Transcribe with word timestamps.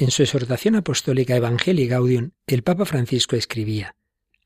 En 0.00 0.12
su 0.12 0.22
exhortación 0.22 0.76
apostólica 0.76 1.34
Evangelii 1.34 1.88
Gaudium, 1.88 2.30
el 2.46 2.62
Papa 2.62 2.84
Francisco 2.84 3.34
escribía: 3.34 3.96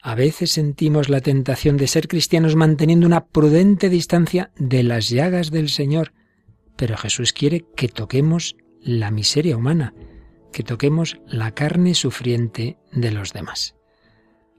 A 0.00 0.14
veces 0.14 0.50
sentimos 0.50 1.10
la 1.10 1.20
tentación 1.20 1.76
de 1.76 1.88
ser 1.88 2.08
cristianos 2.08 2.56
manteniendo 2.56 3.06
una 3.06 3.26
prudente 3.26 3.90
distancia 3.90 4.50
de 4.56 4.82
las 4.82 5.10
llagas 5.10 5.50
del 5.50 5.68
Señor, 5.68 6.14
pero 6.76 6.96
Jesús 6.96 7.34
quiere 7.34 7.66
que 7.76 7.88
toquemos 7.88 8.56
la 8.80 9.10
miseria 9.10 9.58
humana, 9.58 9.92
que 10.54 10.62
toquemos 10.62 11.18
la 11.26 11.52
carne 11.52 11.94
sufriente 11.94 12.78
de 12.90 13.10
los 13.10 13.34
demás. 13.34 13.76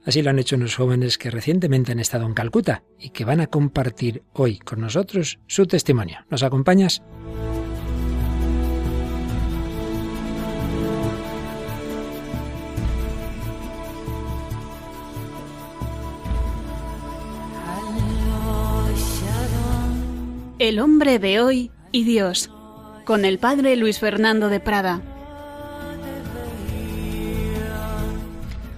Así 0.04 0.22
lo 0.22 0.30
han 0.30 0.38
hecho 0.38 0.54
unos 0.54 0.76
jóvenes 0.76 1.18
que 1.18 1.30
recientemente 1.30 1.90
han 1.90 1.98
estado 1.98 2.24
en 2.24 2.34
Calcuta 2.34 2.84
y 3.00 3.10
que 3.10 3.24
van 3.24 3.40
a 3.40 3.48
compartir 3.48 4.22
hoy 4.32 4.58
con 4.58 4.80
nosotros 4.80 5.40
su 5.48 5.66
testimonio. 5.66 6.18
¿Nos 6.30 6.44
acompañas? 6.44 7.02
El 20.60 20.78
hombre 20.78 21.18
de 21.18 21.40
hoy 21.40 21.72
y 21.90 22.04
Dios, 22.04 22.48
con 23.04 23.24
el 23.24 23.40
padre 23.40 23.74
Luis 23.74 23.98
Fernando 23.98 24.48
de 24.48 24.60
Prada. 24.60 25.02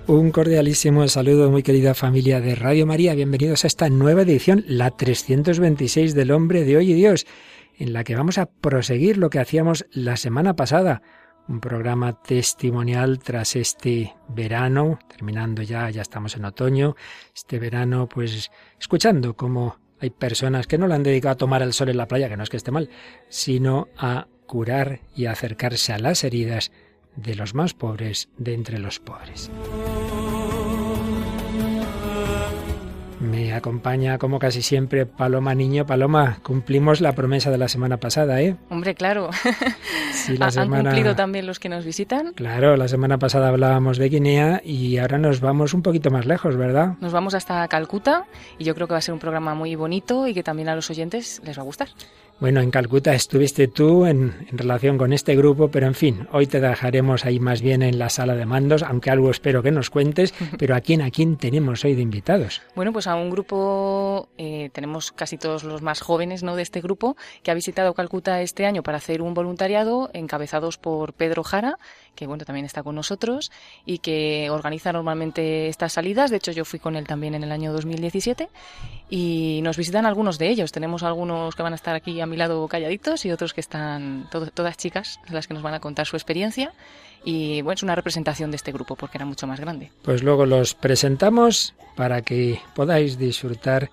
Un 0.06 0.30
cordialísimo 0.30 1.06
saludo, 1.08 1.50
muy 1.50 1.62
querida 1.62 1.92
familia 1.92 2.40
de 2.40 2.54
Radio 2.54 2.86
María. 2.86 3.14
Bienvenidos 3.14 3.64
a 3.64 3.66
esta 3.66 3.90
nueva 3.90 4.22
edición, 4.22 4.64
la 4.66 4.90
326 4.90 6.14
del 6.14 6.30
Hombre 6.30 6.64
de 6.64 6.78
Hoy 6.78 6.92
y 6.92 6.94
Dios, 6.94 7.26
en 7.76 7.92
la 7.92 8.04
que 8.04 8.16
vamos 8.16 8.38
a 8.38 8.46
proseguir 8.46 9.18
lo 9.18 9.28
que 9.28 9.40
hacíamos 9.40 9.84
la 9.92 10.16
semana 10.16 10.56
pasada. 10.56 11.02
Un 11.46 11.60
programa 11.60 12.22
testimonial 12.22 13.18
tras 13.18 13.54
este 13.54 14.14
verano, 14.28 14.98
terminando 15.08 15.60
ya, 15.60 15.90
ya 15.90 16.00
estamos 16.00 16.36
en 16.36 16.46
otoño. 16.46 16.96
Este 17.34 17.58
verano, 17.58 18.08
pues 18.08 18.50
escuchando 18.80 19.36
cómo 19.36 19.76
hay 20.00 20.10
personas 20.10 20.66
que 20.66 20.78
no 20.78 20.88
le 20.88 20.94
han 20.94 21.02
dedicado 21.02 21.32
a 21.32 21.38
tomar 21.38 21.62
el 21.62 21.72
sol 21.72 21.88
en 21.88 21.96
la 21.96 22.08
playa, 22.08 22.28
que 22.28 22.36
no 22.36 22.42
es 22.42 22.50
que 22.50 22.56
esté 22.56 22.70
mal, 22.70 22.90
sino 23.28 23.88
a 23.96 24.28
curar 24.46 25.00
y 25.14 25.26
acercarse 25.26 25.92
a 25.92 25.98
las 25.98 26.24
heridas 26.24 26.70
de 27.16 27.34
los 27.34 27.54
más 27.54 27.74
pobres 27.74 28.28
de 28.36 28.54
entre 28.54 28.78
los 28.78 29.00
pobres. 29.00 29.50
Acompaña, 33.56 34.18
como 34.18 34.38
casi 34.38 34.62
siempre, 34.62 35.06
Paloma 35.06 35.54
Niño. 35.54 35.86
Paloma, 35.86 36.38
cumplimos 36.42 37.00
la 37.00 37.12
promesa 37.12 37.50
de 37.50 37.58
la 37.58 37.68
semana 37.68 37.98
pasada, 37.98 38.40
¿eh? 38.40 38.56
Hombre, 38.70 38.94
claro. 38.94 39.30
Sí, 40.12 40.36
la 40.36 40.46
¿Han 40.56 40.70
cumplido 40.70 41.14
también 41.14 41.46
los 41.46 41.60
que 41.60 41.68
nos 41.68 41.84
visitan? 41.84 42.32
Claro, 42.32 42.76
la 42.76 42.88
semana 42.88 43.18
pasada 43.18 43.48
hablábamos 43.48 43.98
de 43.98 44.08
Guinea 44.08 44.60
y 44.64 44.98
ahora 44.98 45.18
nos 45.18 45.40
vamos 45.40 45.74
un 45.74 45.82
poquito 45.82 46.10
más 46.10 46.26
lejos, 46.26 46.56
¿verdad? 46.56 46.94
Nos 47.00 47.12
vamos 47.12 47.34
hasta 47.34 47.66
Calcuta 47.68 48.24
y 48.58 48.64
yo 48.64 48.74
creo 48.74 48.88
que 48.88 48.94
va 48.94 48.98
a 48.98 49.02
ser 49.02 49.14
un 49.14 49.20
programa 49.20 49.54
muy 49.54 49.76
bonito 49.76 50.26
y 50.26 50.34
que 50.34 50.42
también 50.42 50.68
a 50.68 50.74
los 50.74 50.90
oyentes 50.90 51.40
les 51.44 51.56
va 51.56 51.62
a 51.62 51.64
gustar. 51.64 51.88
Bueno, 52.38 52.60
en 52.60 52.70
Calcuta 52.70 53.14
estuviste 53.14 53.66
tú 53.66 54.04
en, 54.04 54.46
relación 54.52 54.98
con 54.98 55.14
este 55.14 55.34
grupo, 55.34 55.68
pero 55.68 55.86
en 55.86 55.94
fin, 55.94 56.28
hoy 56.32 56.46
te 56.46 56.60
dejaremos 56.60 57.24
ahí 57.24 57.40
más 57.40 57.62
bien 57.62 57.82
en 57.82 57.98
la 57.98 58.10
sala 58.10 58.34
de 58.34 58.44
mandos, 58.44 58.82
aunque 58.82 59.10
algo 59.10 59.30
espero 59.30 59.62
que 59.62 59.70
nos 59.70 59.88
cuentes, 59.88 60.34
pero 60.58 60.76
¿a 60.76 60.82
quién, 60.82 61.00
a 61.00 61.10
quién 61.10 61.38
tenemos 61.38 61.82
hoy 61.86 61.94
de 61.94 62.02
invitados? 62.02 62.60
Bueno, 62.74 62.92
pues 62.92 63.06
a 63.06 63.14
un 63.14 63.30
grupo, 63.30 64.28
eh, 64.36 64.68
tenemos 64.74 65.12
casi 65.12 65.38
todos 65.38 65.64
los 65.64 65.80
más 65.80 66.02
jóvenes 66.02 66.42
¿no? 66.42 66.56
de 66.56 66.62
este 66.62 66.82
grupo, 66.82 67.16
que 67.42 67.50
ha 67.50 67.54
visitado 67.54 67.94
Calcuta 67.94 68.42
este 68.42 68.66
año 68.66 68.82
para 68.82 68.98
hacer 68.98 69.22
un 69.22 69.32
voluntariado, 69.32 70.10
encabezados 70.12 70.76
por 70.76 71.14
Pedro 71.14 71.42
Jara, 71.42 71.78
que 72.14 72.26
bueno, 72.26 72.44
también 72.44 72.66
está 72.66 72.82
con 72.82 72.96
nosotros 72.96 73.50
y 73.84 73.98
que 73.98 74.50
organiza 74.50 74.92
normalmente 74.92 75.68
estas 75.68 75.94
salidas. 75.94 76.30
De 76.30 76.36
hecho, 76.36 76.52
yo 76.52 76.64
fui 76.64 76.80
con 76.80 76.96
él 76.96 77.06
también 77.06 77.34
en 77.34 77.44
el 77.44 77.52
año 77.52 77.72
2017 77.72 78.48
y 79.08 79.60
nos 79.62 79.76
visitan 79.76 80.04
algunos 80.04 80.38
de 80.38 80.48
ellos. 80.48 80.72
Tenemos 80.72 81.02
algunos 81.02 81.54
que 81.54 81.62
van 81.62 81.72
a 81.72 81.76
estar 81.76 81.94
aquí 81.94 82.20
a 82.26 82.30
mi 82.30 82.36
lado 82.36 82.66
calladitos 82.68 83.24
y 83.24 83.30
otros 83.30 83.54
que 83.54 83.60
están 83.60 84.28
todas 84.30 84.76
chicas, 84.76 85.20
las 85.30 85.46
que 85.46 85.54
nos 85.54 85.62
van 85.62 85.74
a 85.74 85.80
contar 85.80 86.06
su 86.06 86.16
experiencia. 86.16 86.72
Y 87.24 87.62
bueno, 87.62 87.74
es 87.74 87.82
una 87.82 87.94
representación 87.94 88.50
de 88.50 88.56
este 88.56 88.72
grupo 88.72 88.94
porque 88.96 89.18
era 89.18 89.24
mucho 89.24 89.46
más 89.46 89.60
grande. 89.60 89.90
Pues 90.02 90.22
luego 90.22 90.46
los 90.46 90.74
presentamos 90.74 91.74
para 91.96 92.22
que 92.22 92.60
podáis 92.74 93.18
disfrutar 93.18 93.90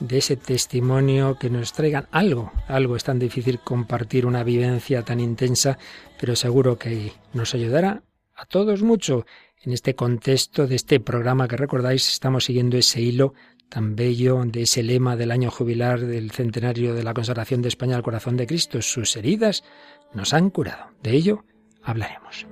de 0.00 0.18
ese 0.18 0.36
testimonio, 0.36 1.38
que 1.38 1.50
nos 1.50 1.72
traigan 1.72 2.08
algo. 2.10 2.52
Algo 2.66 2.96
es 2.96 3.04
tan 3.04 3.18
difícil 3.18 3.60
compartir 3.60 4.26
una 4.26 4.42
vivencia 4.42 5.02
tan 5.02 5.20
intensa, 5.20 5.78
pero 6.18 6.34
seguro 6.34 6.78
que 6.78 7.12
nos 7.34 7.54
ayudará 7.54 8.02
a 8.34 8.46
todos 8.46 8.82
mucho 8.82 9.26
en 9.64 9.72
este 9.72 9.94
contexto 9.94 10.66
de 10.66 10.74
este 10.74 10.98
programa 10.98 11.46
que 11.46 11.56
recordáis, 11.56 12.08
estamos 12.08 12.44
siguiendo 12.44 12.76
ese 12.76 13.00
hilo 13.00 13.34
tan 13.72 13.96
bello 13.96 14.44
de 14.44 14.62
ese 14.62 14.82
lema 14.82 15.16
del 15.16 15.30
año 15.30 15.50
jubilar 15.50 16.00
del 16.00 16.30
centenario 16.30 16.94
de 16.94 17.02
la 17.02 17.14
consagración 17.14 17.62
de 17.62 17.68
España 17.68 17.96
al 17.96 18.02
corazón 18.02 18.36
de 18.36 18.46
Cristo. 18.46 18.82
Sus 18.82 19.16
heridas 19.16 19.64
nos 20.12 20.34
han 20.34 20.50
curado. 20.50 20.90
De 21.02 21.12
ello 21.12 21.44
hablaremos. 21.82 22.46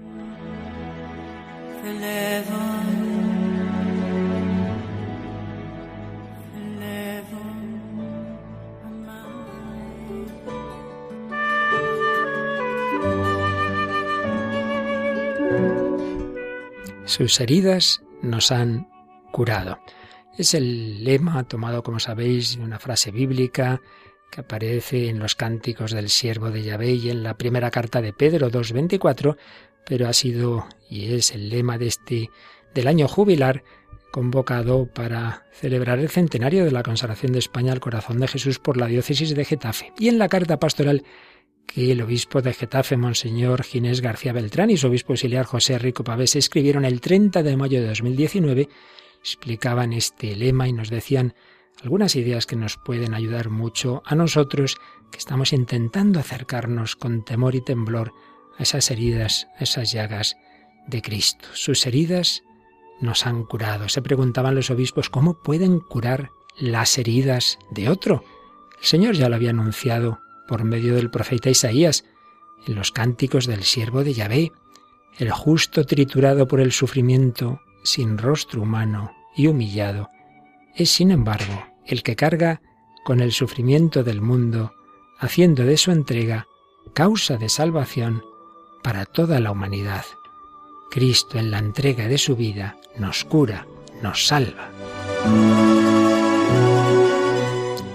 Sus 17.04 17.40
heridas 17.40 18.00
nos 18.22 18.50
han 18.50 18.88
curado. 19.32 19.78
Es 20.40 20.54
el 20.54 21.04
lema 21.04 21.44
tomado, 21.44 21.82
como 21.82 22.00
sabéis, 22.00 22.56
de 22.56 22.64
una 22.64 22.78
frase 22.78 23.10
bíblica 23.10 23.82
que 24.30 24.40
aparece 24.40 25.10
en 25.10 25.18
los 25.18 25.34
cánticos 25.34 25.90
del 25.90 26.08
siervo 26.08 26.50
de 26.50 26.62
Yahvé 26.62 26.92
y 26.92 27.10
en 27.10 27.22
la 27.22 27.36
primera 27.36 27.70
carta 27.70 28.00
de 28.00 28.14
Pedro 28.14 28.50
2.24, 28.50 29.36
pero 29.84 30.08
ha 30.08 30.14
sido 30.14 30.66
y 30.88 31.12
es 31.12 31.32
el 31.32 31.50
lema 31.50 31.76
de 31.76 31.88
este 31.88 32.30
del 32.72 32.88
año 32.88 33.06
jubilar 33.06 33.64
convocado 34.12 34.86
para 34.86 35.44
celebrar 35.52 35.98
el 35.98 36.08
centenario 36.08 36.64
de 36.64 36.72
la 36.72 36.84
consagración 36.84 37.32
de 37.32 37.40
España 37.40 37.72
al 37.72 37.80
corazón 37.80 38.18
de 38.18 38.28
Jesús 38.28 38.58
por 38.58 38.78
la 38.78 38.86
diócesis 38.86 39.34
de 39.34 39.44
Getafe. 39.44 39.92
Y 39.98 40.08
en 40.08 40.18
la 40.18 40.30
carta 40.30 40.58
pastoral 40.58 41.04
que 41.66 41.92
el 41.92 42.00
obispo 42.00 42.40
de 42.40 42.54
Getafe, 42.54 42.96
Monseñor 42.96 43.62
Ginés 43.62 44.00
García 44.00 44.32
Beltrán, 44.32 44.70
y 44.70 44.78
su 44.78 44.86
obispo 44.86 45.12
auxiliar 45.12 45.44
José 45.44 45.78
Rico 45.78 46.02
Pavés 46.02 46.34
escribieron 46.34 46.86
el 46.86 47.02
30 47.02 47.42
de 47.42 47.56
mayo 47.58 47.82
de 47.82 47.88
2019, 47.88 48.70
explicaban 49.20 49.92
este 49.92 50.34
lema 50.34 50.68
y 50.68 50.72
nos 50.72 50.90
decían 50.90 51.34
algunas 51.82 52.16
ideas 52.16 52.46
que 52.46 52.56
nos 52.56 52.76
pueden 52.76 53.14
ayudar 53.14 53.50
mucho 53.50 54.02
a 54.04 54.14
nosotros 54.14 54.78
que 55.10 55.18
estamos 55.18 55.52
intentando 55.52 56.20
acercarnos 56.20 56.96
con 56.96 57.24
temor 57.24 57.54
y 57.54 57.62
temblor 57.62 58.12
a 58.58 58.62
esas 58.62 58.90
heridas, 58.90 59.46
a 59.58 59.64
esas 59.64 59.92
llagas 59.92 60.36
de 60.86 61.02
Cristo. 61.02 61.48
Sus 61.52 61.86
heridas 61.86 62.42
nos 63.00 63.26
han 63.26 63.44
curado. 63.44 63.88
Se 63.88 64.02
preguntaban 64.02 64.54
los 64.54 64.70
obispos 64.70 65.08
cómo 65.08 65.42
pueden 65.42 65.80
curar 65.80 66.30
las 66.58 66.98
heridas 66.98 67.58
de 67.70 67.88
otro. 67.88 68.24
El 68.80 68.86
Señor 68.86 69.14
ya 69.14 69.28
lo 69.28 69.36
había 69.36 69.50
anunciado 69.50 70.20
por 70.46 70.64
medio 70.64 70.94
del 70.94 71.10
profeta 71.10 71.48
Isaías, 71.48 72.04
en 72.66 72.74
los 72.74 72.92
cánticos 72.92 73.46
del 73.46 73.62
siervo 73.62 74.04
de 74.04 74.12
Yahvé, 74.12 74.52
el 75.18 75.30
justo 75.30 75.86
triturado 75.86 76.46
por 76.46 76.60
el 76.60 76.72
sufrimiento, 76.72 77.60
sin 77.82 78.18
rostro 78.18 78.62
humano 78.62 79.12
y 79.36 79.46
humillado, 79.46 80.08
es 80.74 80.90
sin 80.90 81.10
embargo 81.10 81.66
el 81.86 82.02
que 82.02 82.16
carga 82.16 82.60
con 83.04 83.20
el 83.20 83.32
sufrimiento 83.32 84.04
del 84.04 84.20
mundo, 84.20 84.72
haciendo 85.18 85.64
de 85.64 85.76
su 85.76 85.90
entrega 85.90 86.46
causa 86.94 87.36
de 87.36 87.48
salvación 87.48 88.22
para 88.82 89.04
toda 89.04 89.40
la 89.40 89.50
humanidad. 89.50 90.04
Cristo 90.90 91.38
en 91.38 91.50
la 91.50 91.58
entrega 91.58 92.08
de 92.08 92.18
su 92.18 92.36
vida 92.36 92.76
nos 92.98 93.24
cura, 93.24 93.66
nos 94.02 94.26
salva. 94.26 94.70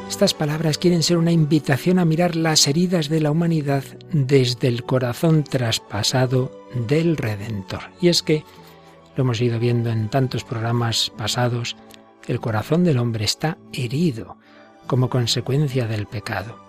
Estas 0.10 0.33
palabras 0.33 0.77
quieren 0.77 1.04
ser 1.04 1.18
una 1.18 1.31
invitación 1.31 2.00
a 2.00 2.06
mirar 2.06 2.36
las 2.36 2.68
heridas 2.68 3.10
de 3.10 3.19
la 3.19 3.31
humanidad 3.31 3.83
desde 4.13 4.69
el 4.69 4.83
corazón 4.83 5.44
traspasado 5.44 6.51
del 6.88 7.18
Redentor. 7.18 7.81
Y 8.00 8.07
es 8.07 8.24
que, 8.24 8.45
lo 9.15 9.23
hemos 9.23 9.41
ido 9.41 9.59
viendo 9.59 9.89
en 9.89 10.09
tantos 10.09 10.44
programas 10.44 11.12
pasados, 11.17 11.75
el 12.27 12.39
corazón 12.39 12.83
del 12.83 12.97
hombre 12.97 13.25
está 13.25 13.57
herido 13.71 14.38
como 14.88 15.09
consecuencia 15.09 15.88
del 15.88 16.07
pecado. 16.07 16.59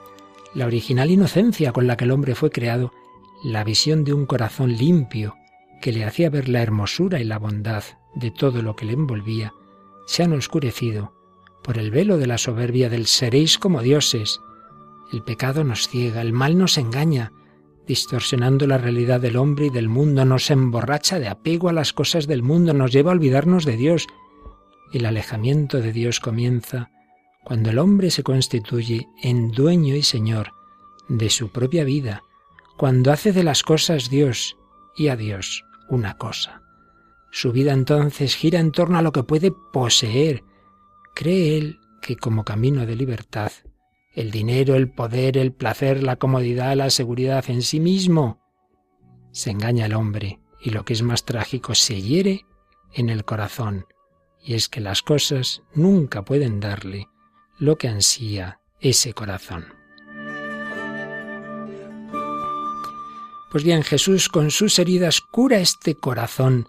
La 0.55 0.67
original 0.67 1.11
inocencia 1.11 1.73
con 1.73 1.87
la 1.87 1.97
que 1.97 2.05
el 2.05 2.11
hombre 2.11 2.35
fue 2.35 2.51
creado, 2.51 2.93
la 3.43 3.65
visión 3.65 4.05
de 4.05 4.13
un 4.13 4.27
corazón 4.27 4.77
limpio 4.77 5.37
que 5.81 5.93
le 5.93 6.05
hacía 6.05 6.31
ver 6.31 6.49
la 6.49 6.63
hermosura 6.63 7.21
y 7.21 7.25
la 7.25 7.39
bondad 7.39 7.85
de 8.15 8.31
todo 8.31 8.63
lo 8.63 8.77
que 8.77 8.87
le 8.87 8.95
envolvía, 8.95 9.53
se 10.07 10.23
han 10.23 10.33
oscurecido 10.33 11.13
por 11.63 11.79
el 11.79 11.91
velo 11.91 12.17
de 12.17 12.27
la 12.27 12.39
soberbia 12.39 12.89
del 12.89 13.07
seréis 13.07 13.59
como 13.59 13.83
dioses. 13.83 14.41
El 15.13 15.23
pecado 15.23 15.65
nos 15.65 15.89
ciega, 15.89 16.23
el 16.23 16.33
mal 16.33 16.57
nos 16.57 16.79
engaña, 16.79 17.33
distorsionando 17.87 18.67
la 18.67 18.79
realidad 18.79 19.21
del 19.21 19.37
hombre 19.37 19.67
y 19.67 19.71
del 19.71 19.89
mundo, 19.89 20.25
nos 20.25 20.51
emborracha 20.51 21.19
de 21.19 21.29
apego 21.29 21.69
a 21.69 21.73
las 21.73 21.93
cosas 21.93 22.27
del 22.27 22.43
mundo, 22.43 22.75
nos 22.75 22.93
lleva 22.93 23.13
a 23.13 23.15
olvidarnos 23.15 23.65
de 23.65 23.77
Dios. 23.77 24.07
El 24.93 25.07
alejamiento 25.07 25.81
de 25.81 25.93
Dios 25.93 26.21
comienza 26.21 26.91
cuando 27.45 27.71
el 27.71 27.79
hombre 27.79 28.11
se 28.11 28.25
constituye 28.25 29.07
en 29.23 29.53
dueño 29.53 29.95
y 29.95 30.03
señor 30.03 30.53
de 31.09 31.31
su 31.31 31.51
propia 31.51 31.85
vida, 31.85 32.23
cuando 32.77 33.13
hace 33.13 33.33
de 33.33 33.45
las 33.45 33.63
cosas 33.63 34.11
Dios 34.11 34.57
y 34.97 35.09
a 35.09 35.17
Dios 35.17 35.65
una 35.89 36.17
cosa. 36.19 36.63
Su 37.31 37.53
vida 37.53 37.73
entonces 37.73 38.35
gira 38.35 38.59
en 38.59 38.73
torno 38.73 38.99
a 38.99 39.03
lo 39.03 39.13
que 39.13 39.23
puede 39.23 39.53
poseer. 39.73 40.43
Cree 41.15 41.57
él 41.57 41.79
que 42.01 42.17
como 42.17 42.45
camino 42.45 42.87
de 42.87 42.97
libertad 42.97 43.53
el 44.17 44.31
dinero, 44.31 44.75
el 44.75 44.91
poder, 44.91 45.37
el 45.37 45.53
placer, 45.53 46.03
la 46.03 46.17
comodidad, 46.17 46.75
la 46.75 46.91
seguridad 46.91 47.45
en 47.49 47.63
sí 47.63 47.79
mismo. 47.79 48.41
Se 49.31 49.51
engaña 49.51 49.87
el 49.87 49.95
hombre 49.95 50.41
y 50.61 50.71
lo 50.71 50.85
que 50.85 50.95
es 50.95 51.03
más 51.03 51.25
trágico, 51.25 51.75
se 51.75 52.01
hiere 52.01 52.47
en 52.95 53.11
el 53.11 53.25
corazón. 53.25 53.87
Y 54.43 54.55
es 54.55 54.69
que 54.69 54.81
las 54.81 55.03
cosas 55.03 55.63
nunca 55.75 56.25
pueden 56.25 56.61
darle 56.61 57.09
lo 57.59 57.77
que 57.77 57.89
ansía 57.89 58.61
ese 58.81 59.13
corazón. 59.13 59.67
Pues 63.53 63.65
bien, 63.65 63.83
Jesús 63.83 64.29
con 64.29 64.51
sus 64.51 64.79
heridas 64.79 65.21
cura 65.21 65.59
este 65.59 65.95
corazón 65.95 66.69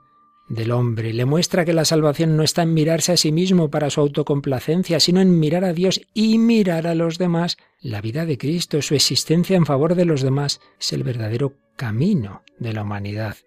del 0.50 0.72
hombre. 0.72 1.14
Le 1.14 1.26
muestra 1.26 1.66
que 1.66 1.74
la 1.74 1.86
salvación 1.86 2.38
no 2.38 2.44
está 2.44 2.64
en 2.64 2.74
mirarse 2.74 3.12
a 3.12 3.18
sí 3.18 3.32
mismo 3.32 3.70
para 3.70 3.90
su 3.90 4.02
autocomplacencia, 4.02 5.00
sino 5.00 5.22
en 5.22 5.40
mirar 5.40 5.64
a 5.64 5.74
Dios 5.74 6.02
y 6.14 6.38
mirar 6.38 6.88
a 6.88 6.96
los 6.96 7.18
demás. 7.18 7.58
La 7.82 8.02
vida 8.02 8.26
de 8.26 8.38
Cristo, 8.38 8.82
su 8.82 8.96
existencia 8.96 9.58
en 9.58 9.66
favor 9.66 9.96
de 9.96 10.06
los 10.06 10.22
demás, 10.22 10.62
es 10.80 10.94
el 10.94 11.04
verdadero 11.04 11.54
camino 11.76 12.44
de 12.60 12.74
la 12.74 12.84
humanidad. 12.84 13.38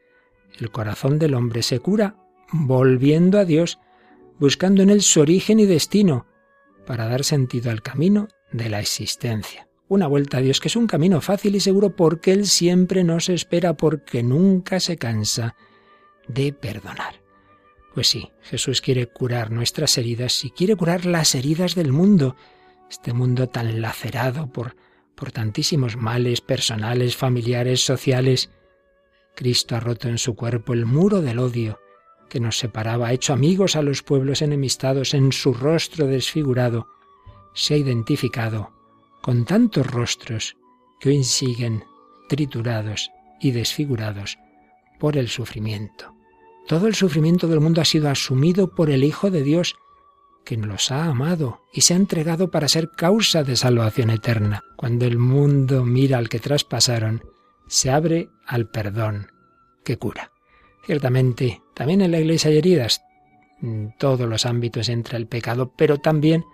El 0.59 0.71
corazón 0.71 1.19
del 1.19 1.35
hombre 1.35 1.63
se 1.63 1.81
cura 1.81 2.17
volviendo 2.53 3.39
a 3.39 3.45
Dios, 3.45 3.79
buscando 4.39 4.83
en 4.83 4.91
él 4.91 5.03
su 5.03 5.21
origen 5.21 5.61
y 5.61 5.67
destino, 5.67 6.27
para 6.87 7.07
dar 7.07 7.25
sentido 7.25 7.71
al 7.71 7.83
camino 7.83 8.29
de 8.53 8.69
la 8.69 8.81
existencia. 8.81 9.69
Una 9.89 10.07
vuelta 10.07 10.39
a 10.39 10.41
Dios 10.41 10.61
que 10.61 10.69
es 10.69 10.77
un 10.77 10.87
camino 10.87 11.21
fácil 11.21 11.57
y 11.57 11.61
seguro 11.61 11.97
porque 11.97 12.33
Él 12.33 12.47
siempre 12.47 13.03
nos 13.03 13.29
espera, 13.29 13.75
porque 13.75 14.23
nunca 14.23 14.79
se 14.79 14.97
cansa 14.97 15.57
de 16.29 16.53
perdonar. 16.53 17.21
Pues 17.95 18.09
sí, 18.09 18.31
Jesús 18.43 18.81
quiere 18.81 19.07
curar 19.07 19.51
nuestras 19.51 19.99
heridas 19.99 20.45
y 20.45 20.51
quiere 20.51 20.77
curar 20.77 21.05
las 21.05 21.35
heridas 21.35 21.75
del 21.75 21.93
mundo, 21.93 22.37
este 22.89 23.13
mundo 23.13 23.49
tan 23.49 23.81
lacerado 23.81 24.53
por, 24.53 24.77
por 25.15 25.33
tantísimos 25.33 25.97
males 25.97 26.41
personales, 26.41 27.17
familiares, 27.17 27.85
sociales. 27.85 28.51
Cristo 29.35 29.75
ha 29.75 29.81
roto 29.81 30.09
en 30.09 30.19
su 30.19 30.37
cuerpo 30.37 30.73
el 30.73 30.87
muro 30.87 31.21
del 31.21 31.39
odio 31.39 31.81
que 32.29 32.41
nos 32.41 32.59
separaba, 32.59 33.09
ha 33.09 33.13
hecho 33.13 33.33
amigos 33.33 33.75
a 33.75 33.83
los 33.83 34.03
pueblos 34.03 34.41
enemistados, 34.41 35.15
en 35.15 35.33
su 35.33 35.53
rostro 35.53 36.07
desfigurado, 36.07 36.89
se 37.55 37.75
ha 37.75 37.77
identificado 37.77 38.73
con 39.21 39.45
tantos 39.45 39.87
rostros 39.87 40.57
que 41.01 41.11
hoy 41.11 41.25
siguen 41.25 41.85
triturados 42.29 43.11
y 43.41 43.51
desfigurados 43.51 44.39
por 45.01 45.17
el 45.17 45.29
sufrimiento. 45.29 46.15
Todo 46.69 46.87
el 46.87 46.95
sufrimiento 46.95 47.49
del 47.49 47.59
mundo 47.59 47.81
ha 47.81 47.85
sido 47.85 48.09
asumido 48.09 48.73
por 48.73 48.91
el 48.91 49.03
Hijo 49.03 49.33
de 49.33 49.43
Dios, 49.43 49.75
que 50.45 50.57
nos 50.57 50.93
ha 50.93 51.07
amado 51.07 51.63
y 51.73 51.81
se 51.81 51.95
ha 51.95 51.97
entregado 51.97 52.53
para 52.53 52.69
ser 52.69 52.91
causa 52.93 53.43
de 53.43 53.57
salvación 53.57 54.11
eterna. 54.11 54.63
Cuando 54.77 55.05
el 55.07 55.19
mundo 55.19 55.85
mira 55.85 56.19
al 56.19 56.29
que 56.29 56.39
traspasaron, 56.39 57.25
se 57.67 57.91
abre 57.91 58.29
al 58.47 58.69
perdón 58.69 59.33
que 59.85 59.97
cura. 59.97 60.31
Ciertamente, 60.87 61.61
también 61.75 62.01
en 62.03 62.13
la 62.13 62.21
iglesia 62.21 62.51
hay 62.51 62.59
heridas, 62.59 63.01
en 63.63 63.95
todos 63.99 64.29
los 64.29 64.47
ámbitos 64.47 64.89
entra 64.89 65.19
el 65.19 65.27
pecado, 65.27 65.73
pero 65.77 65.99
también 65.99 66.45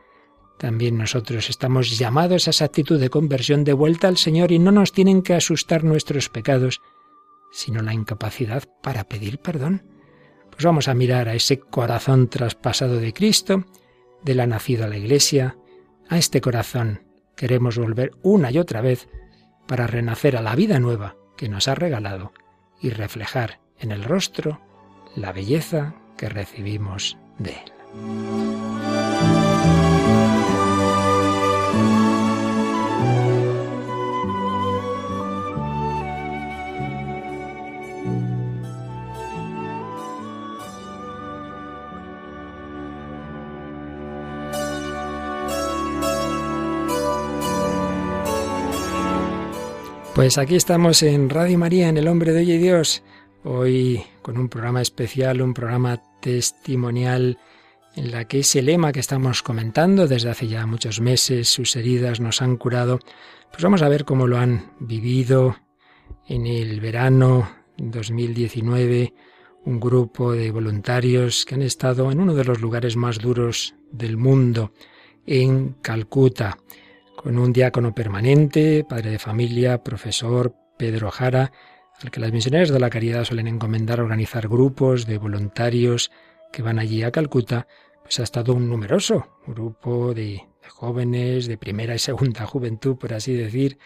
también 0.59 0.97
nosotros 0.97 1.51
estamos 1.51 1.99
llamados 1.99 2.47
a 2.47 2.51
esa 2.51 2.65
actitud 2.65 2.99
de 2.99 3.11
conversión 3.11 3.63
de 3.65 3.75
vuelta 3.75 4.09
al 4.09 4.17
Señor 4.17 4.53
y 4.53 4.59
no 4.59 4.73
nos 4.73 4.93
tienen 4.93 5.23
que 5.23 5.35
asustar 5.35 5.85
nuestros 5.85 6.31
pecados, 6.31 6.81
sino 7.53 7.83
la 7.83 7.95
incapacidad 7.95 8.65
para 8.83 9.05
pedir 9.05 9.39
perdón. 9.39 9.83
Pues 10.51 10.65
vamos 10.65 10.89
a 10.89 10.95
mirar 10.95 11.29
a 11.29 11.35
ese 11.35 11.59
corazón 11.59 12.29
traspasado 12.29 12.97
de 12.97 13.13
Cristo, 13.13 13.67
de 14.23 14.35
la 14.35 14.47
nacida 14.47 14.89
la 14.89 14.97
Iglesia, 14.97 15.57
a 16.09 16.19
este 16.19 16.41
corazón 16.41 17.07
queremos 17.37 17.79
volver 17.79 18.13
una 18.23 18.51
y 18.51 18.59
otra 18.59 18.81
vez 18.81 19.09
para 19.67 19.87
renacer 19.87 20.37
a 20.37 20.43
la 20.43 20.57
vida 20.57 20.81
nueva 20.81 21.17
que 21.37 21.49
nos 21.49 21.69
ha 21.69 21.75
regalado 21.75 22.33
y 22.81 22.91
reflejar 22.91 23.61
en 23.79 23.93
el 23.93 24.05
rostro 24.05 24.61
la 25.15 25.33
belleza 25.33 25.95
que 26.17 26.29
recibimos 26.29 27.19
de 27.39 27.51
Él. 27.51 28.96
Pues 50.26 50.38
aquí 50.38 50.56
estamos 50.56 51.05
en 51.05 51.31
Radio 51.31 51.56
María, 51.56 51.88
en 51.88 51.99
El 51.99 52.08
Hombre 52.08 52.32
de 52.32 52.40
Hoy 52.40 52.50
y 52.50 52.58
Dios, 52.58 53.05
hoy 53.44 54.02
con 54.23 54.38
un 54.38 54.49
programa 54.49 54.82
especial, 54.82 55.40
un 55.40 55.55
programa 55.55 56.02
testimonial 56.20 57.38
en 57.94 58.11
la 58.11 58.25
que 58.25 58.40
ese 58.40 58.61
lema 58.61 58.90
que 58.90 58.99
estamos 58.99 59.44
comentando 59.44 60.08
desde 60.08 60.28
hace 60.28 60.49
ya 60.49 60.67
muchos 60.67 61.00
meses, 61.00 61.49
sus 61.49 61.76
heridas 61.76 62.19
nos 62.19 62.43
han 62.43 62.56
curado, 62.56 62.99
pues 63.52 63.62
vamos 63.62 63.82
a 63.82 63.88
ver 63.88 64.05
cómo 64.05 64.26
lo 64.26 64.37
han 64.37 64.73
vivido 64.81 65.58
en 66.26 66.49
el 66.49 66.81
verano 66.81 67.49
2019 67.76 69.14
un 69.64 69.78
grupo 69.78 70.32
de 70.32 70.50
voluntarios 70.50 71.44
que 71.44 71.55
han 71.55 71.62
estado 71.62 72.11
en 72.11 72.19
uno 72.19 72.34
de 72.34 72.44
los 72.44 72.61
lugares 72.61 72.96
más 72.96 73.20
duros 73.20 73.76
del 73.93 74.17
mundo, 74.17 74.73
en 75.25 75.76
Calcuta 75.82 76.58
con 77.26 77.40
un 77.40 77.52
diácono 77.52 77.93
permanente, 77.93 78.84
padre 78.84 79.11
de 79.11 79.19
familia, 79.19 79.82
profesor 79.82 80.55
Pedro 80.78 81.11
Jara, 81.11 81.50
al 82.00 82.12
que 82.12 82.20
las 82.20 82.31
misioneras 82.31 82.69
de 82.69 82.78
la 82.78 82.88
caridad 82.88 83.25
suelen 83.25 83.49
encomendar 83.49 84.00
organizar 84.00 84.46
grupos 84.46 85.06
de 85.06 85.19
voluntarios 85.19 86.12
que 86.52 86.62
van 86.62 86.78
allí 86.78 87.02
a 87.02 87.11
Calcuta, 87.11 87.66
pues 88.04 88.21
ha 88.21 88.23
estado 88.23 88.54
un 88.54 88.68
numeroso 88.68 89.26
grupo 89.45 90.14
de, 90.14 90.45
de 90.62 90.68
jóvenes 90.68 91.49
de 91.49 91.59
primera 91.59 91.97
y 91.97 91.99
segunda 91.99 92.47
juventud, 92.47 92.97
por 92.97 93.12
así 93.12 93.35
decir, 93.35 93.76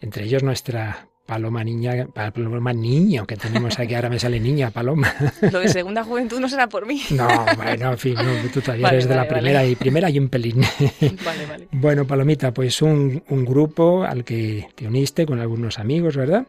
entre 0.00 0.24
ellos 0.24 0.42
nuestra 0.42 1.10
Paloma 1.26 1.64
niña, 1.64 2.06
Paloma 2.14 2.72
niño 2.72 3.26
que 3.26 3.36
tenemos 3.36 3.78
aquí, 3.78 3.94
ahora 3.94 4.08
me 4.08 4.18
sale 4.18 4.38
niña, 4.38 4.70
Paloma. 4.70 5.12
Lo 5.52 5.58
de 5.58 5.68
segunda 5.68 6.04
juventud 6.04 6.38
no 6.38 6.48
será 6.48 6.68
por 6.68 6.86
mí. 6.86 7.02
No, 7.10 7.28
bueno, 7.56 7.92
en 7.92 7.98
fin, 7.98 8.16
tú 8.54 8.60
todavía 8.60 8.88
eres 8.88 9.08
de 9.08 9.16
la 9.16 9.26
primera 9.26 9.64
y 9.64 9.74
primera 9.74 10.08
y 10.08 10.18
un 10.18 10.28
pelín. 10.28 10.60
Vale, 11.24 11.46
vale. 11.46 11.68
Bueno, 11.72 12.06
Palomita, 12.06 12.54
pues 12.54 12.80
un, 12.80 13.22
un 13.28 13.44
grupo 13.44 14.04
al 14.04 14.24
que 14.24 14.68
te 14.74 14.86
uniste 14.86 15.26
con 15.26 15.40
algunos 15.40 15.78
amigos, 15.78 16.16
¿verdad? 16.16 16.46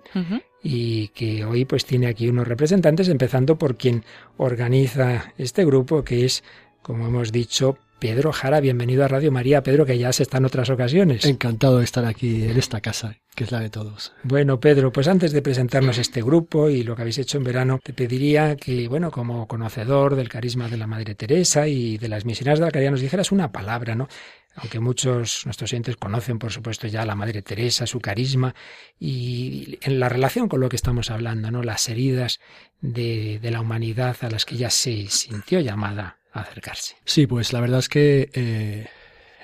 Y 0.61 1.07
que 1.09 1.43
hoy 1.45 1.65
pues 1.65 1.85
tiene 1.85 2.07
aquí 2.07 2.29
unos 2.29 2.47
representantes, 2.47 3.09
empezando 3.09 3.57
por 3.57 3.75
quien 3.77 4.03
organiza 4.37 5.33
este 5.37 5.65
grupo, 5.65 6.03
que 6.03 6.25
es, 6.25 6.43
como 6.81 7.07
hemos 7.07 7.31
dicho, 7.31 7.77
Pedro 7.99 8.31
Jara, 8.31 8.59
bienvenido 8.59 9.03
a 9.03 9.07
Radio 9.07 9.31
María. 9.31 9.63
Pedro, 9.63 9.83
que 9.83 9.97
ya 9.97 10.13
se 10.13 10.21
está 10.21 10.37
en 10.37 10.45
otras 10.45 10.69
ocasiones. 10.69 11.25
Encantado 11.25 11.79
de 11.79 11.83
estar 11.83 12.05
aquí 12.05 12.43
en 12.43 12.55
esta 12.55 12.79
casa, 12.79 13.15
que 13.33 13.43
es 13.43 13.51
la 13.51 13.59
de 13.59 13.71
todos. 13.71 14.13
Bueno, 14.21 14.59
Pedro, 14.59 14.91
pues 14.91 15.07
antes 15.07 15.31
de 15.31 15.41
presentarnos 15.41 15.97
este 15.97 16.21
grupo 16.21 16.69
y 16.69 16.83
lo 16.83 16.95
que 16.95 17.01
habéis 17.01 17.17
hecho 17.17 17.39
en 17.39 17.43
verano, 17.43 17.79
te 17.81 17.93
pediría 17.93 18.55
que, 18.55 18.87
bueno, 18.87 19.09
como 19.09 19.47
conocedor 19.47 20.15
del 20.15 20.29
carisma 20.29 20.69
de 20.69 20.77
la 20.77 20.85
Madre 20.85 21.15
Teresa 21.15 21.67
y 21.67 21.97
de 21.97 22.07
las 22.07 22.23
misioneras 22.23 22.59
de 22.59 22.65
la 22.65 22.71
caridad, 22.71 22.91
nos 22.91 23.01
dijeras 23.01 23.31
una 23.31 23.51
palabra, 23.51 23.95
¿no? 23.95 24.07
Aunque 24.55 24.79
muchos 24.79 25.45
nuestros 25.45 25.71
oyentes 25.71 25.97
conocen, 25.97 26.37
por 26.37 26.51
supuesto, 26.51 26.85
ya 26.85 27.01
a 27.01 27.05
la 27.05 27.15
Madre 27.15 27.41
Teresa, 27.41 27.87
su 27.87 27.99
carisma, 27.99 28.53
y 28.99 29.79
en 29.81 29.99
la 29.99 30.07
relación 30.07 30.49
con 30.49 30.59
lo 30.59 30.69
que 30.69 30.75
estamos 30.75 31.09
hablando, 31.09 31.49
¿no? 31.49 31.63
Las 31.63 31.89
heridas 31.89 32.39
de, 32.79 33.39
de 33.41 33.51
la 33.51 33.61
humanidad 33.61 34.17
a 34.21 34.29
las 34.29 34.45
que 34.45 34.55
ya 34.55 34.69
se 34.69 35.07
sintió 35.07 35.61
llamada 35.61 36.16
acercarse. 36.31 36.95
Sí, 37.05 37.27
pues 37.27 37.53
la 37.53 37.61
verdad 37.61 37.79
es 37.79 37.89
que 37.89 38.29
eh, 38.33 38.87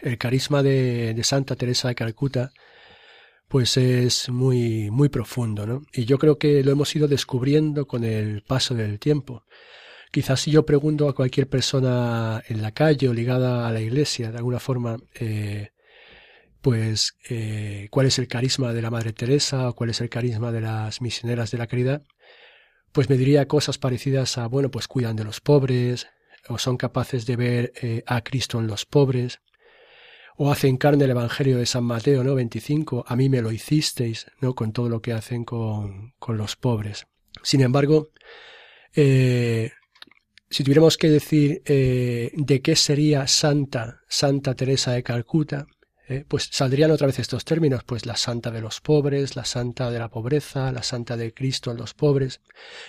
el 0.02 0.18
carisma 0.18 0.64
de, 0.64 1.20
Santa 1.24 1.56
Teresa 1.56 1.88
de 1.88 1.96
Calcuta 1.96 2.52
pues 3.48 3.78
es 3.78 4.30
muy, 4.30 4.90
muy 4.90 5.10
profundo, 5.10 5.68
¿no? 5.68 5.84
Y 5.94 6.06
yo 6.06 6.18
creo 6.18 6.40
que 6.40 6.64
lo 6.64 6.72
hemos 6.72 6.96
ido 6.96 7.08
descubriendo 7.08 7.86
con 7.86 8.04
el 8.04 8.42
paso 8.42 8.74
del 8.74 9.00
tiempo. 9.00 9.44
Quizás 10.12 10.42
si 10.42 10.52
yo 10.52 10.66
pregunto 10.66 11.08
a 11.08 11.16
cualquier 11.16 11.48
persona 11.48 12.42
en 12.48 12.62
la 12.64 12.72
calle 12.72 13.10
o 13.10 13.14
ligada 13.14 13.68
a 13.68 13.72
la 13.72 13.80
iglesia, 13.80 14.32
de 14.32 14.38
alguna 14.38 14.60
forma, 14.60 14.98
eh, 15.14 15.70
pues 16.62 17.18
eh, 17.30 17.88
cuál 17.92 18.08
es 18.08 18.18
el 18.18 18.28
carisma 18.28 18.74
de 18.74 18.82
la 18.82 18.90
Madre 18.90 19.14
Teresa 19.14 19.70
o 19.70 19.76
cuál 19.76 19.90
es 19.92 20.02
el 20.02 20.10
carisma 20.10 20.52
de 20.52 20.62
las 20.62 21.02
misioneras 21.02 21.52
de 21.52 21.58
la 21.58 21.68
caridad, 21.68 22.02
pues 22.92 23.10
me 23.10 23.18
diría 23.18 23.48
cosas 23.48 23.78
parecidas 23.78 24.38
a, 24.38 24.48
bueno, 24.48 24.72
pues 24.72 24.88
cuidan 24.88 25.16
de 25.16 25.26
los 25.26 25.42
pobres, 25.42 26.08
o 26.50 26.58
son 26.58 26.78
capaces 26.78 27.26
de 27.26 27.36
ver 27.36 27.74
eh, 27.82 28.04
a 28.06 28.24
Cristo 28.24 28.60
en 28.60 28.68
los 28.68 28.86
pobres, 28.86 29.40
o 30.36 30.52
hacen 30.52 30.78
carne 30.78 31.06
el 31.06 31.12
Evangelio 31.12 31.58
de 31.58 31.66
San 31.66 31.84
Mateo, 31.84 32.24
¿no? 32.24 32.36
25, 32.36 33.06
a 33.08 33.16
mí 33.16 33.30
me 33.30 33.42
lo 33.42 33.52
hicisteis, 33.52 34.28
¿no? 34.42 34.56
Con 34.56 34.74
todo 34.74 34.90
lo 34.90 35.02
que 35.02 35.14
hacen 35.14 35.46
con, 35.46 36.14
con 36.20 36.38
los 36.38 36.56
pobres. 36.56 37.06
Sin 37.44 37.62
embargo, 37.62 38.10
eh, 38.96 39.72
si 40.50 40.64
tuviéramos 40.64 40.98
que 40.98 41.10
decir 41.10 41.62
eh, 41.66 42.32
de 42.36 42.62
qué 42.62 42.76
sería 42.76 43.28
Santa, 43.28 44.02
Santa 44.08 44.56
Teresa 44.56 44.92
de 44.92 45.04
Calcuta, 45.04 45.66
eh, 46.08 46.26
pues 46.28 46.50
saldrían 46.52 46.92
otra 46.92 47.08
vez 47.08 47.20
estos 47.20 47.46
términos, 47.46 47.84
pues 47.84 48.06
la 48.06 48.16
santa 48.16 48.52
de 48.52 48.62
los 48.62 48.82
pobres, 48.82 49.36
la 49.36 49.46
santa 49.46 49.90
de 49.90 50.00
la 50.00 50.10
pobreza, 50.10 50.72
la 50.72 50.84
santa 50.84 51.18
de 51.18 51.34
Cristo 51.34 51.72
en 51.72 51.78
los 51.78 51.94
pobres. 51.94 52.42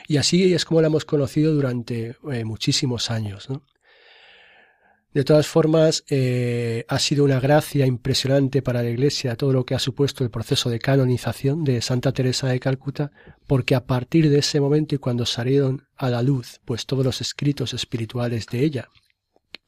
Y 0.08 0.16
así 0.16 0.52
es 0.52 0.64
como 0.64 0.80
la 0.80 0.88
hemos 0.88 1.04
conocido 1.04 1.54
durante 1.54 2.16
muchísimos 2.44 3.10
años. 3.10 3.48
De 5.14 5.22
todas 5.22 5.46
formas, 5.46 6.02
eh, 6.10 6.84
ha 6.88 6.98
sido 6.98 7.22
una 7.22 7.38
gracia 7.38 7.86
impresionante 7.86 8.62
para 8.62 8.82
la 8.82 8.90
Iglesia 8.90 9.36
todo 9.36 9.52
lo 9.52 9.64
que 9.64 9.76
ha 9.76 9.78
supuesto 9.78 10.24
el 10.24 10.30
proceso 10.30 10.70
de 10.70 10.80
canonización 10.80 11.62
de 11.62 11.80
Santa 11.82 12.10
Teresa 12.10 12.48
de 12.48 12.58
Calcuta, 12.58 13.12
porque 13.46 13.76
a 13.76 13.84
partir 13.86 14.28
de 14.28 14.40
ese 14.40 14.60
momento 14.60 14.96
y 14.96 14.98
cuando 14.98 15.24
salieron 15.24 15.86
a 15.94 16.10
la 16.10 16.20
luz, 16.20 16.60
pues 16.64 16.84
todos 16.84 17.04
los 17.04 17.20
escritos 17.20 17.74
espirituales 17.74 18.46
de 18.46 18.64
ella, 18.64 18.88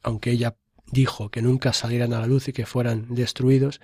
aunque 0.03 0.31
ella 0.31 0.57
dijo 0.91 1.29
que 1.29 1.41
nunca 1.41 1.73
salieran 1.73 2.13
a 2.13 2.19
la 2.19 2.27
luz 2.27 2.47
y 2.47 2.53
que 2.53 2.65
fueran 2.65 3.13
destruidos, 3.13 3.81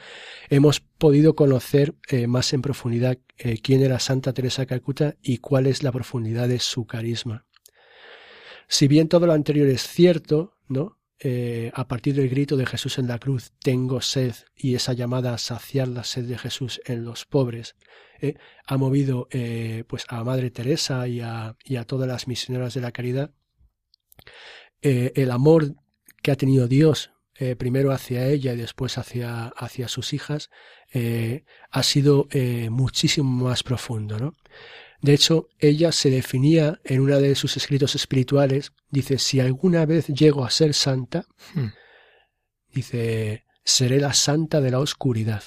hemos 0.50 0.80
podido 0.80 1.36
conocer 1.36 1.96
eh, 2.08 2.28
más 2.28 2.54
en 2.54 2.62
profundidad 2.62 3.18
eh, 3.38 3.60
quién 3.62 3.82
era 3.82 4.00
Santa 4.00 4.34
Teresa 4.34 4.64
de 4.64 4.68
Calcuta 4.68 5.16
y 5.22 5.40
cuál 5.40 5.68
es 5.68 5.84
la 5.84 5.92
profundidad 5.92 6.48
de 6.48 6.60
su 6.60 6.86
carisma. 6.86 7.46
Si 8.68 8.88
bien 8.88 9.10
todo 9.10 9.28
lo 9.28 9.34
anterior 9.34 9.68
es 9.68 9.88
cierto, 9.88 10.56
¿no? 10.68 10.98
Eh, 11.20 11.72
a 11.74 11.88
partir 11.88 12.16
del 12.16 12.28
grito 12.28 12.58
de 12.58 12.66
Jesús 12.66 12.98
en 12.98 13.08
la 13.08 13.20
cruz, 13.20 13.52
tengo 13.62 14.02
sed, 14.02 14.34
y 14.56 14.76
esa 14.76 14.94
llamada 14.94 15.34
a 15.34 15.38
saciar 15.38 15.88
la 15.88 16.04
sed 16.04 16.26
de 16.26 16.38
Jesús 16.38 16.82
en 16.86 17.06
los 17.06 17.26
pobres, 17.26 17.76
ha 18.68 18.78
movido 18.78 19.28
pues 19.88 20.06
a 20.08 20.24
Madre 20.24 20.50
Teresa 20.50 21.10
y 21.10 21.20
a, 21.20 21.58
y 21.66 21.76
a, 21.76 21.84
todas 21.84 22.08
las 22.08 22.26
misioneras 22.26 22.74
de 22.74 22.80
la 22.80 22.94
caridad. 22.94 23.32
el 24.82 25.30
amor 25.32 25.76
que 26.24 26.32
ha 26.32 26.36
tenido 26.36 26.68
Dios 26.68 27.12
primero 27.58 27.92
hacia 27.92 28.28
ella 28.28 28.54
y 28.54 28.58
después 28.58 28.98
hacia, 28.98 29.48
hacia 29.48 29.88
sus 29.88 30.14
hijas 30.14 30.50
ha 31.72 31.84
sido 31.84 32.28
muchísimo 32.70 33.46
más 33.46 33.64
profundo. 33.64 34.18
¿no? 34.18 34.34
De 35.04 35.14
hecho, 35.14 35.50
ella 35.60 35.92
se 35.92 36.10
definía 36.10 36.80
en 36.86 37.02
uno 37.02 37.20
de 37.20 37.36
sus 37.36 37.58
escritos 37.58 37.94
espirituales, 37.94 38.72
dice, 38.90 39.18
si 39.18 39.42
alguna 39.42 39.86
vez 39.86 40.08
llego 40.08 40.46
a 40.46 40.50
ser 40.50 40.74
santa, 40.74 41.26
hmm. 41.56 41.68
dice, 42.74 43.44
seré 43.66 44.00
la 44.00 44.14
santa 44.14 44.62
de 44.62 44.72
la 44.72 44.80
oscuridad, 44.80 45.44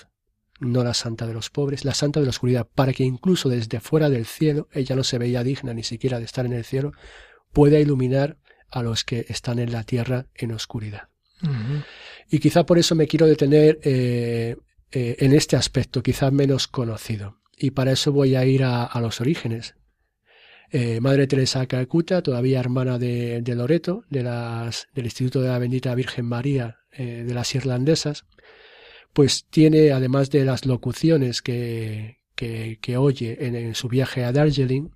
no 0.60 0.84
la 0.84 0.92
santa 0.92 1.26
de 1.26 1.32
los 1.32 1.48
pobres, 1.48 1.86
la 1.86 1.94
santa 1.94 2.20
de 2.20 2.26
la 2.26 2.30
oscuridad, 2.30 2.68
para 2.74 2.92
que 2.92 3.04
incluso 3.04 3.48
desde 3.48 3.80
fuera 3.80 4.10
del 4.10 4.26
cielo, 4.26 4.68
ella 4.72 4.94
no 4.94 5.04
se 5.04 5.16
veía 5.16 5.42
digna 5.42 5.72
ni 5.72 5.84
siquiera 5.84 6.18
de 6.18 6.26
estar 6.26 6.44
en 6.44 6.52
el 6.52 6.64
cielo, 6.64 6.92
pueda 7.54 7.80
iluminar 7.80 8.36
a 8.70 8.82
los 8.82 9.04
que 9.04 9.26
están 9.28 9.58
en 9.58 9.72
la 9.72 9.84
tierra 9.84 10.26
en 10.34 10.52
oscuridad. 10.52 11.08
Y 12.30 12.38
quizá 12.38 12.64
por 12.64 12.78
eso 12.78 12.94
me 12.94 13.06
quiero 13.06 13.26
detener 13.26 13.78
eh, 13.82 14.56
eh, 14.90 15.16
en 15.18 15.32
este 15.32 15.56
aspecto, 15.56 16.02
quizá 16.02 16.30
menos 16.30 16.66
conocido 16.66 17.40
y 17.58 17.70
para 17.70 17.92
eso 17.92 18.12
voy 18.12 18.36
a 18.36 18.44
ir 18.44 18.64
a, 18.64 18.90
los 19.00 19.20
orígenes. 19.20 19.74
Eh, 20.70 21.00
Madre 21.00 21.26
Teresa 21.26 21.66
Calcuta, 21.66 22.22
todavía 22.22 22.60
hermana 22.60 22.98
de, 22.98 23.42
Loreto, 23.46 24.04
de 24.10 24.22
las, 24.22 24.88
del 24.94 25.06
Instituto 25.06 25.40
de 25.40 25.48
la 25.48 25.58
Bendita 25.58 25.94
Virgen 25.94 26.26
María 26.26 26.78
de 26.96 27.34
las 27.34 27.54
Irlandesas, 27.54 28.24
pues 29.12 29.46
tiene, 29.50 29.92
además 29.92 30.30
de 30.30 30.46
las 30.46 30.64
locuciones 30.64 31.42
que, 31.42 32.20
que, 32.34 32.96
oye 32.96 33.36
en, 33.46 33.74
su 33.74 33.88
viaje 33.88 34.24
a 34.24 34.32
Darjeeling, 34.32 34.90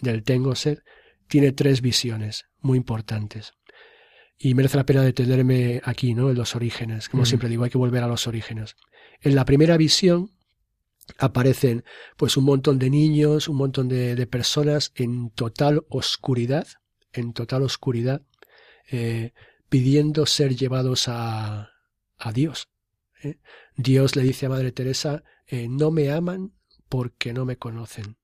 del 0.00 0.22
Tengo 0.22 0.54
Sed, 0.54 0.78
tiene 1.28 1.52
tres 1.52 1.80
visiones 1.80 2.46
muy 2.60 2.76
importantes. 2.76 3.54
Y 4.38 4.54
merece 4.54 4.76
la 4.76 4.86
pena 4.86 5.02
detenerme 5.02 5.80
aquí, 5.84 6.14
¿no? 6.14 6.30
En 6.30 6.36
los 6.36 6.54
orígenes. 6.54 7.08
Como 7.08 7.26
siempre 7.26 7.48
digo, 7.48 7.64
hay 7.64 7.70
que 7.70 7.78
volver 7.78 8.02
a 8.04 8.08
los 8.08 8.26
orígenes. 8.26 8.76
En 9.20 9.34
la 9.34 9.44
primera 9.44 9.76
visión, 9.76 10.30
aparecen 11.16 11.84
pues 12.16 12.36
un 12.36 12.44
montón 12.44 12.78
de 12.78 12.90
niños, 12.90 13.48
un 13.48 13.56
montón 13.56 13.88
de, 13.88 14.26
personas 14.26 14.92
en 14.94 15.30
total 15.30 15.84
oscuridad, 15.88 16.66
en 17.12 17.32
total 17.32 17.62
oscuridad, 17.62 18.22
eh, 18.90 19.32
pidiendo 19.68 20.26
ser 20.26 20.54
llevados 20.54 21.08
a, 21.08 21.70
a 22.18 22.32
Dios. 22.32 22.68
¿eh? 23.22 23.38
Dios 23.76 24.16
le 24.16 24.22
dice 24.22 24.46
a 24.46 24.50
Madre 24.50 24.72
Teresa, 24.72 25.24
eh, 25.46 25.68
no 25.68 25.90
me 25.90 26.10
aman 26.10 26.52
porque 26.88 27.32
no 27.32 27.44
me 27.44 27.56
conocen. 27.56 28.16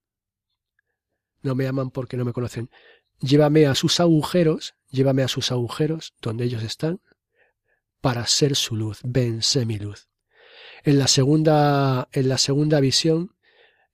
No 1.42 1.54
me 1.54 1.66
aman 1.66 1.90
porque 1.90 2.16
no 2.16 2.24
me 2.24 2.32
conocen. 2.32 2.70
Llévame 3.20 3.66
a 3.66 3.74
sus 3.74 4.00
agujeros, 4.00 4.74
llévame 4.90 5.22
a 5.22 5.28
sus 5.28 5.50
agujeros 5.52 6.14
donde 6.20 6.44
ellos 6.44 6.62
están, 6.62 7.00
para 8.00 8.26
ser 8.26 8.56
su 8.56 8.76
luz. 8.76 9.00
Ven, 9.02 9.42
sé 9.42 9.64
mi 9.64 9.78
luz. 9.78 10.08
En 10.84 10.98
la 10.98 11.08
segunda, 11.08 12.08
en 12.12 12.28
la 12.28 12.38
segunda 12.38 12.80
visión 12.80 13.34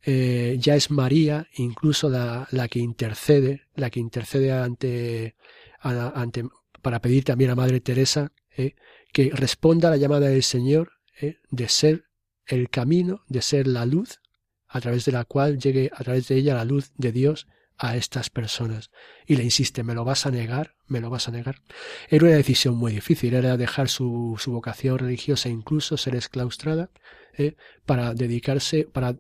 eh, 0.03 0.57
ya 0.59 0.77
es 0.77 0.91
María, 0.91 1.47
incluso 1.55 2.09
la, 2.09 2.49
que 2.69 2.79
intercede, 2.79 3.69
la 3.75 3.91
que 3.91 4.00
intercede 4.00 4.50
ante, 4.50 5.37
ante 5.81 6.45
para 6.81 7.00
pedir 7.00 7.25
también 7.25 7.50
a 7.50 7.55
Madre 7.55 7.81
Teresa 7.81 8.33
eh, 8.57 8.75
que 9.12 9.31
responda 9.31 9.89
a 9.89 9.91
la 9.93 9.97
llamada 9.99 10.29
del 10.29 10.43
Señor 10.43 10.93
eh, 11.21 11.39
de 11.50 11.69
ser 11.69 12.05
el 12.47 12.71
camino, 12.71 13.23
de 13.29 13.43
ser 13.43 13.67
la 13.67 13.85
luz, 13.85 14.21
a 14.67 14.81
través 14.81 15.05
de 15.05 15.12
la 15.12 15.25
cual 15.25 15.59
llegue 15.59 15.91
a 15.95 16.03
través 16.03 16.29
de 16.29 16.37
ella 16.37 16.55
la 16.55 16.65
luz 16.65 16.93
de 16.97 17.12
Dios 17.12 17.47
a 17.80 17.96
estas 17.96 18.28
personas. 18.28 18.90
Y 19.26 19.37
le 19.37 19.42
insiste, 19.42 19.82
¿me 19.82 19.94
lo 19.94 20.04
vas 20.04 20.26
a 20.26 20.30
negar? 20.30 20.76
¿Me 20.87 21.00
lo 21.00 21.08
vas 21.08 21.28
a 21.28 21.30
negar? 21.30 21.62
Era 22.08 22.26
una 22.26 22.37
decisión 22.37 22.76
muy 22.76 22.92
difícil, 22.92 23.32
era 23.32 23.56
dejar 23.56 23.88
su, 23.88 24.37
su 24.38 24.52
vocación 24.52 24.99
religiosa, 24.99 25.49
incluso 25.49 25.96
ser 25.96 26.14
exclaustrada, 26.14 26.90
¿eh? 27.38 27.56
para 27.87 28.12
dedicarse, 28.12 28.84
para 28.84 29.16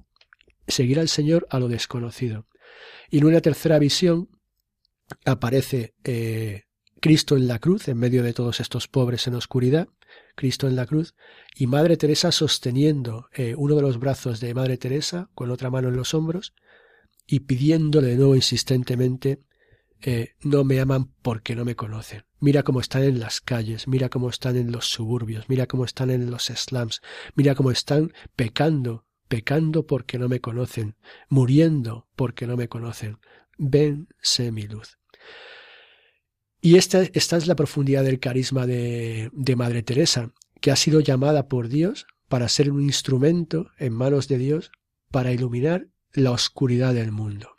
seguir 0.68 1.00
al 1.00 1.08
Señor 1.08 1.46
a 1.50 1.58
lo 1.58 1.68
desconocido. 1.68 2.46
Y 3.08 3.18
en 3.18 3.24
una 3.24 3.40
tercera 3.40 3.78
visión 3.78 4.28
aparece 5.24 5.94
eh, 6.04 6.64
Cristo 7.00 7.36
en 7.36 7.48
la 7.48 7.60
cruz, 7.60 7.88
en 7.88 7.96
medio 7.96 8.22
de 8.22 8.34
todos 8.34 8.60
estos 8.60 8.88
pobres 8.88 9.26
en 9.26 9.34
oscuridad, 9.34 9.88
Cristo 10.36 10.68
en 10.68 10.76
la 10.76 10.84
cruz, 10.84 11.14
y 11.56 11.66
Madre 11.66 11.96
Teresa 11.96 12.30
sosteniendo 12.30 13.28
eh, 13.32 13.54
uno 13.56 13.74
de 13.74 13.82
los 13.82 13.98
brazos 13.98 14.38
de 14.40 14.52
Madre 14.52 14.76
Teresa 14.76 15.30
con 15.34 15.50
otra 15.50 15.70
mano 15.70 15.88
en 15.88 15.96
los 15.96 16.12
hombros, 16.12 16.52
y 17.30 17.40
pidiéndole 17.40 18.16
nuevo 18.16 18.34
insistentemente 18.34 19.40
eh, 20.02 20.30
no 20.42 20.64
me 20.64 20.80
aman 20.80 21.12
porque 21.22 21.54
no 21.54 21.64
me 21.64 21.76
conocen. 21.76 22.24
Mira 22.40 22.64
cómo 22.64 22.80
están 22.80 23.04
en 23.04 23.20
las 23.20 23.40
calles, 23.40 23.86
mira 23.86 24.08
cómo 24.08 24.28
están 24.30 24.56
en 24.56 24.72
los 24.72 24.86
suburbios, 24.86 25.48
mira 25.48 25.66
cómo 25.66 25.84
están 25.84 26.10
en 26.10 26.28
los 26.28 26.46
slums, 26.46 27.00
mira 27.36 27.54
cómo 27.54 27.70
están 27.70 28.12
pecando, 28.34 29.06
pecando 29.28 29.86
porque 29.86 30.18
no 30.18 30.28
me 30.28 30.40
conocen, 30.40 30.96
muriendo 31.28 32.08
porque 32.16 32.48
no 32.48 32.56
me 32.56 32.68
conocen. 32.68 33.18
Ven, 33.58 34.08
sé 34.20 34.50
mi 34.50 34.66
luz. 34.66 34.98
Y 36.60 36.76
esta, 36.76 37.02
esta 37.02 37.36
es 37.36 37.46
la 37.46 37.54
profundidad 37.54 38.02
del 38.02 38.18
carisma 38.18 38.66
de, 38.66 39.30
de 39.32 39.56
Madre 39.56 39.84
Teresa, 39.84 40.32
que 40.60 40.72
ha 40.72 40.76
sido 40.76 40.98
llamada 40.98 41.46
por 41.46 41.68
Dios 41.68 42.06
para 42.26 42.48
ser 42.48 42.72
un 42.72 42.82
instrumento 42.82 43.70
en 43.78 43.92
manos 43.92 44.26
de 44.26 44.38
Dios 44.38 44.72
para 45.12 45.32
iluminar 45.32 45.86
la 46.12 46.30
oscuridad 46.32 46.94
del 46.94 47.12
mundo. 47.12 47.56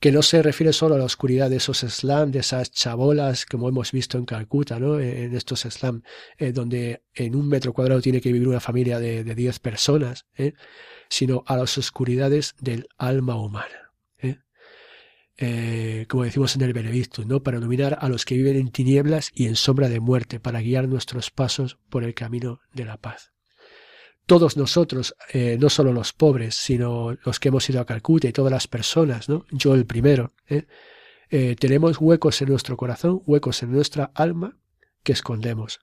Que 0.00 0.12
no 0.12 0.22
se 0.22 0.42
refiere 0.42 0.72
solo 0.72 0.94
a 0.94 0.98
la 0.98 1.04
oscuridad 1.04 1.50
de 1.50 1.56
esos 1.56 1.78
slams, 1.80 2.32
de 2.32 2.38
esas 2.38 2.70
chabolas, 2.70 3.44
como 3.44 3.68
hemos 3.68 3.92
visto 3.92 4.16
en 4.16 4.24
Calcuta, 4.24 4.78
¿no? 4.78 4.98
En 4.98 5.36
estos 5.36 5.60
slams, 5.60 6.02
eh, 6.38 6.52
donde 6.52 7.02
en 7.14 7.36
un 7.36 7.46
metro 7.46 7.74
cuadrado 7.74 8.00
tiene 8.00 8.22
que 8.22 8.32
vivir 8.32 8.48
una 8.48 8.60
familia 8.60 8.98
de, 8.98 9.22
diez 9.34 9.58
personas, 9.58 10.24
¿eh? 10.36 10.54
sino 11.10 11.44
a 11.46 11.56
las 11.56 11.76
oscuridades 11.76 12.54
del 12.60 12.88
alma 12.96 13.36
humana. 13.36 13.92
¿eh? 15.42 16.06
como 16.08 16.24
decimos 16.24 16.54
en 16.56 16.62
el 16.62 16.72
Benedictus, 16.72 17.26
¿no? 17.26 17.42
para 17.42 17.58
iluminar 17.58 17.98
a 18.00 18.08
los 18.08 18.24
que 18.24 18.36
viven 18.36 18.56
en 18.56 18.70
tinieblas 18.70 19.30
y 19.34 19.46
en 19.46 19.56
sombra 19.56 19.88
de 19.88 20.00
muerte, 20.00 20.38
para 20.38 20.60
guiar 20.60 20.86
nuestros 20.88 21.30
pasos 21.30 21.78
por 21.88 22.04
el 22.04 22.14
camino 22.14 22.60
de 22.74 22.84
la 22.84 22.98
paz 22.98 23.32
todos 24.30 24.56
nosotros, 24.56 25.16
eh, 25.32 25.58
no 25.58 25.68
solo 25.68 25.92
los 25.92 26.12
pobres, 26.12 26.54
sino 26.54 27.18
los 27.24 27.40
que 27.40 27.48
hemos 27.48 27.68
ido 27.68 27.80
a 27.80 27.84
Calcuta 27.84 28.28
y 28.28 28.32
todas 28.32 28.52
las 28.52 28.68
personas, 28.68 29.28
¿no? 29.28 29.44
yo 29.50 29.74
el 29.74 29.86
primero, 29.86 30.34
¿eh? 30.46 30.66
Eh, 31.30 31.56
tenemos 31.58 32.00
huecos 32.00 32.40
en 32.40 32.50
nuestro 32.50 32.76
corazón, 32.76 33.22
huecos 33.26 33.64
en 33.64 33.72
nuestra 33.72 34.12
alma 34.14 34.56
que 35.02 35.10
escondemos, 35.10 35.80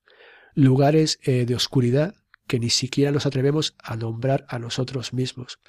lugares 0.54 1.20
de 1.25 1.54
oscuridad 1.56 2.16
que 2.48 2.58
ni 2.58 2.70
siquiera 2.70 3.12
nos 3.12 3.25
atrevemos 3.25 3.75
a 3.84 3.98
nombrar 3.98 4.46
a 4.48 4.60
nosotros 4.60 5.12
mismos, 5.12 5.60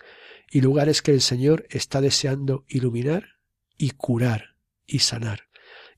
y 0.49 0.61
lugares 0.61 1.03
que 1.03 1.11
el 1.11 1.21
Señor 1.21 1.67
está 1.71 2.01
deseando 2.01 2.65
iluminar 2.69 3.39
y 3.77 3.91
curar 3.91 4.55
y 4.87 5.01
sanar. 5.01 5.49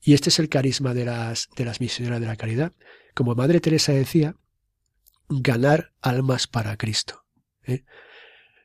Y 0.01 0.15
este 0.15 0.29
es 0.29 0.39
el 0.39 0.49
carisma 0.49 0.95
de 0.95 1.05
las, 1.05 1.47
de 1.55 1.63
las 1.63 1.79
misioneras 1.79 2.21
de 2.21 2.25
la 2.25 2.37
caridad. 2.37 2.71
Como 3.13 3.35
Madre 3.35 3.59
Teresa 3.59 3.91
decía, 3.91 4.35
ganar 5.31 5.93
almas 6.01 6.47
para 6.47 6.77
Cristo. 6.77 7.23
¿eh? 7.63 7.83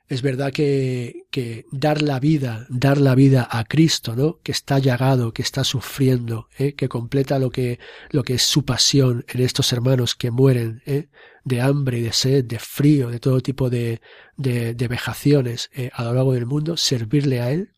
Es 0.08 0.22
verdad 0.22 0.52
que, 0.52 1.24
que, 1.30 1.64
dar 1.72 2.00
la 2.00 2.20
vida, 2.20 2.66
dar 2.68 2.98
la 2.98 3.16
vida 3.16 3.48
a 3.50 3.64
Cristo, 3.64 4.14
¿no? 4.14 4.40
Que 4.42 4.52
está 4.52 4.78
llagado, 4.78 5.32
que 5.32 5.42
está 5.42 5.64
sufriendo, 5.64 6.48
¿eh? 6.58 6.74
que 6.74 6.88
completa 6.88 7.40
lo 7.40 7.50
que, 7.50 7.80
lo 8.10 8.22
que 8.22 8.34
es 8.34 8.42
su 8.42 8.64
pasión 8.64 9.24
en 9.28 9.40
estos 9.40 9.72
hermanos 9.72 10.14
que 10.14 10.30
mueren 10.30 10.82
¿eh? 10.86 11.08
de 11.44 11.60
hambre 11.60 11.98
y 11.98 12.02
de 12.02 12.12
sed, 12.12 12.44
de 12.44 12.60
frío, 12.60 13.10
de 13.10 13.18
todo 13.18 13.40
tipo 13.40 13.68
de, 13.68 14.00
de, 14.36 14.74
de 14.74 14.88
vejaciones 14.88 15.70
a 15.92 16.04
lo 16.04 16.14
largo 16.14 16.34
del 16.34 16.46
mundo, 16.46 16.76
servirle 16.76 17.40
a 17.40 17.50
Él, 17.50 17.72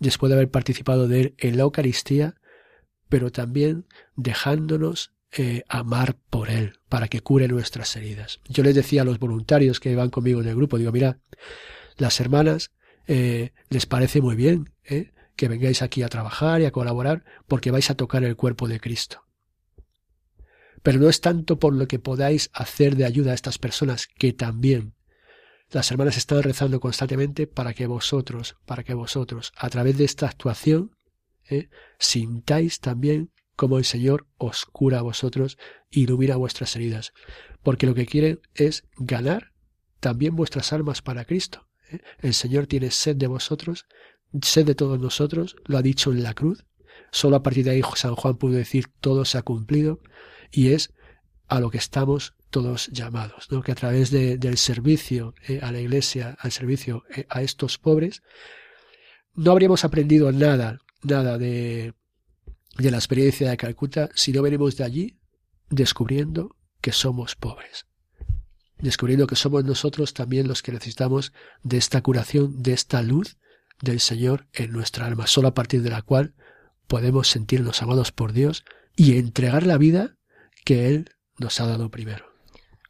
después 0.00 0.30
de 0.30 0.36
haber 0.36 0.50
participado 0.50 1.08
de 1.08 1.20
Él 1.20 1.34
en 1.38 1.56
la 1.56 1.64
Eucaristía, 1.64 2.34
pero 3.08 3.30
también 3.30 3.86
dejándonos 4.16 5.12
eh, 5.36 5.62
amar 5.68 6.16
por 6.30 6.50
Él, 6.50 6.80
para 6.88 7.08
que 7.08 7.20
cure 7.20 7.48
nuestras 7.48 7.94
heridas. 7.96 8.40
Yo 8.48 8.62
les 8.62 8.74
decía 8.74 9.02
a 9.02 9.04
los 9.04 9.18
voluntarios 9.18 9.78
que 9.78 9.94
van 9.94 10.10
conmigo 10.10 10.40
en 10.40 10.48
el 10.48 10.56
grupo, 10.56 10.78
digo, 10.78 10.92
mira, 10.92 11.18
las 11.96 12.20
hermanas 12.20 12.72
eh, 13.06 13.52
les 13.68 13.86
parece 13.86 14.20
muy 14.20 14.36
bien 14.36 14.72
¿eh? 14.84 15.12
que 15.36 15.48
vengáis 15.48 15.82
aquí 15.82 16.02
a 16.02 16.08
trabajar 16.08 16.60
y 16.60 16.64
a 16.64 16.70
colaborar 16.70 17.24
porque 17.46 17.70
vais 17.70 17.90
a 17.90 17.94
tocar 17.94 18.24
el 18.24 18.36
cuerpo 18.36 18.68
de 18.68 18.80
Cristo. 18.80 19.24
Pero 20.82 20.98
no 20.98 21.08
es 21.08 21.20
tanto 21.20 21.58
por 21.58 21.74
lo 21.74 21.88
que 21.88 21.98
podáis 21.98 22.50
hacer 22.52 22.96
de 22.96 23.04
ayuda 23.04 23.32
a 23.32 23.34
estas 23.34 23.58
personas, 23.58 24.06
que 24.06 24.32
también 24.32 24.94
las 25.70 25.90
hermanas 25.90 26.16
están 26.16 26.42
rezando 26.42 26.80
constantemente 26.80 27.46
para 27.46 27.74
que 27.74 27.86
vosotros, 27.86 28.56
para 28.64 28.84
que 28.84 28.94
vosotros, 28.94 29.52
a 29.56 29.68
través 29.68 29.98
de 29.98 30.04
esta 30.04 30.26
actuación, 30.26 30.96
¿eh? 31.50 31.68
sintáis 31.98 32.80
también 32.80 33.30
como 33.58 33.76
el 33.76 33.84
Señor 33.84 34.28
os 34.36 34.66
cura 34.66 35.00
a 35.00 35.02
vosotros 35.02 35.58
y 35.90 36.02
ilumina 36.02 36.36
vuestras 36.36 36.76
heridas, 36.76 37.12
porque 37.64 37.86
lo 37.86 37.94
que 37.96 38.06
quiere 38.06 38.38
es 38.54 38.84
ganar 38.96 39.52
también 39.98 40.36
vuestras 40.36 40.72
almas 40.72 41.02
para 41.02 41.24
Cristo. 41.24 41.66
¿eh? 41.90 41.98
El 42.20 42.34
Señor 42.34 42.68
tiene 42.68 42.92
sed 42.92 43.16
de 43.16 43.26
vosotros, 43.26 43.86
sed 44.42 44.64
de 44.64 44.76
todos 44.76 45.00
nosotros, 45.00 45.56
lo 45.66 45.76
ha 45.76 45.82
dicho 45.82 46.12
en 46.12 46.22
la 46.22 46.34
cruz. 46.34 46.66
Solo 47.10 47.34
a 47.34 47.42
partir 47.42 47.64
de 47.64 47.72
ahí 47.72 47.82
San 47.96 48.14
Juan 48.14 48.36
pudo 48.36 48.52
decir 48.52 48.92
todo 49.00 49.24
se 49.24 49.38
ha 49.38 49.42
cumplido 49.42 49.98
y 50.52 50.68
es 50.68 50.94
a 51.48 51.58
lo 51.58 51.70
que 51.70 51.78
estamos 51.78 52.34
todos 52.50 52.86
llamados, 52.92 53.50
¿no? 53.50 53.62
que 53.62 53.72
a 53.72 53.74
través 53.74 54.12
de, 54.12 54.38
del 54.38 54.56
servicio 54.56 55.34
eh, 55.48 55.58
a 55.64 55.72
la 55.72 55.80
Iglesia, 55.80 56.36
al 56.38 56.52
servicio 56.52 57.02
eh, 57.12 57.26
a 57.28 57.42
estos 57.42 57.76
pobres, 57.76 58.22
no 59.34 59.50
habríamos 59.50 59.84
aprendido 59.84 60.30
nada, 60.30 60.78
nada 61.02 61.38
de, 61.38 61.94
de 62.78 62.90
la 62.90 62.96
experiencia 62.96 63.50
de 63.50 63.56
Calcuta 63.56 64.08
si 64.14 64.32
no 64.32 64.42
venimos 64.42 64.76
de 64.76 64.84
allí 64.84 65.18
descubriendo 65.68 66.56
que 66.80 66.92
somos 66.92 67.34
pobres, 67.34 67.86
descubriendo 68.78 69.26
que 69.26 69.36
somos 69.36 69.64
nosotros 69.64 70.14
también 70.14 70.48
los 70.48 70.62
que 70.62 70.72
necesitamos 70.72 71.32
de 71.62 71.76
esta 71.76 72.00
curación, 72.00 72.62
de 72.62 72.72
esta 72.72 73.02
luz 73.02 73.36
del 73.82 74.00
Señor 74.00 74.46
en 74.52 74.72
nuestra 74.72 75.06
alma, 75.06 75.26
solo 75.26 75.48
a 75.48 75.54
partir 75.54 75.82
de 75.82 75.90
la 75.90 76.02
cual 76.02 76.34
podemos 76.86 77.28
sentirnos 77.28 77.82
amados 77.82 78.12
por 78.12 78.32
Dios 78.32 78.64
y 78.96 79.18
entregar 79.18 79.66
la 79.66 79.76
vida 79.76 80.16
que 80.64 80.88
Él 80.88 81.10
nos 81.38 81.60
ha 81.60 81.66
dado 81.66 81.90
primero. 81.90 82.26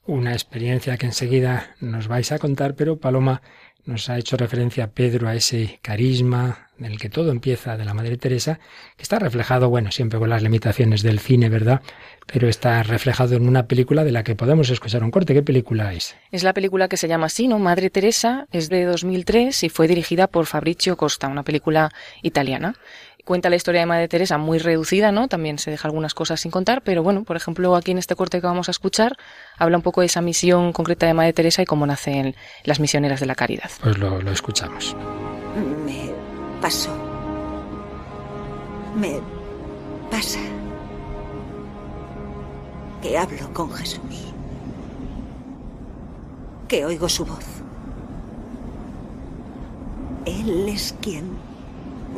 Una 0.06 0.32
experiencia 0.32 0.96
que 0.96 1.06
enseguida 1.06 1.76
nos 1.80 2.08
vais 2.08 2.32
a 2.32 2.38
contar, 2.38 2.74
pero 2.74 2.98
Paloma 2.98 3.42
nos 3.88 4.10
ha 4.10 4.18
hecho 4.18 4.36
referencia 4.36 4.90
Pedro 4.90 5.28
a 5.28 5.34
ese 5.34 5.78
carisma 5.80 6.68
en 6.78 6.84
el 6.84 6.98
que 6.98 7.08
todo 7.08 7.32
empieza 7.32 7.76
de 7.76 7.86
la 7.86 7.94
Madre 7.94 8.18
Teresa, 8.18 8.60
que 8.96 9.02
está 9.02 9.18
reflejado, 9.18 9.70
bueno, 9.70 9.90
siempre 9.90 10.18
con 10.18 10.28
las 10.28 10.42
limitaciones 10.42 11.02
del 11.02 11.18
cine, 11.18 11.48
¿verdad? 11.48 11.80
Pero 12.26 12.48
está 12.48 12.82
reflejado 12.82 13.34
en 13.34 13.48
una 13.48 13.66
película 13.66 14.04
de 14.04 14.12
la 14.12 14.22
que 14.22 14.36
podemos 14.36 14.68
escuchar 14.68 15.02
un 15.02 15.10
corte. 15.10 15.32
¿Qué 15.32 15.42
película 15.42 15.94
es? 15.94 16.14
Es 16.30 16.42
la 16.42 16.52
película 16.52 16.88
que 16.88 16.98
se 16.98 17.08
llama 17.08 17.26
así, 17.26 17.48
¿no? 17.48 17.58
Madre 17.58 17.88
Teresa, 17.88 18.46
es 18.52 18.68
de 18.68 18.84
2003 18.84 19.64
y 19.64 19.68
fue 19.70 19.88
dirigida 19.88 20.26
por 20.26 20.44
Fabrizio 20.44 20.96
Costa, 20.96 21.26
una 21.26 21.42
película 21.42 21.90
italiana 22.22 22.74
cuenta 23.28 23.50
la 23.50 23.56
historia 23.56 23.82
de 23.82 23.86
Madre 23.86 24.08
Teresa 24.08 24.38
muy 24.38 24.58
reducida, 24.58 25.12
¿no? 25.12 25.28
También 25.28 25.58
se 25.58 25.70
deja 25.70 25.86
algunas 25.86 26.14
cosas 26.14 26.40
sin 26.40 26.50
contar, 26.50 26.80
pero 26.82 27.02
bueno, 27.02 27.24
por 27.24 27.36
ejemplo, 27.36 27.76
aquí 27.76 27.90
en 27.90 27.98
este 27.98 28.16
corte 28.16 28.40
que 28.40 28.46
vamos 28.46 28.68
a 28.68 28.70
escuchar, 28.70 29.18
habla 29.58 29.76
un 29.76 29.82
poco 29.82 30.00
de 30.00 30.06
esa 30.06 30.22
misión 30.22 30.72
concreta 30.72 31.04
de 31.04 31.12
Madre 31.12 31.34
Teresa 31.34 31.60
y 31.60 31.66
cómo 31.66 31.86
nacen 31.86 32.34
las 32.64 32.80
misioneras 32.80 33.20
de 33.20 33.26
la 33.26 33.34
caridad. 33.34 33.70
Pues 33.82 33.98
lo, 33.98 34.22
lo 34.22 34.32
escuchamos. 34.32 34.96
Me 35.84 36.10
pasó. 36.62 36.90
Me 38.96 39.20
pasa. 40.10 40.40
Que 43.02 43.18
hablo 43.18 43.52
con 43.52 43.70
Jesús. 43.74 44.00
Que 46.66 46.86
oigo 46.86 47.10
su 47.10 47.26
voz. 47.26 47.44
Él 50.24 50.66
es 50.70 50.94
quien 51.02 51.47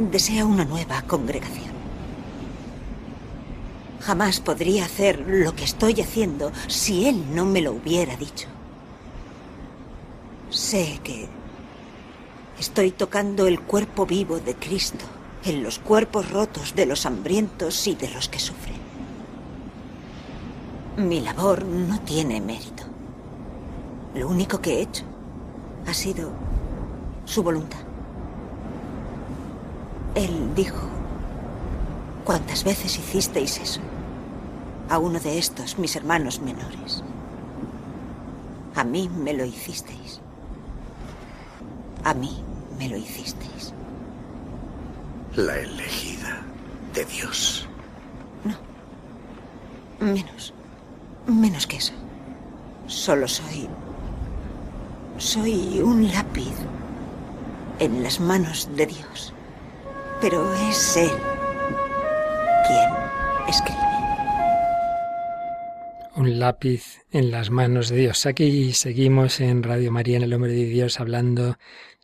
desea 0.00 0.46
una 0.46 0.64
nueva 0.64 1.02
congregación. 1.02 1.70
Jamás 4.00 4.40
podría 4.40 4.86
hacer 4.86 5.24
lo 5.26 5.54
que 5.54 5.64
estoy 5.64 6.00
haciendo 6.00 6.52
si 6.68 7.06
él 7.06 7.34
no 7.34 7.44
me 7.44 7.60
lo 7.60 7.72
hubiera 7.72 8.16
dicho. 8.16 8.48
Sé 10.48 10.98
que 11.04 11.28
estoy 12.58 12.92
tocando 12.92 13.46
el 13.46 13.60
cuerpo 13.60 14.06
vivo 14.06 14.40
de 14.40 14.54
Cristo 14.54 15.04
en 15.44 15.62
los 15.62 15.78
cuerpos 15.78 16.30
rotos 16.30 16.74
de 16.74 16.86
los 16.86 17.04
hambrientos 17.04 17.86
y 17.86 17.94
de 17.94 18.08
los 18.08 18.28
que 18.28 18.38
sufren. 18.38 18.80
Mi 20.96 21.20
labor 21.20 21.64
no 21.64 22.00
tiene 22.00 22.40
mérito. 22.40 22.84
Lo 24.14 24.28
único 24.28 24.60
que 24.60 24.78
he 24.78 24.82
hecho 24.82 25.04
ha 25.86 25.94
sido 25.94 26.30
su 27.24 27.42
voluntad. 27.42 27.89
Él 30.14 30.54
dijo, 30.54 30.88
¿cuántas 32.24 32.64
veces 32.64 32.98
hicisteis 32.98 33.58
eso? 33.58 33.80
A 34.88 34.98
uno 34.98 35.20
de 35.20 35.38
estos, 35.38 35.78
mis 35.78 35.94
hermanos 35.94 36.40
menores. 36.40 37.02
A 38.74 38.84
mí 38.84 39.08
me 39.08 39.32
lo 39.32 39.44
hicisteis. 39.44 40.20
A 42.04 42.14
mí 42.14 42.42
me 42.78 42.88
lo 42.88 42.96
hicisteis. 42.96 43.72
La 45.36 45.56
elegida 45.58 46.42
de 46.94 47.04
Dios. 47.04 47.68
No. 48.44 48.56
Menos. 50.04 50.52
Menos 51.26 51.66
que 51.66 51.76
eso. 51.76 51.92
Solo 52.86 53.28
soy... 53.28 53.68
Soy 55.18 55.80
un 55.80 56.10
lápiz 56.10 56.54
en 57.78 58.02
las 58.02 58.18
manos 58.18 58.68
de 58.74 58.86
Dios. 58.86 59.34
Pero 60.20 60.54
es 60.54 60.96
Él 60.98 61.10
quien 62.66 63.48
escribe. 63.48 63.78
Un 66.14 66.38
lápiz 66.38 66.98
en 67.10 67.30
las 67.30 67.48
manos 67.48 67.88
de 67.88 67.96
Dios. 67.96 68.26
Aquí 68.26 68.74
seguimos 68.74 69.40
en 69.40 69.62
Radio 69.62 69.90
María, 69.90 70.18
en 70.18 70.24
el 70.24 70.34
Hombre 70.34 70.52
de 70.52 70.66
Dios, 70.66 71.00
hablando 71.00 71.52
de 71.52 71.56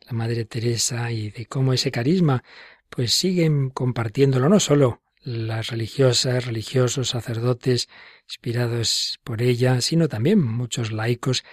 la 0.07 0.13
Madre 0.13 0.45
Teresa 0.45 1.11
y 1.11 1.29
de 1.29 1.45
cómo 1.45 1.73
ese 1.73 1.91
carisma, 1.91 2.43
pues 2.89 3.13
siguen 3.13 3.69
compartiéndolo, 3.69 4.49
no 4.49 4.59
solo 4.59 5.01
las 5.21 5.67
religiosas, 5.67 6.45
religiosos, 6.45 7.09
sacerdotes 7.09 7.87
inspirados 8.27 9.19
por 9.23 9.43
ella, 9.43 9.81
sino 9.81 10.07
también 10.07 10.41
muchos 10.41 10.91
laicos 10.91 11.43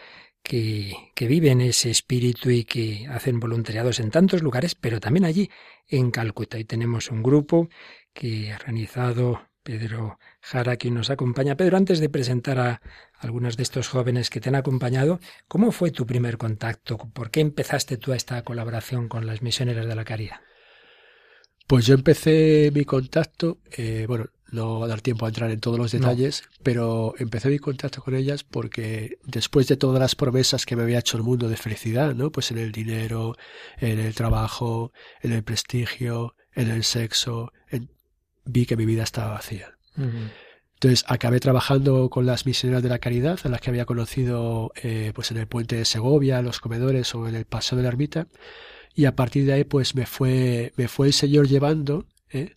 que, 0.45 1.11
viven 1.27 1.61
ese 1.63 1.91
espíritu 1.91 2.51
y 2.51 2.65
que 2.65 3.09
hacen 3.11 3.41
voluntariados 3.41 3.99
en 3.99 4.11
tantos 4.11 4.43
lugares, 4.43 4.75
pero 4.75 5.01
también 5.01 5.25
allí 5.25 5.51
en 5.89 6.11
Calcuta. 6.11 6.59
Y 6.59 6.65
tenemos 6.65 7.11
un 7.11 7.23
grupo 7.23 7.69
que 8.13 8.53
ha 8.53 8.57
organizado 8.57 9.49
Pedro 9.63 10.19
Jara, 10.41 10.77
quien 10.77 10.95
nos 10.95 11.09
acompaña. 11.09 11.57
Pedro, 11.57 11.79
antes 11.79 11.99
de 11.99 12.11
presentar 12.11 12.59
a 12.59 12.83
algunos 13.19 13.57
de 13.57 13.63
estos 13.63 13.89
jóvenes 13.89 14.29
que 14.29 14.41
te 14.41 14.51
han 14.51 14.55
acompañado, 14.55 15.19
¿cómo 15.49 15.73
fue 15.73 15.91
tu 15.91 16.05
primer 16.07 16.37
contacto? 16.37 16.99
¿Por 16.99 17.31
qué 17.31 17.41
empezaste 17.41 17.97
tú 17.97 18.13
esta 18.13 18.43
colaboración 18.43 19.09
con 19.09 19.27
las 19.27 19.41
misioneras 19.41 19.87
de 19.87 19.97
la 19.97 20.05
caridad? 20.05 20.41
Pues 21.67 21.87
yo 21.87 21.95
empecé 21.95 22.71
mi 22.75 22.85
contacto, 22.85 23.61
eh, 23.79 24.05
bueno, 24.07 24.27
no 24.55 24.81
va 24.81 24.87
a 24.87 24.89
dar 24.89 25.01
tiempo 25.01 25.27
a 25.27 25.29
entrar 25.29 25.51
en 25.51 25.61
todos 25.61 25.79
los 25.79 25.93
detalles, 25.93 26.43
no. 26.45 26.61
pero 26.63 27.15
empecé 27.19 27.49
mi 27.51 27.59
contacto 27.59 28.03
con 28.03 28.15
ellas 28.15 28.45
porque 28.45 29.19
después 29.25 29.69
de 29.69 29.77
todas 29.77 30.01
las 30.01 30.15
promesas 30.15 30.65
que 30.65 30.77
me 30.77 30.83
había 30.83 31.01
hecho 31.01 31.17
el 31.17 31.23
mundo 31.23 31.49
de 31.49 31.57
felicidad, 31.57 32.15
¿no? 32.15 32.31
Pues 32.31 32.51
en 32.51 32.59
el 32.59 32.73
dinero, 32.73 33.37
en 33.79 33.99
el 33.99 34.15
trabajo, 34.15 34.93
en 35.21 35.33
el 35.33 35.43
prestigio, 35.43 36.35
en 36.55 36.71
el 36.71 36.85
sexo, 36.85 37.53
en... 37.69 37.91
vi 38.45 38.65
que 38.67 38.77
mi 38.77 38.87
vida 38.87 39.03
estaba 39.03 39.33
vacía. 39.33 39.77
Uh 39.97 40.03
-huh. 40.03 40.31
Entonces 40.75 41.05
acabé 41.09 41.41
trabajando 41.41 42.11
con 42.11 42.27
las 42.27 42.45
misioneras 42.45 42.83
de 42.83 42.91
la 42.91 42.99
caridad, 42.99 43.39
a 43.43 43.49
las 43.49 43.61
que 43.61 43.71
había 43.71 43.87
conocido 43.87 44.71
eh, 44.83 45.13
pues 45.15 45.31
en 45.31 45.39
el 45.39 45.47
puente 45.47 45.77
de 45.77 45.85
Segovia, 45.85 46.41
en 46.41 46.45
los 46.45 46.61
comedores 46.61 47.15
o 47.15 47.27
en 47.27 47.37
el 47.37 47.47
paseo 47.47 47.77
de 47.79 47.85
la 47.85 47.89
ermita. 47.89 48.27
Y 48.95 49.07
a 49.07 49.17
partir 49.17 49.47
de 49.47 49.55
ahí 49.55 49.65
pues 49.65 49.95
me 49.95 50.05
fue, 50.05 50.73
me 50.77 50.89
fue 50.89 51.07
el 51.07 51.13
Señor 51.15 51.49
llevando 51.49 52.07
eh, 52.31 52.57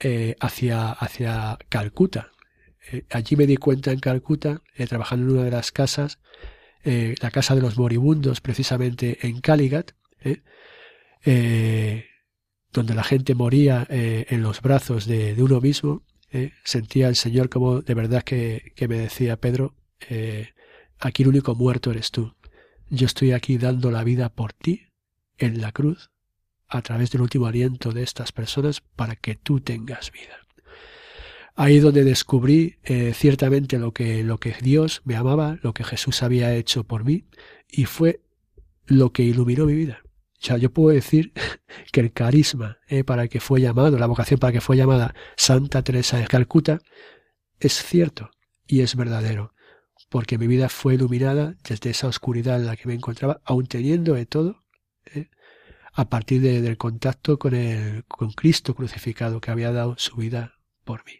eh, 0.00 0.36
hacia, 0.40 0.92
hacia 0.92 1.58
Calcuta. 1.68 2.32
Eh, 2.90 3.04
allí 3.10 3.36
me 3.36 3.46
di 3.46 3.56
cuenta 3.56 3.92
en 3.92 4.00
Calcuta, 4.00 4.62
eh, 4.74 4.86
trabajando 4.86 5.26
en 5.26 5.32
una 5.32 5.44
de 5.44 5.50
las 5.50 5.72
casas, 5.72 6.18
la 6.82 7.30
casa 7.30 7.54
de 7.54 7.60
los 7.60 7.76
moribundos, 7.76 8.40
precisamente 8.40 9.18
en 9.26 9.42
Caligat, 9.42 9.92
donde 12.72 12.94
la 12.94 13.04
gente 13.04 13.34
moría 13.34 13.86
en 13.90 14.42
los 14.42 14.62
brazos 14.62 15.04
de, 15.04 15.34
de 15.34 15.42
uno 15.42 15.60
mismo, 15.60 16.06
sentía 16.64 17.08
el 17.08 17.16
Señor 17.16 17.50
como 17.50 17.82
de 17.82 17.92
verdad 17.92 18.22
que, 18.22 18.72
que 18.76 18.88
me 18.88 18.96
decía 18.96 19.36
Pedro, 19.36 19.74
aquí 20.98 21.22
el 21.22 21.28
único 21.28 21.54
muerto 21.54 21.90
eres 21.90 22.10
tú. 22.10 22.34
Yo 22.88 23.04
estoy 23.04 23.32
aquí 23.32 23.58
dando 23.58 23.90
la 23.90 24.02
vida 24.02 24.30
por 24.30 24.54
ti 24.54 24.86
en 25.36 25.60
la 25.60 25.72
cruz 25.72 26.10
a 26.70 26.82
través 26.82 27.10
del 27.10 27.22
último 27.22 27.46
aliento 27.46 27.92
de 27.92 28.02
estas 28.02 28.32
personas 28.32 28.80
para 28.96 29.16
que 29.16 29.34
tú 29.34 29.60
tengas 29.60 30.12
vida. 30.12 30.36
Ahí 31.56 31.80
donde 31.80 32.04
descubrí 32.04 32.76
eh, 32.84 33.12
ciertamente 33.14 33.78
lo 33.78 33.92
que, 33.92 34.22
lo 34.22 34.38
que 34.38 34.54
Dios 34.62 35.02
me 35.04 35.16
amaba, 35.16 35.58
lo 35.62 35.74
que 35.74 35.84
Jesús 35.84 36.22
había 36.22 36.54
hecho 36.54 36.84
por 36.84 37.04
mí, 37.04 37.26
y 37.68 37.84
fue 37.84 38.20
lo 38.86 39.12
que 39.12 39.24
iluminó 39.24 39.66
mi 39.66 39.74
vida. 39.74 40.00
O 40.40 40.42
sea, 40.42 40.56
yo 40.56 40.72
puedo 40.72 40.94
decir 40.94 41.32
que 41.92 42.00
el 42.00 42.12
carisma 42.12 42.78
eh, 42.88 43.04
para 43.04 43.24
el 43.24 43.28
que 43.28 43.40
fue 43.40 43.60
llamado, 43.60 43.98
la 43.98 44.06
vocación 44.06 44.40
para 44.40 44.52
que 44.52 44.60
fue 44.60 44.76
llamada 44.76 45.14
Santa 45.36 45.82
Teresa 45.82 46.16
de 46.18 46.26
Calcuta, 46.26 46.78
es 47.58 47.82
cierto 47.82 48.30
y 48.66 48.80
es 48.80 48.96
verdadero, 48.96 49.52
porque 50.08 50.38
mi 50.38 50.46
vida 50.46 50.68
fue 50.68 50.94
iluminada 50.94 51.56
desde 51.68 51.90
esa 51.90 52.06
oscuridad 52.06 52.56
en 52.56 52.66
la 52.66 52.76
que 52.76 52.88
me 52.88 52.94
encontraba, 52.94 53.42
aun 53.44 53.66
teniendo 53.66 54.14
de 54.14 54.24
todo, 54.24 54.59
a 56.00 56.08
partir 56.08 56.40
de, 56.40 56.62
del 56.62 56.78
contacto 56.78 57.38
con, 57.38 57.54
el, 57.54 58.04
con 58.06 58.32
Cristo 58.32 58.74
crucificado 58.74 59.38
que 59.38 59.50
había 59.50 59.70
dado 59.70 59.96
su 59.98 60.16
vida 60.16 60.54
por 60.82 61.04
mí. 61.04 61.12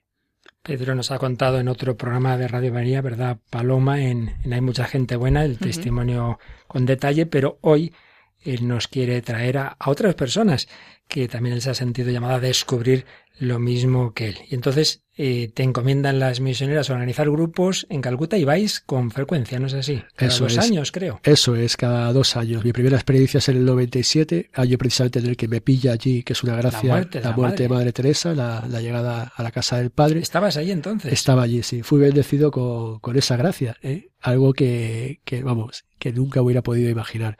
Pedro 0.63 0.95
nos 0.95 1.11
ha 1.11 1.19
contado 1.19 1.61
en 1.61 1.69
otro 1.69 1.99
programa 1.99 2.39
de 2.39 2.49
Radio 2.49 2.73
María, 2.73 3.03
¿verdad, 3.03 3.39
Paloma? 3.51 4.01
En, 4.01 4.37
en 4.43 4.53
Hay 4.55 4.63
mucha 4.63 4.87
gente 4.87 5.17
buena, 5.17 5.45
el 5.45 5.59
testimonio 5.59 6.39
con 6.67 6.87
detalle, 6.87 7.27
pero 7.27 7.59
hoy 7.61 7.93
él 8.43 8.67
nos 8.69 8.89
quiere 8.89 9.21
traer 9.23 9.59
a, 9.59 9.77
a, 9.79 9.91
otras 9.91 10.15
personas 10.15 10.69
que 11.09 11.29
también 11.29 11.55
él 11.55 11.63
se 11.63 11.71
ha 11.71 11.75
sentido 11.75 12.11
llamada 12.11 12.37
a 12.37 12.41
descubrir 12.41 13.05
lo 13.41 13.59
mismo 13.59 14.13
que 14.13 14.29
él. 14.29 14.39
Y 14.49 14.55
entonces 14.55 15.03
eh, 15.17 15.51
te 15.53 15.63
encomiendan 15.63 16.19
las 16.19 16.41
misioneras 16.41 16.89
a 16.89 16.93
organizar 16.93 17.29
grupos 17.31 17.87
en 17.89 18.03
Calcuta 18.03 18.37
y 18.37 18.45
vais 18.45 18.81
con 18.81 19.11
frecuencia, 19.11 19.59
¿no 19.59 19.67
es 19.67 19.75
así? 19.75 20.03
Cada 20.15 20.31
Eso 20.31 20.45
dos 20.45 20.53
es. 20.53 20.59
años, 20.59 20.93
creo. 20.93 21.21
Eso 21.25 21.57
es, 21.57 21.77
cada 21.77 22.13
dos 22.13 22.37
años. 22.37 22.65
Mi 22.65 22.73
primera 22.73 22.97
experiencia 22.97 23.39
es 23.39 23.49
en 23.49 23.57
el 23.57 23.65
97, 23.65 24.51
año 24.53 24.79
precisamente 24.79 25.19
en 25.19 25.27
el 25.27 25.37
que 25.37 25.49
me 25.49 25.61
pilla 25.61 25.93
allí, 25.93 26.23
que 26.23 26.35
es 26.35 26.43
una 26.45 26.55
gracia, 26.57 26.81
La 26.85 26.95
muerte 26.95 27.19
de 27.19 27.25
la 27.25 27.33
muerte 27.33 27.63
de 27.65 27.69
madre. 27.71 27.93
Teresa, 27.93 28.35
la, 28.35 28.67
la 28.69 28.81
llegada 28.81 29.33
a 29.35 29.43
la 29.43 29.51
casa 29.51 29.79
del 29.79 29.91
Padre. 29.91 30.21
¿Estabas 30.21 30.57
ahí 30.59 30.71
entonces? 30.71 31.13
Estaba 31.13 31.43
allí, 31.43 31.63
sí. 31.63 31.83
Fui 31.83 31.99
bendecido 31.99 32.51
con, 32.51 33.01
con 33.01 33.17
esa 33.17 33.37
gracia, 33.37 33.77
¿eh? 33.83 34.11
algo 34.21 34.53
que, 34.53 35.21
que, 35.25 35.43
vamos, 35.43 35.85
que 35.99 36.13
nunca 36.13 36.43
hubiera 36.43 36.63
podido 36.63 36.91
imaginar. 36.91 37.39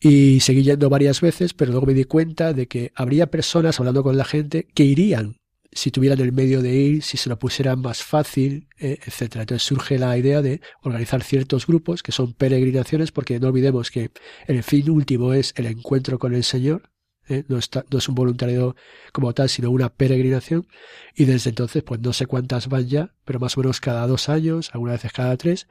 Y 0.00 0.40
seguí 0.40 0.62
yendo 0.62 0.88
varias 0.88 1.20
veces, 1.20 1.54
pero 1.54 1.72
luego 1.72 1.86
me 1.86 1.94
di 1.94 2.04
cuenta 2.04 2.52
de 2.52 2.68
que 2.68 2.92
habría 2.94 3.30
personas 3.30 3.80
hablando 3.80 4.02
con 4.02 4.16
la 4.16 4.24
gente 4.24 4.68
que 4.74 4.84
irían 4.84 5.36
si 5.72 5.90
tuvieran 5.90 6.20
el 6.20 6.32
medio 6.32 6.62
de 6.62 6.74
ir, 6.74 7.02
si 7.02 7.16
se 7.16 7.28
lo 7.28 7.38
pusieran 7.38 7.80
más 7.80 8.02
fácil, 8.02 8.68
eh, 8.78 8.98
etcétera. 9.04 9.42
Entonces 9.42 9.66
surge 9.66 9.98
la 9.98 10.16
idea 10.16 10.42
de 10.42 10.60
organizar 10.82 11.22
ciertos 11.22 11.66
grupos 11.66 12.02
que 12.02 12.12
son 12.12 12.32
peregrinaciones, 12.32 13.12
porque 13.12 13.38
no 13.38 13.48
olvidemos 13.48 13.90
que 13.90 14.10
el 14.46 14.62
fin 14.62 14.90
último 14.90 15.34
es 15.34 15.52
el 15.56 15.66
encuentro 15.66 16.18
con 16.18 16.34
el 16.34 16.44
Señor, 16.44 16.90
¿eh? 17.28 17.44
no, 17.48 17.58
está, 17.58 17.84
no 17.90 17.98
es 17.98 18.08
un 18.08 18.14
voluntariado 18.14 18.76
como 19.12 19.34
tal, 19.34 19.48
sino 19.48 19.70
una 19.70 19.90
peregrinación. 19.90 20.66
Y 21.14 21.26
desde 21.26 21.50
entonces, 21.50 21.82
pues 21.82 22.00
no 22.00 22.12
sé 22.12 22.26
cuántas 22.26 22.68
van 22.68 22.88
ya, 22.88 23.14
pero 23.24 23.38
más 23.38 23.56
o 23.56 23.60
menos 23.60 23.80
cada 23.80 24.06
dos 24.06 24.28
años, 24.28 24.70
algunas 24.72 24.96
veces 24.96 25.12
cada 25.12 25.36
tres, 25.36 25.68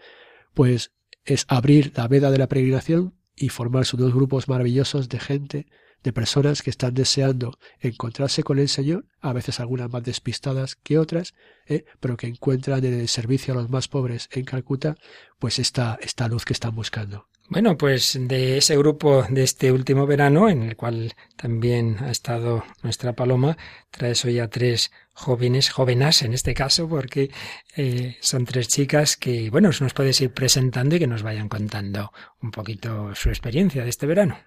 pues 0.53 0.91
es 1.25 1.45
abrir 1.49 1.91
la 1.95 2.07
veda 2.07 2.31
de 2.31 2.37
la 2.37 2.47
peregrinación 2.47 3.16
y 3.37 3.49
formarse 3.49 3.95
unos 3.95 4.13
grupos 4.13 4.49
maravillosos 4.49 5.07
de 5.07 5.19
gente, 5.19 5.67
de 6.03 6.13
personas 6.13 6.61
que 6.61 6.69
están 6.69 6.93
deseando 6.93 7.57
encontrarse 7.79 8.43
con 8.43 8.59
el 8.59 8.69
Señor, 8.69 9.05
a 9.19 9.33
veces 9.33 9.59
algunas 9.59 9.89
más 9.89 10.03
despistadas 10.03 10.75
que 10.75 10.97
otras, 10.97 11.33
¿eh? 11.65 11.85
pero 11.99 12.17
que 12.17 12.27
encuentran 12.27 12.83
en 12.83 12.93
el 12.93 13.07
servicio 13.07 13.53
a 13.53 13.57
los 13.57 13.69
más 13.69 13.87
pobres 13.87 14.29
en 14.31 14.45
Calcuta, 14.45 14.95
pues 15.39 15.59
esta, 15.59 15.97
esta 16.01 16.27
luz 16.27 16.45
que 16.45 16.53
están 16.53 16.75
buscando. 16.75 17.27
Bueno, 17.49 17.77
pues 17.77 18.17
de 18.19 18.57
ese 18.57 18.77
grupo 18.77 19.23
de 19.29 19.43
este 19.43 19.71
último 19.71 20.05
verano, 20.05 20.49
en 20.49 20.63
el 20.63 20.75
cual 20.75 21.13
también 21.37 21.97
ha 22.01 22.11
estado 22.11 22.65
nuestra 22.83 23.13
Paloma, 23.13 23.57
traes 23.89 24.25
hoy 24.25 24.39
a 24.39 24.49
tres 24.49 24.91
jóvenes, 25.17 25.69
jóvenes 25.71 26.21
en 26.21 26.33
este 26.33 26.53
caso, 26.53 26.87
porque 26.87 27.31
eh, 27.75 28.17
son 28.21 28.45
tres 28.45 28.67
chicas 28.67 29.17
que, 29.17 29.49
bueno, 29.49 29.71
nos 29.79 29.93
puedes 29.93 30.21
ir 30.21 30.31
presentando 30.31 30.95
y 30.95 30.99
que 30.99 31.07
nos 31.07 31.23
vayan 31.23 31.49
contando 31.49 32.11
un 32.41 32.51
poquito 32.51 33.13
su 33.15 33.29
experiencia 33.29 33.83
de 33.83 33.89
este 33.89 34.05
verano. 34.05 34.37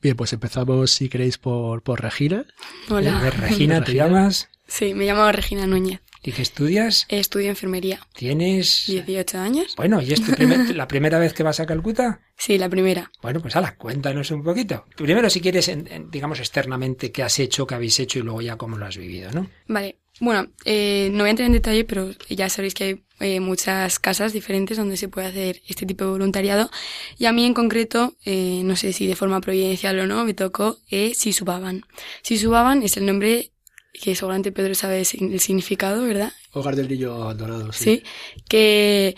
Bien, 0.00 0.16
pues 0.16 0.32
empezamos, 0.32 0.92
si 0.92 1.08
queréis, 1.08 1.36
por, 1.36 1.82
por 1.82 2.00
Regina. 2.00 2.46
Hola. 2.88 3.20
Ver, 3.20 3.38
Regina, 3.38 3.80
¿te 3.80 3.86
Regina. 3.86 4.06
llamas? 4.06 4.48
Sí, 4.66 4.94
me 4.94 5.04
llamo 5.04 5.30
Regina 5.32 5.66
Núñez. 5.66 6.00
¿Y 6.22 6.32
qué 6.32 6.42
estudias? 6.42 7.06
Estudio 7.08 7.48
enfermería. 7.48 7.98
¿Tienes...? 8.14 8.84
18 8.86 9.38
años. 9.38 9.74
Bueno, 9.76 10.02
¿y 10.02 10.12
es 10.12 10.22
tu 10.22 10.32
primer- 10.32 10.74
la 10.76 10.86
primera 10.86 11.18
vez 11.18 11.32
que 11.32 11.42
vas 11.42 11.60
a 11.60 11.66
Calcuta? 11.66 12.20
Sí, 12.36 12.58
la 12.58 12.68
primera. 12.68 13.10
Bueno, 13.22 13.40
pues 13.40 13.56
ala, 13.56 13.74
cuéntanos 13.76 14.30
un 14.30 14.42
poquito. 14.44 14.84
Primero, 14.96 15.28
si 15.30 15.40
quieres, 15.40 15.68
en- 15.68 15.88
en, 15.90 16.10
digamos, 16.10 16.38
externamente, 16.38 17.10
qué 17.10 17.22
has 17.22 17.38
hecho, 17.38 17.66
qué 17.66 17.74
habéis 17.74 17.98
hecho 18.00 18.18
y 18.18 18.22
luego 18.22 18.42
ya 18.42 18.56
cómo 18.56 18.76
lo 18.76 18.84
has 18.86 18.98
vivido, 18.98 19.30
¿no? 19.32 19.48
Vale. 19.66 19.96
Bueno, 20.20 20.48
eh, 20.64 21.08
no 21.12 21.20
voy 21.20 21.28
a 21.28 21.30
entrar 21.30 21.46
en 21.46 21.54
detalle, 21.54 21.84
pero 21.84 22.10
ya 22.28 22.48
sabéis 22.48 22.74
que 22.74 22.84
hay 22.84 23.02
eh, 23.20 23.40
muchas 23.40 23.98
casas 23.98 24.32
diferentes 24.32 24.76
donde 24.76 24.96
se 24.96 25.08
puede 25.08 25.26
hacer 25.28 25.62
este 25.66 25.86
tipo 25.86 26.04
de 26.04 26.10
voluntariado. 26.10 26.70
Y 27.18 27.24
a 27.24 27.32
mí 27.32 27.44
en 27.44 27.54
concreto, 27.54 28.14
eh, 28.24 28.60
no 28.64 28.76
sé 28.76 28.92
si 28.92 29.06
de 29.06 29.16
forma 29.16 29.40
providencial 29.40 29.98
o 29.98 30.06
no, 30.06 30.24
me 30.24 30.34
tocó 30.34 30.78
eh, 30.90 31.14
Sisubaban. 31.14 31.84
Sisubaban 32.22 32.82
es 32.82 32.96
el 32.96 33.06
nombre 33.06 33.50
que 33.92 34.14
seguramente 34.14 34.52
Pedro 34.52 34.74
sabe 34.74 35.00
el 35.00 35.40
significado, 35.40 36.02
¿verdad? 36.02 36.32
Hogar 36.52 36.76
del 36.76 36.88
niño 36.88 37.14
abandonado, 37.14 37.72
sí. 37.72 37.84
Sí, 37.84 38.02
que 38.48 39.16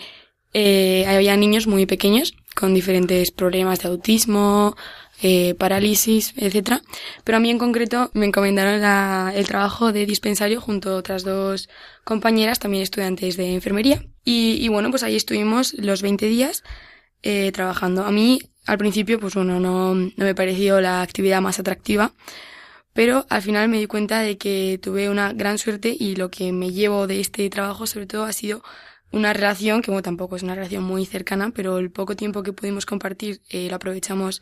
eh, 0.53 1.05
había 1.07 1.35
niños 1.35 1.67
muy 1.67 1.85
pequeños 1.85 2.35
con 2.55 2.73
diferentes 2.73 3.31
problemas 3.31 3.79
de 3.79 3.89
autismo, 3.89 4.75
eh, 5.23 5.55
parálisis, 5.55 6.33
etcétera. 6.37 6.81
Pero 7.23 7.37
a 7.37 7.41
mí 7.41 7.49
en 7.49 7.57
concreto 7.57 8.11
me 8.13 8.25
encomendaron 8.27 8.81
la- 8.81 9.31
el 9.35 9.47
trabajo 9.47 9.91
de 9.93 10.05
dispensario 10.05 10.61
junto 10.61 10.91
a 10.91 10.95
otras 10.97 11.23
dos 11.23 11.69
compañeras, 12.03 12.59
también 12.59 12.83
estudiantes 12.83 13.37
de 13.37 13.53
enfermería. 13.55 14.03
Y, 14.25 14.57
y 14.61 14.67
bueno, 14.69 14.89
pues 14.91 15.03
ahí 15.03 15.15
estuvimos 15.15 15.73
los 15.75 16.01
20 16.01 16.27
días 16.27 16.63
eh, 17.23 17.51
trabajando. 17.53 18.05
A 18.05 18.11
mí 18.11 18.41
al 18.65 18.77
principio, 18.77 19.19
pues 19.19 19.33
bueno, 19.35 19.59
no, 19.59 19.93
no 19.95 20.11
me 20.17 20.35
pareció 20.35 20.79
la 20.81 21.01
actividad 21.01 21.41
más 21.41 21.59
atractiva. 21.59 22.13
Pero 22.93 23.25
al 23.29 23.41
final 23.41 23.69
me 23.69 23.79
di 23.79 23.87
cuenta 23.87 24.19
de 24.21 24.37
que 24.37 24.79
tuve 24.81 25.09
una 25.09 25.33
gran 25.33 25.57
suerte 25.57 25.95
y 25.99 26.15
lo 26.15 26.29
que 26.29 26.51
me 26.51 26.71
llevo 26.71 27.07
de 27.07 27.19
este 27.21 27.49
trabajo 27.49 27.87
sobre 27.87 28.05
todo 28.05 28.23
ha 28.25 28.33
sido 28.33 28.63
una 29.11 29.33
relación, 29.33 29.81
que 29.81 29.91
bueno, 29.91 30.03
tampoco 30.03 30.35
es 30.35 30.43
una 30.43 30.55
relación 30.55 30.83
muy 30.83 31.05
cercana, 31.05 31.51
pero 31.55 31.77
el 31.79 31.91
poco 31.91 32.15
tiempo 32.15 32.43
que 32.43 32.53
pudimos 32.53 32.85
compartir 32.85 33.41
eh, 33.49 33.67
lo 33.69 33.75
aprovechamos 33.75 34.41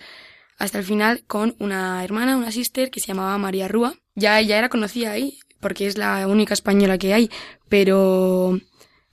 hasta 0.62 0.78
el 0.78 0.86
final 0.86 1.24
con 1.26 1.56
una 1.60 2.04
hermana, 2.04 2.38
una 2.38 2.52
sister 2.52 2.91
que 2.91 3.00
se 3.00 3.08
llamaba 3.08 3.38
María 3.38 3.67
Rúa. 3.67 3.95
Ya 4.15 4.39
ella 4.39 4.58
era 4.58 4.69
conocida 4.69 5.12
ahí, 5.12 5.39
porque 5.60 5.88
es 5.88 5.97
la 5.97 6.28
única 6.28 6.54
española 6.54 6.97
que 6.97 7.13
hay, 7.13 7.32
pero, 7.67 8.60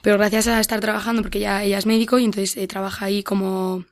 pero 0.03 0.19
gracias 0.19 0.47
a 0.49 0.61
estar 0.61 0.81
trabajando, 0.81 1.23
porque 1.23 1.39
ella, 1.39 1.65
ella 1.65 1.79
es 1.79 1.87
médico 1.87 2.19
y 2.19 2.25
entonces 2.25 2.57
eh, 2.57 2.67
trabaja 2.67 3.07
ahí 3.07 3.23
como 3.23 3.85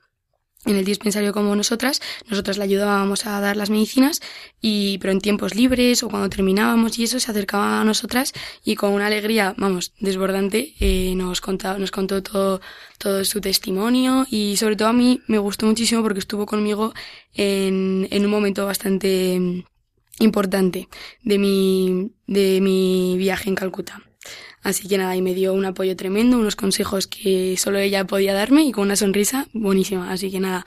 en 0.65 0.75
el 0.75 0.85
dispensario 0.85 1.33
como 1.33 1.55
nosotras, 1.55 2.01
nosotras 2.29 2.57
le 2.57 2.65
ayudábamos 2.65 3.25
a 3.25 3.39
dar 3.39 3.55
las 3.55 3.69
medicinas 3.69 4.21
y 4.61 4.97
pero 4.97 5.13
en 5.13 5.21
tiempos 5.21 5.55
libres 5.55 6.03
o 6.03 6.09
cuando 6.09 6.29
terminábamos 6.29 6.99
y 6.99 7.03
eso 7.03 7.19
se 7.19 7.31
acercaba 7.31 7.81
a 7.81 7.83
nosotras 7.83 8.33
y 8.63 8.75
con 8.75 8.91
una 8.91 9.07
alegría, 9.07 9.55
vamos, 9.57 9.93
desbordante, 9.99 10.75
eh, 10.79 11.13
nos 11.15 11.41
contaba, 11.41 11.79
nos 11.79 11.91
contó 11.91 12.21
todo, 12.21 12.61
todo 12.97 13.23
su 13.25 13.41
testimonio 13.41 14.25
y 14.29 14.57
sobre 14.57 14.75
todo 14.75 14.89
a 14.89 14.93
mí 14.93 15.21
me 15.27 15.37
gustó 15.37 15.65
muchísimo 15.65 16.01
porque 16.01 16.19
estuvo 16.19 16.45
conmigo 16.45 16.93
en, 17.33 18.07
en 18.11 18.25
un 18.25 18.31
momento 18.31 18.65
bastante 18.65 19.39
mm, 19.39 19.63
importante 20.19 20.87
de 21.23 21.37
mi, 21.37 22.11
de 22.25 22.61
mi 22.61 23.15
viaje 23.17 23.49
en 23.49 23.55
Calcuta. 23.55 24.01
Así 24.61 24.87
que 24.87 24.97
nada, 24.97 25.15
y 25.15 25.21
me 25.21 25.33
dio 25.33 25.53
un 25.53 25.65
apoyo 25.65 25.95
tremendo, 25.95 26.37
unos 26.37 26.55
consejos 26.55 27.07
que 27.07 27.55
solo 27.57 27.79
ella 27.79 28.05
podía 28.05 28.33
darme 28.33 28.63
y 28.63 28.71
con 28.71 28.83
una 28.83 28.95
sonrisa 28.95 29.47
buenísima. 29.53 30.11
Así 30.11 30.29
que 30.31 30.39
nada, 30.39 30.65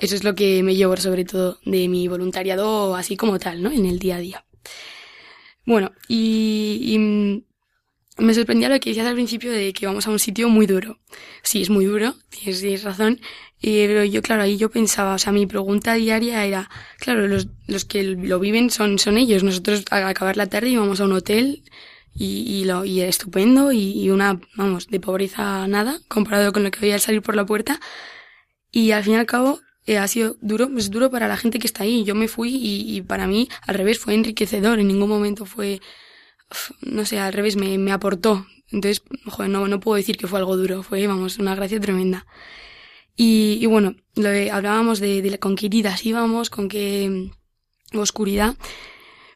eso 0.00 0.14
es 0.14 0.24
lo 0.24 0.34
que 0.34 0.62
me 0.62 0.74
llevo 0.74 0.96
sobre 0.96 1.24
todo 1.24 1.58
de 1.64 1.88
mi 1.88 2.08
voluntariado 2.08 2.96
así 2.96 3.16
como 3.16 3.38
tal, 3.38 3.62
¿no? 3.62 3.70
En 3.70 3.86
el 3.86 3.98
día 3.98 4.16
a 4.16 4.20
día. 4.20 4.44
Bueno, 5.64 5.92
y, 6.08 6.80
y, 6.82 7.44
me 8.18 8.34
sorprendía 8.34 8.68
lo 8.68 8.80
que 8.80 8.90
decías 8.90 9.06
al 9.06 9.14
principio 9.14 9.52
de 9.52 9.72
que 9.72 9.86
vamos 9.86 10.06
a 10.06 10.10
un 10.10 10.18
sitio 10.18 10.48
muy 10.48 10.66
duro. 10.66 10.98
Sí, 11.42 11.62
es 11.62 11.70
muy 11.70 11.84
duro, 11.84 12.14
tienes, 12.30 12.82
razón. 12.82 13.20
pero 13.60 14.04
yo, 14.04 14.22
claro, 14.22 14.42
ahí 14.42 14.56
yo 14.56 14.70
pensaba, 14.70 15.14
o 15.14 15.18
sea, 15.18 15.32
mi 15.32 15.46
pregunta 15.46 15.94
diaria 15.94 16.44
era, 16.44 16.70
claro, 16.98 17.28
los, 17.28 17.48
los 17.66 17.84
que 17.84 18.02
lo 18.02 18.38
viven 18.38 18.70
son, 18.70 18.98
son 18.98 19.18
ellos. 19.18 19.42
Nosotros 19.42 19.84
al 19.90 20.04
acabar 20.04 20.36
la 20.36 20.46
tarde 20.46 20.70
íbamos 20.70 21.00
a 21.00 21.04
un 21.04 21.12
hotel 21.12 21.62
y, 22.14 22.60
y, 22.60 22.64
lo, 22.64 22.84
y 22.84 23.02
estupendo 23.02 23.72
y, 23.72 24.08
una, 24.10 24.40
vamos, 24.56 24.88
de 24.88 25.00
pobreza 25.00 25.66
nada 25.68 26.00
comparado 26.08 26.52
con 26.52 26.62
lo 26.62 26.70
que 26.70 26.78
había 26.78 26.94
al 26.94 27.00
salir 27.00 27.22
por 27.22 27.36
la 27.36 27.44
puerta. 27.44 27.80
Y 28.70 28.92
al 28.92 29.04
fin 29.04 29.14
y 29.14 29.16
al 29.16 29.26
cabo 29.26 29.60
eh, 29.86 29.98
ha 29.98 30.08
sido 30.08 30.36
duro, 30.40 30.70
es 30.76 30.90
duro 30.90 31.10
para 31.10 31.28
la 31.28 31.36
gente 31.36 31.58
que 31.58 31.66
está 31.66 31.82
ahí. 31.84 32.04
Yo 32.04 32.14
me 32.14 32.28
fui 32.28 32.50
y, 32.54 32.96
y 32.96 33.02
para 33.02 33.26
mí 33.26 33.48
al 33.66 33.74
revés 33.74 33.98
fue 33.98 34.14
enriquecedor. 34.14 34.78
En 34.78 34.88
ningún 34.88 35.08
momento 35.08 35.44
fue, 35.44 35.80
no 36.80 37.04
sé, 37.04 37.18
al 37.18 37.32
revés 37.32 37.56
me, 37.56 37.78
me 37.78 37.92
aportó. 37.92 38.46
Entonces, 38.70 39.02
no, 39.48 39.68
no 39.68 39.80
puedo 39.80 39.96
decir 39.96 40.16
que 40.16 40.26
fue 40.26 40.38
algo 40.38 40.56
duro, 40.56 40.82
fue, 40.82 41.06
vamos, 41.06 41.38
una 41.38 41.54
gracia 41.54 41.80
tremenda. 41.80 42.26
Y, 43.16 43.64
bueno, 43.66 43.96
lo 44.14 44.28
hablábamos 44.52 45.00
de, 45.00 45.22
de 45.22 45.38
con 45.38 45.56
qué 45.56 45.66
heridas 45.66 46.04
íbamos, 46.04 46.50
con 46.50 46.68
qué 46.68 47.30
mm, 47.92 47.98
oscuridad. 47.98 48.56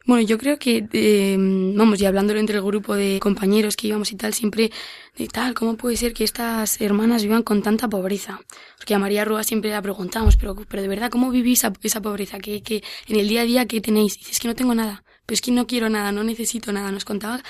Bueno, 0.05 0.23
yo 0.23 0.37
creo 0.37 0.57
que, 0.59 0.87
eh, 0.93 1.35
vamos, 1.37 2.01
y 2.01 2.05
hablándolo 2.05 2.39
entre 2.39 2.57
el 2.57 2.63
grupo 2.63 2.95
de 2.95 3.19
compañeros 3.19 3.75
que 3.75 3.87
íbamos 3.87 4.11
y 4.11 4.15
tal, 4.17 4.33
siempre 4.33 4.71
de 5.15 5.27
tal, 5.27 5.53
¿cómo 5.53 5.77
puede 5.77 5.95
ser 5.95 6.13
que 6.13 6.23
estas 6.23 6.81
hermanas 6.81 7.23
vivan 7.23 7.43
con 7.43 7.61
tanta 7.61 7.87
pobreza? 7.87 8.41
Porque 8.77 8.95
a 8.95 8.99
María 8.99 9.25
Rúa 9.25 9.43
siempre 9.43 9.69
la 9.71 9.81
preguntamos, 9.81 10.37
pero, 10.37 10.55
pero 10.55 10.81
de 10.81 10.87
verdad, 10.87 11.11
¿cómo 11.11 11.29
vivís 11.31 11.59
esa, 11.59 11.73
esa 11.83 12.01
pobreza? 12.01 12.39
¿Qué, 12.39 12.61
que 12.63 12.83
en 13.07 13.19
el 13.19 13.27
día 13.27 13.41
a 13.41 13.45
día 13.45 13.65
qué 13.67 13.79
tenéis? 13.79 14.17
dices 14.17 14.39
que 14.39 14.47
no 14.47 14.55
tengo 14.55 14.73
nada, 14.73 15.03
pero 15.25 15.35
es 15.35 15.41
que 15.41 15.51
no 15.51 15.67
quiero 15.67 15.89
nada, 15.89 16.11
no 16.11 16.23
necesito 16.23 16.71
nada. 16.71 16.91
Nos 16.91 17.05
contaba 17.05 17.41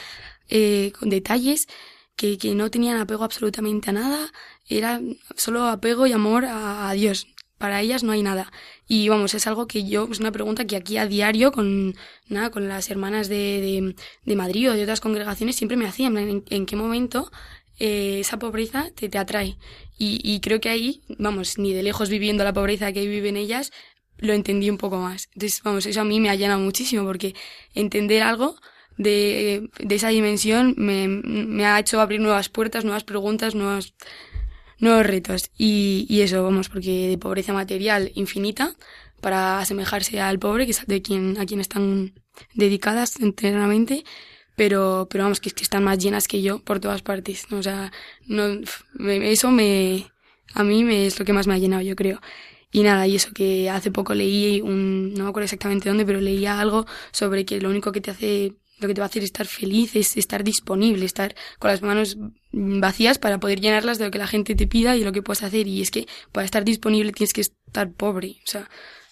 eh, 0.50 0.92
con 1.00 1.10
detalles 1.10 1.68
que, 2.16 2.38
que 2.38 2.54
no 2.56 2.70
tenían 2.70 2.98
apego 2.98 3.24
absolutamente 3.24 3.90
a 3.90 3.94
nada, 3.94 4.32
era 4.68 5.02
solo 5.36 5.64
apego 5.66 6.08
y 6.08 6.14
amor 6.14 6.46
a, 6.46 6.90
a 6.90 6.94
Dios, 6.94 7.28
para 7.58 7.82
ellas 7.82 8.04
no 8.04 8.12
hay 8.12 8.24
nada. 8.24 8.52
Y 8.88 9.08
vamos, 9.08 9.34
es 9.34 9.48
algo 9.48 9.68
que 9.68 9.86
yo, 9.86 10.10
es 10.12 10.20
una 10.20 10.32
pregunta 10.32 10.66
que 10.66 10.76
aquí 10.76 10.98
a 10.98 11.08
diario 11.08 11.52
con, 11.52 11.96
nada, 12.28 12.50
con 12.50 12.68
las 12.68 12.90
hermanas 12.90 13.30
de, 13.30 13.36
de, 13.36 13.96
de 14.26 14.36
Madrid 14.36 14.72
o 14.72 14.74
de 14.74 14.84
otras 14.84 15.00
congregaciones 15.00 15.56
siempre 15.56 15.78
me 15.78 15.88
hacían, 15.88 16.18
en, 16.18 16.66
qué 16.66 16.76
momento 16.76 17.32
eh, 17.80 18.20
esa 18.20 18.40
pobreza 18.40 18.90
te, 18.96 19.08
te 19.10 19.18
atrae. 19.18 19.58
Y, 19.98 20.20
y 20.24 20.42
creo 20.42 20.60
que 20.60 20.70
ahí, 20.70 21.04
vamos, 21.20 21.58
ni 21.60 21.74
de 21.74 21.84
lejos 21.84 22.10
viviendo 22.10 22.44
la 22.44 22.54
pobreza 22.54 22.92
que 22.92 23.08
viven 23.08 23.38
ellas, 23.38 23.72
lo 24.18 24.34
entendí 24.34 24.70
un 24.70 24.78
poco 24.78 24.98
más. 24.98 25.30
Entonces, 25.34 25.62
vamos, 25.64 25.86
eso 25.86 26.02
a 26.02 26.06
mí 26.06 26.20
me 26.20 26.30
ha 26.30 26.36
llenado 26.36 26.60
muchísimo 26.60 27.06
porque 27.06 27.36
entender 27.74 28.24
algo 28.24 28.56
de, 28.98 29.70
de 29.80 29.96
esa 29.96 30.10
dimensión 30.10 30.76
me, 30.78 31.66
ha 31.66 31.80
hecho 31.80 32.00
abrir 32.00 32.20
nuevas 32.20 32.50
puertas, 32.50 32.84
nuevas 32.86 33.04
preguntas, 33.04 33.56
nuevas 33.56 33.94
nuevos 34.80 35.06
retos. 35.06 35.52
Y, 35.58 36.22
eso, 36.22 36.44
vamos, 36.44 36.70
porque 36.70 37.08
de 37.08 37.18
pobreza 37.18 37.54
material 37.54 38.12
infinita 38.16 38.76
para 39.22 39.60
asemejarse 39.60 40.20
al 40.20 40.40
pobre, 40.40 40.66
que 40.66 40.72
es 40.72 40.86
de 40.88 41.02
quien, 41.02 41.38
a 41.40 41.46
quien 41.46 41.62
están 41.62 42.14
dedicadas 42.56 43.20
enteramente, 43.20 44.04
pero, 44.56 45.08
pero 45.10 45.24
vamos, 45.26 45.40
que 45.40 45.50
es 45.50 45.54
que 45.54 45.64
están 45.64 45.84
más 45.84 46.00
llenas 46.00 46.28
que 46.28 46.42
yo 46.42 46.60
por 46.60 46.80
todas 46.80 47.04
partes. 47.04 47.46
O 47.52 47.62
sea, 47.62 47.92
eso 49.08 49.52
me, 49.52 50.12
a 50.54 50.64
mí 50.64 50.84
me, 50.84 51.06
es 51.06 51.20
lo 51.20 51.26
que 51.26 51.34
más 51.34 51.48
me 51.48 51.54
ha 51.54 51.60
llenado, 51.60 51.84
yo 51.84 51.96
creo. 51.96 52.20
Y 52.72 52.84
nada, 52.84 53.06
y 53.08 53.16
eso 53.16 53.32
que 53.34 53.70
hace 53.70 53.92
poco 53.92 54.14
leí 54.14 54.62
un, 54.62 55.14
no 55.14 55.26
me 55.26 55.30
acuerdo 55.30 55.46
exactamente 55.46 55.90
dónde, 55.90 56.06
pero 56.06 56.22
leía 56.22 56.60
algo 56.60 56.86
sobre 57.12 57.46
que 57.46 57.60
lo 57.60 57.70
único 57.70 57.92
que 57.92 58.02
te 58.02 58.12
hace 58.12 58.54
lo 58.82 58.88
que 58.88 58.96
te 58.96 59.02
va 59.02 59.06
a 59.06 59.10
hacer 59.10 59.24
estar 59.24 59.46
feliz 59.46 59.96
es 59.96 60.18
estar 60.18 60.44
disponible, 60.44 61.06
estar 61.06 61.36
con 61.60 61.70
las 61.70 61.84
manos 61.84 62.18
vacías 62.52 63.20
para 63.20 63.40
poder 63.40 63.62
llenarlas 63.62 64.00
de 64.00 64.06
lo 64.06 64.12
que 64.12 64.18
la 64.18 64.28
gente 64.28 64.56
te 64.56 64.66
pida 64.66 64.96
y 64.98 65.04
lo 65.04 65.12
que 65.12 65.22
puedes 65.22 65.44
hacer. 65.44 65.68
Y 65.68 65.82
es 65.82 65.92
que 65.92 66.08
para 66.32 66.46
estar 66.46 66.66
disponible 66.66 67.12
tienes 67.12 67.32
que 67.32 67.42
estar 67.42 67.92
pobre. 67.92 68.38
O 68.44 68.50
sea, 68.50 68.70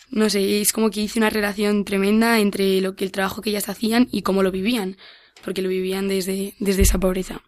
no 0.09 0.29
sé, 0.29 0.61
es 0.61 0.73
como 0.73 0.89
que 0.89 1.01
hice 1.01 1.19
una 1.19 1.29
relación 1.29 1.85
tremenda 1.85 2.39
entre 2.39 2.81
lo 2.81 2.95
que 2.95 3.05
el 3.05 3.11
trabajo 3.11 3.41
que 3.41 3.51
ellas 3.51 3.69
hacían 3.69 4.07
y 4.11 4.23
cómo 4.23 4.41
lo 4.41 4.51
vivían, 4.51 4.97
porque 5.45 5.61
lo 5.61 5.69
vivían 5.69 6.07
desde, 6.07 6.55
desde 6.59 6.81
esa 6.81 6.99
pobreza. 6.99 7.43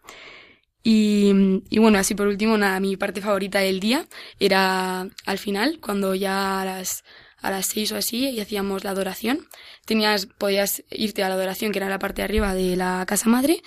Y, 0.83 1.61
y 1.69 1.79
bueno, 1.79 1.99
así 1.99 2.15
por 2.15 2.27
último, 2.27 2.57
nada, 2.57 2.79
mi 2.79 2.97
parte 2.97 3.21
favorita 3.21 3.59
del 3.59 3.79
día 3.79 4.07
era 4.39 5.07
al 5.25 5.37
final, 5.37 5.79
cuando 5.79 6.15
ya 6.15 6.63
las, 6.65 7.03
a 7.41 7.51
las 7.51 7.67
seis 7.67 7.91
o 7.91 7.97
así 7.97 8.29
y 8.29 8.39
hacíamos 8.39 8.83
la 8.83 8.91
adoración. 8.91 9.47
Tenías, 9.85 10.25
podías 10.25 10.83
irte 10.89 11.23
a 11.23 11.29
la 11.29 11.35
adoración, 11.35 11.71
que 11.71 11.79
era 11.79 11.89
la 11.89 11.99
parte 11.99 12.21
de 12.21 12.25
arriba 12.25 12.53
de 12.53 12.75
la 12.75 13.05
casa 13.07 13.29
madre, 13.29 13.61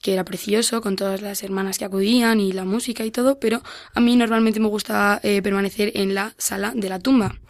que 0.00 0.12
era 0.12 0.24
precioso, 0.24 0.80
con 0.82 0.96
todas 0.96 1.22
las 1.22 1.42
hermanas 1.42 1.78
que 1.78 1.86
acudían 1.86 2.40
y 2.40 2.52
la 2.52 2.64
música 2.64 3.04
y 3.04 3.10
todo, 3.10 3.38
pero 3.38 3.62
a 3.94 4.00
mí 4.00 4.16
normalmente 4.16 4.60
me 4.60 4.68
gusta 4.68 5.20
eh, 5.22 5.40
permanecer 5.42 5.92
en 5.94 6.14
la 6.14 6.34
sala 6.36 6.72
de 6.74 6.88
la 6.88 6.98
tumba, 6.98 7.40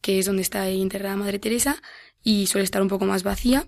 que 0.00 0.20
es 0.20 0.26
donde 0.26 0.42
está 0.42 0.68
enterrada 0.68 1.16
Madre 1.16 1.38
Teresa, 1.38 1.82
y 2.22 2.46
suele 2.46 2.64
estar 2.64 2.82
un 2.82 2.88
poco 2.88 3.04
más 3.04 3.22
vacía. 3.22 3.66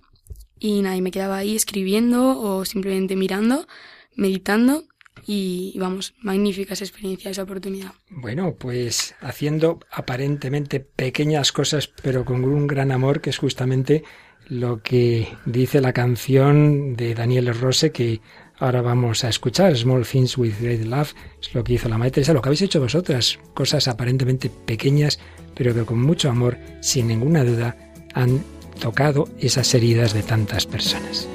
Y 0.59 0.81
nada, 0.81 0.97
y 0.97 1.03
me 1.03 1.11
quedaba 1.11 1.37
ahí 1.37 1.55
escribiendo 1.55 2.41
o 2.41 2.65
simplemente 2.65 3.17
mirando, 3.17 3.67
meditando 4.15 4.85
y 5.25 5.75
vamos, 5.79 6.15
magnífica 6.21 6.75
esa 6.75 6.85
experiencia, 6.85 7.31
esa 7.31 7.43
oportunidad. 7.43 7.93
Bueno, 8.11 8.55
pues 8.59 9.15
haciendo 9.21 9.81
aparentemente 9.91 10.81
pequeñas 10.81 11.53
cosas, 11.53 11.89
pero 12.03 12.25
con 12.25 12.45
un 12.45 12.67
gran 12.67 12.91
amor, 12.91 13.21
que 13.21 13.31
es 13.31 13.39
justamente 13.39 14.05
lo 14.49 14.83
que 14.83 15.29
dice 15.45 15.81
la 15.81 15.93
canción 15.93 16.95
de 16.95 17.15
Daniel 17.15 17.53
Rose 17.55 17.91
que 17.91 18.21
ahora 18.59 18.81
vamos 18.81 19.25
a 19.25 19.29
escuchar, 19.29 19.77
Small 19.77 20.07
Things 20.07 20.39
with 20.39 20.55
Great 20.61 20.85
Love, 20.85 21.15
es 21.41 21.55
lo 21.55 21.65
que 21.65 21.75
hizo 21.75 21.89
la 21.89 21.99
Madre 21.99 22.23
lo 22.33 22.41
que 22.41 22.49
habéis 22.49 22.63
hecho 22.63 22.81
vosotras, 22.81 23.39
cosas 23.55 23.89
aparentemente 23.89 24.51
pequeñas, 24.51 25.19
pero 25.55 25.75
que 25.75 25.85
con 25.85 26.01
mucho 26.01 26.31
amor, 26.31 26.57
sin 26.81 27.09
ninguna 27.09 27.45
duda, 27.45 27.77
han 28.15 28.43
tocado 28.81 29.29
esas 29.39 29.75
heridas 29.75 30.15
de 30.15 30.23
tantas 30.23 30.67
personas. 30.67 31.29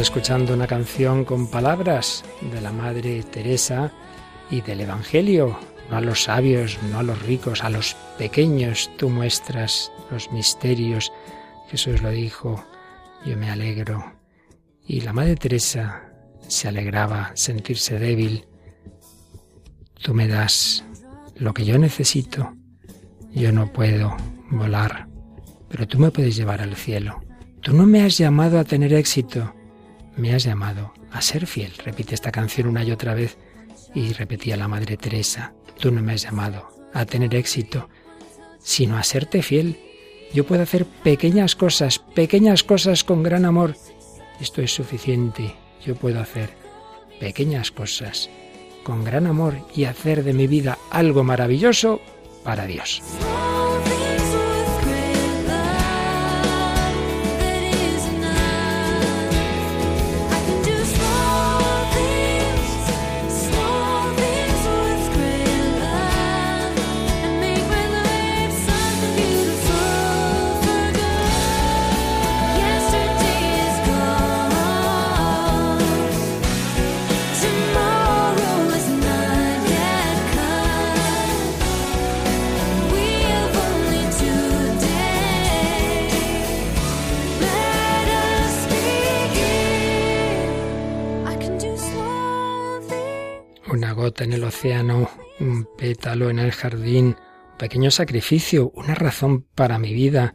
Escuchando 0.00 0.54
una 0.54 0.66
canción 0.66 1.24
con 1.26 1.48
palabras 1.48 2.24
de 2.40 2.60
la 2.60 2.72
Madre 2.72 3.22
Teresa 3.22 3.92
y 4.50 4.62
del 4.62 4.80
Evangelio. 4.80 5.58
No 5.90 5.98
a 5.98 6.00
los 6.00 6.24
sabios, 6.24 6.78
no 6.90 7.00
a 7.00 7.02
los 7.02 7.20
ricos, 7.22 7.62
a 7.62 7.70
los 7.70 7.94
pequeños 8.16 8.90
tú 8.96 9.10
muestras 9.10 9.92
los 10.10 10.32
misterios. 10.32 11.12
Jesús 11.68 12.00
lo 12.00 12.10
dijo, 12.10 12.64
yo 13.26 13.36
me 13.36 13.50
alegro. 13.50 14.12
Y 14.86 15.02
la 15.02 15.12
Madre 15.12 15.36
Teresa 15.36 16.02
se 16.48 16.68
alegraba 16.68 17.32
sentirse 17.34 17.98
débil. 17.98 18.46
Tú 20.02 20.14
me 20.14 20.28
das 20.28 20.82
lo 21.36 21.52
que 21.52 21.66
yo 21.66 21.78
necesito. 21.78 22.54
Yo 23.32 23.52
no 23.52 23.70
puedo 23.72 24.16
volar, 24.50 25.08
pero 25.68 25.86
tú 25.86 25.98
me 25.98 26.10
puedes 26.10 26.36
llevar 26.36 26.62
al 26.62 26.74
cielo. 26.74 27.20
Tú 27.60 27.74
no 27.74 27.84
me 27.84 28.02
has 28.02 28.16
llamado 28.16 28.58
a 28.58 28.64
tener 28.64 28.94
éxito, 28.94 29.54
me 30.20 30.34
has 30.34 30.44
llamado 30.44 30.92
a 31.10 31.22
ser 31.22 31.46
fiel. 31.46 31.72
Repite 31.84 32.14
esta 32.14 32.30
canción 32.30 32.68
una 32.68 32.84
y 32.84 32.92
otra 32.92 33.14
vez 33.14 33.36
y 33.94 34.12
repetía 34.12 34.56
la 34.56 34.68
Madre 34.68 34.96
Teresa, 34.96 35.52
tú 35.78 35.90
no 35.90 36.02
me 36.02 36.12
has 36.12 36.22
llamado 36.22 36.68
a 36.92 37.04
tener 37.04 37.34
éxito, 37.34 37.88
sino 38.58 38.96
a 38.96 39.02
serte 39.02 39.42
fiel. 39.42 39.78
Yo 40.32 40.44
puedo 40.44 40.62
hacer 40.62 40.86
pequeñas 40.86 41.56
cosas, 41.56 41.98
pequeñas 41.98 42.62
cosas 42.62 43.02
con 43.02 43.22
gran 43.22 43.44
amor. 43.44 43.74
Esto 44.40 44.62
es 44.62 44.72
suficiente. 44.72 45.54
Yo 45.84 45.96
puedo 45.96 46.20
hacer 46.20 46.50
pequeñas 47.18 47.70
cosas 47.70 48.30
con 48.84 49.04
gran 49.04 49.26
amor 49.26 49.54
y 49.74 49.84
hacer 49.84 50.22
de 50.22 50.32
mi 50.32 50.46
vida 50.46 50.78
algo 50.90 51.24
maravilloso 51.24 52.00
para 52.44 52.66
Dios. 52.66 53.02
Un 94.62 95.66
pétalo 95.78 96.28
en 96.28 96.38
el 96.38 96.52
jardín, 96.52 97.16
pequeño 97.58 97.90
sacrificio, 97.90 98.70
una 98.74 98.94
razón 98.94 99.46
para 99.54 99.78
mi 99.78 99.94
vida, 99.94 100.34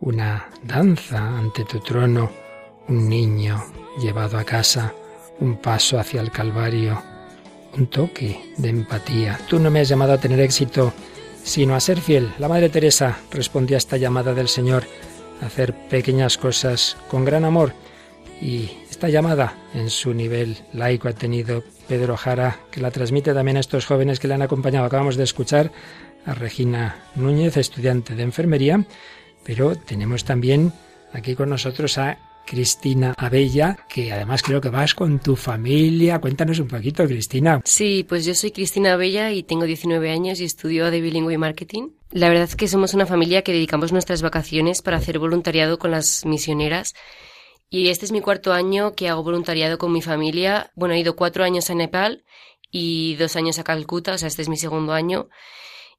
una 0.00 0.48
danza 0.62 1.38
ante 1.38 1.64
tu 1.64 1.80
trono, 1.80 2.30
un 2.88 3.08
niño 3.08 3.62
llevado 4.00 4.38
a 4.38 4.44
casa, 4.44 4.94
un 5.38 5.56
paso 5.56 5.98
hacia 5.98 6.22
el 6.22 6.30
Calvario, 6.30 7.02
un 7.76 7.88
toque 7.88 8.54
de 8.56 8.70
empatía. 8.70 9.38
Tú 9.48 9.58
no 9.58 9.70
me 9.70 9.80
has 9.80 9.88
llamado 9.88 10.14
a 10.14 10.18
tener 10.18 10.40
éxito, 10.40 10.94
sino 11.44 11.74
a 11.74 11.80
ser 11.80 12.00
fiel. 12.00 12.32
La 12.38 12.48
Madre 12.48 12.70
Teresa 12.70 13.18
respondía 13.30 13.76
a 13.76 13.84
esta 13.84 13.98
llamada 13.98 14.32
del 14.32 14.48
Señor, 14.48 14.84
a 15.42 15.46
hacer 15.46 15.74
pequeñas 15.88 16.38
cosas 16.38 16.96
con 17.08 17.26
gran 17.26 17.44
amor. 17.44 17.74
Y 18.40 18.70
esta 18.90 19.10
llamada 19.10 19.56
en 19.74 19.90
su 19.90 20.14
nivel 20.14 20.56
laico 20.72 21.08
ha 21.08 21.12
tenido 21.12 21.62
Pedro 21.92 22.16
Jara, 22.16 22.58
que 22.70 22.80
la 22.80 22.90
transmite 22.90 23.34
también 23.34 23.58
a 23.58 23.60
estos 23.60 23.84
jóvenes 23.84 24.18
que 24.18 24.26
le 24.26 24.32
han 24.32 24.40
acompañado. 24.40 24.86
Acabamos 24.86 25.16
de 25.16 25.24
escuchar 25.24 25.70
a 26.24 26.32
Regina 26.32 27.04
Núñez, 27.16 27.58
estudiante 27.58 28.14
de 28.14 28.22
enfermería, 28.22 28.86
pero 29.44 29.76
tenemos 29.76 30.24
también 30.24 30.72
aquí 31.12 31.34
con 31.34 31.50
nosotros 31.50 31.98
a 31.98 32.16
Cristina 32.46 33.12
Abella, 33.18 33.76
que 33.90 34.10
además 34.10 34.42
creo 34.42 34.62
que 34.62 34.70
vas 34.70 34.94
con 34.94 35.18
tu 35.18 35.36
familia. 35.36 36.18
Cuéntanos 36.18 36.60
un 36.60 36.68
poquito, 36.68 37.04
Cristina. 37.04 37.60
Sí, 37.66 38.06
pues 38.08 38.24
yo 38.24 38.34
soy 38.34 38.52
Cristina 38.52 38.94
Abella 38.94 39.30
y 39.30 39.42
tengo 39.42 39.66
19 39.66 40.10
años 40.10 40.40
y 40.40 40.44
estudio 40.44 40.90
de 40.90 41.02
bilingüe 41.02 41.34
y 41.34 41.38
marketing. 41.38 41.90
La 42.10 42.30
verdad 42.30 42.44
es 42.44 42.56
que 42.56 42.68
somos 42.68 42.94
una 42.94 43.04
familia 43.04 43.42
que 43.42 43.52
dedicamos 43.52 43.92
nuestras 43.92 44.22
vacaciones 44.22 44.80
para 44.80 44.96
hacer 44.96 45.18
voluntariado 45.18 45.78
con 45.78 45.90
las 45.90 46.24
misioneras. 46.24 46.94
Y 47.72 47.88
este 47.88 48.04
es 48.04 48.12
mi 48.12 48.20
cuarto 48.20 48.52
año 48.52 48.92
que 48.92 49.08
hago 49.08 49.22
voluntariado 49.22 49.78
con 49.78 49.92
mi 49.92 50.02
familia. 50.02 50.70
Bueno, 50.74 50.92
he 50.92 50.98
ido 50.98 51.16
cuatro 51.16 51.42
años 51.42 51.70
a 51.70 51.74
Nepal 51.74 52.22
y 52.70 53.14
dos 53.14 53.34
años 53.34 53.58
a 53.58 53.64
Calcuta, 53.64 54.12
o 54.12 54.18
sea, 54.18 54.28
este 54.28 54.42
es 54.42 54.50
mi 54.50 54.58
segundo 54.58 54.92
año. 54.92 55.30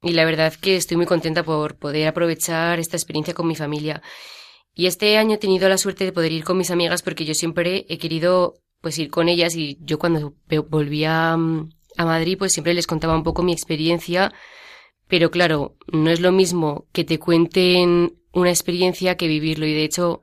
Y 0.03 0.11
la 0.11 0.23
verdad 0.23 0.53
que 0.53 0.75
estoy 0.75 0.97
muy 0.97 1.07
contenta 1.07 1.41
por 1.41 1.79
poder 1.79 2.07
aprovechar 2.07 2.77
esta 2.77 2.95
experiencia 2.95 3.33
con 3.33 3.47
mi 3.47 3.55
familia. 3.55 4.03
Y 4.75 4.85
este 4.85 5.17
año 5.17 5.33
he 5.33 5.37
tenido 5.39 5.67
la 5.67 5.79
suerte 5.79 6.05
de 6.05 6.11
poder 6.11 6.31
ir 6.31 6.43
con 6.43 6.59
mis 6.59 6.69
amigas 6.69 7.01
porque 7.01 7.25
yo 7.25 7.33
siempre 7.33 7.87
he 7.89 7.97
querido 7.97 8.53
pues 8.79 8.99
ir 8.99 9.09
con 9.09 9.27
ellas 9.27 9.55
y 9.55 9.79
yo 9.81 9.97
cuando 9.97 10.35
volvía 10.69 11.35
mm, 11.35 11.71
a 11.97 12.05
Madrid 12.05 12.37
pues 12.37 12.53
siempre 12.53 12.75
les 12.75 12.85
contaba 12.85 13.15
un 13.15 13.23
poco 13.23 13.41
mi 13.41 13.51
experiencia, 13.51 14.31
pero 15.07 15.31
claro, 15.31 15.75
no 15.91 16.11
es 16.11 16.19
lo 16.19 16.31
mismo 16.31 16.85
que 16.91 17.03
te 17.03 17.17
cuenten 17.17 18.19
una 18.31 18.51
experiencia 18.51 19.17
que 19.17 19.27
vivirlo 19.27 19.65
y 19.65 19.73
de 19.73 19.85
hecho 19.85 20.21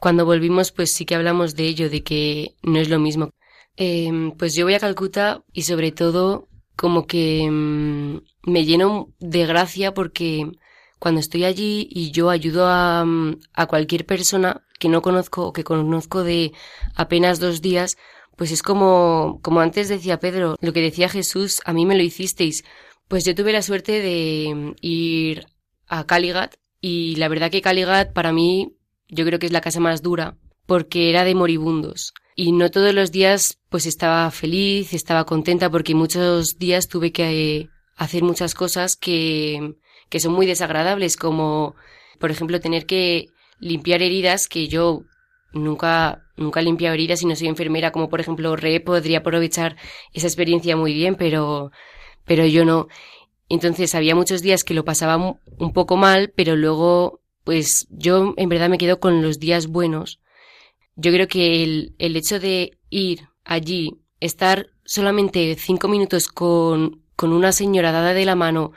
cuando 0.00 0.24
volvimos 0.24 0.72
pues 0.72 0.92
sí 0.94 1.04
que 1.04 1.14
hablamos 1.14 1.54
de 1.56 1.64
ello, 1.64 1.90
de 1.90 2.02
que 2.02 2.54
no 2.62 2.78
es 2.78 2.88
lo 2.88 2.98
mismo. 2.98 3.30
Em, 3.76 4.32
pues 4.32 4.54
yo 4.54 4.64
voy 4.64 4.74
a 4.74 4.80
Calcuta 4.80 5.44
y 5.52 5.62
sobre 5.62 5.92
todo 5.92 6.48
como 6.76 7.06
que 7.06 7.48
mm, 7.50 8.18
me 8.50 8.64
lleno 8.64 9.14
de 9.20 9.46
gracia 9.46 9.94
porque 9.94 10.50
cuando 10.98 11.20
estoy 11.20 11.44
allí 11.44 11.88
y 11.90 12.10
yo 12.10 12.30
ayudo 12.30 12.66
a, 12.66 13.04
a 13.54 13.66
cualquier 13.66 14.04
persona 14.06 14.64
que 14.78 14.88
no 14.88 15.02
conozco 15.02 15.46
o 15.46 15.52
que 15.52 15.64
conozco 15.64 16.24
de 16.24 16.52
apenas 16.94 17.40
dos 17.40 17.60
días, 17.62 17.96
pues 18.36 18.52
es 18.52 18.62
como, 18.62 19.40
como 19.42 19.60
antes 19.60 19.88
decía 19.88 20.20
Pedro, 20.20 20.56
lo 20.60 20.72
que 20.72 20.80
decía 20.80 21.08
Jesús, 21.08 21.60
a 21.64 21.72
mí 21.72 21.86
me 21.86 21.96
lo 21.96 22.02
hicisteis. 22.02 22.64
Pues 23.08 23.24
yo 23.24 23.34
tuve 23.34 23.52
la 23.52 23.62
suerte 23.62 24.00
de 24.00 24.74
ir 24.80 25.46
a 25.88 26.04
Caligat 26.06 26.54
y 26.80 27.16
la 27.16 27.28
verdad 27.28 27.50
que 27.50 27.62
Caligat 27.62 28.12
para 28.12 28.32
mí 28.32 28.77
yo 29.08 29.24
creo 29.24 29.38
que 29.38 29.46
es 29.46 29.52
la 29.52 29.60
casa 29.60 29.80
más 29.80 30.02
dura 30.02 30.36
porque 30.66 31.10
era 31.10 31.24
de 31.24 31.34
moribundos 31.34 32.12
y 32.36 32.52
no 32.52 32.70
todos 32.70 32.94
los 32.94 33.10
días 33.10 33.58
pues 33.68 33.86
estaba 33.86 34.30
feliz, 34.30 34.94
estaba 34.94 35.24
contenta 35.24 35.70
porque 35.70 35.94
muchos 35.94 36.58
días 36.58 36.88
tuve 36.88 37.10
que 37.10 37.68
hacer 37.96 38.22
muchas 38.22 38.54
cosas 38.54 38.96
que 38.96 39.74
que 40.08 40.20
son 40.20 40.32
muy 40.32 40.46
desagradables, 40.46 41.16
como 41.16 41.74
por 42.18 42.30
ejemplo 42.30 42.60
tener 42.60 42.86
que 42.86 43.26
limpiar 43.58 44.02
heridas 44.02 44.48
que 44.48 44.68
yo 44.68 45.02
nunca 45.52 46.22
nunca 46.36 46.60
he 46.60 46.94
heridas 46.94 47.22
y 47.22 47.26
no 47.26 47.34
soy 47.34 47.48
enfermera, 47.48 47.90
como 47.90 48.08
por 48.08 48.20
ejemplo 48.20 48.54
Re 48.56 48.80
podría 48.80 49.18
aprovechar 49.18 49.76
esa 50.12 50.26
experiencia 50.26 50.76
muy 50.76 50.94
bien, 50.94 51.16
pero 51.16 51.72
pero 52.24 52.46
yo 52.46 52.64
no. 52.64 52.88
Entonces 53.48 53.94
había 53.94 54.14
muchos 54.14 54.42
días 54.42 54.62
que 54.62 54.74
lo 54.74 54.84
pasaba 54.84 55.16
un 55.16 55.72
poco 55.72 55.96
mal, 55.96 56.32
pero 56.36 56.54
luego 56.54 57.17
pues 57.48 57.86
yo 57.88 58.34
en 58.36 58.50
verdad 58.50 58.68
me 58.68 58.76
quedo 58.76 59.00
con 59.00 59.22
los 59.22 59.38
días 59.38 59.68
buenos. 59.68 60.20
Yo 60.96 61.10
creo 61.12 61.28
que 61.28 61.62
el, 61.62 61.94
el 61.96 62.14
hecho 62.14 62.38
de 62.38 62.78
ir 62.90 63.30
allí, 63.42 64.02
estar 64.20 64.66
solamente 64.84 65.56
cinco 65.58 65.88
minutos 65.88 66.28
con, 66.28 67.06
con 67.16 67.32
una 67.32 67.52
señora 67.52 67.90
dada 67.90 68.12
de 68.12 68.26
la 68.26 68.34
mano, 68.34 68.72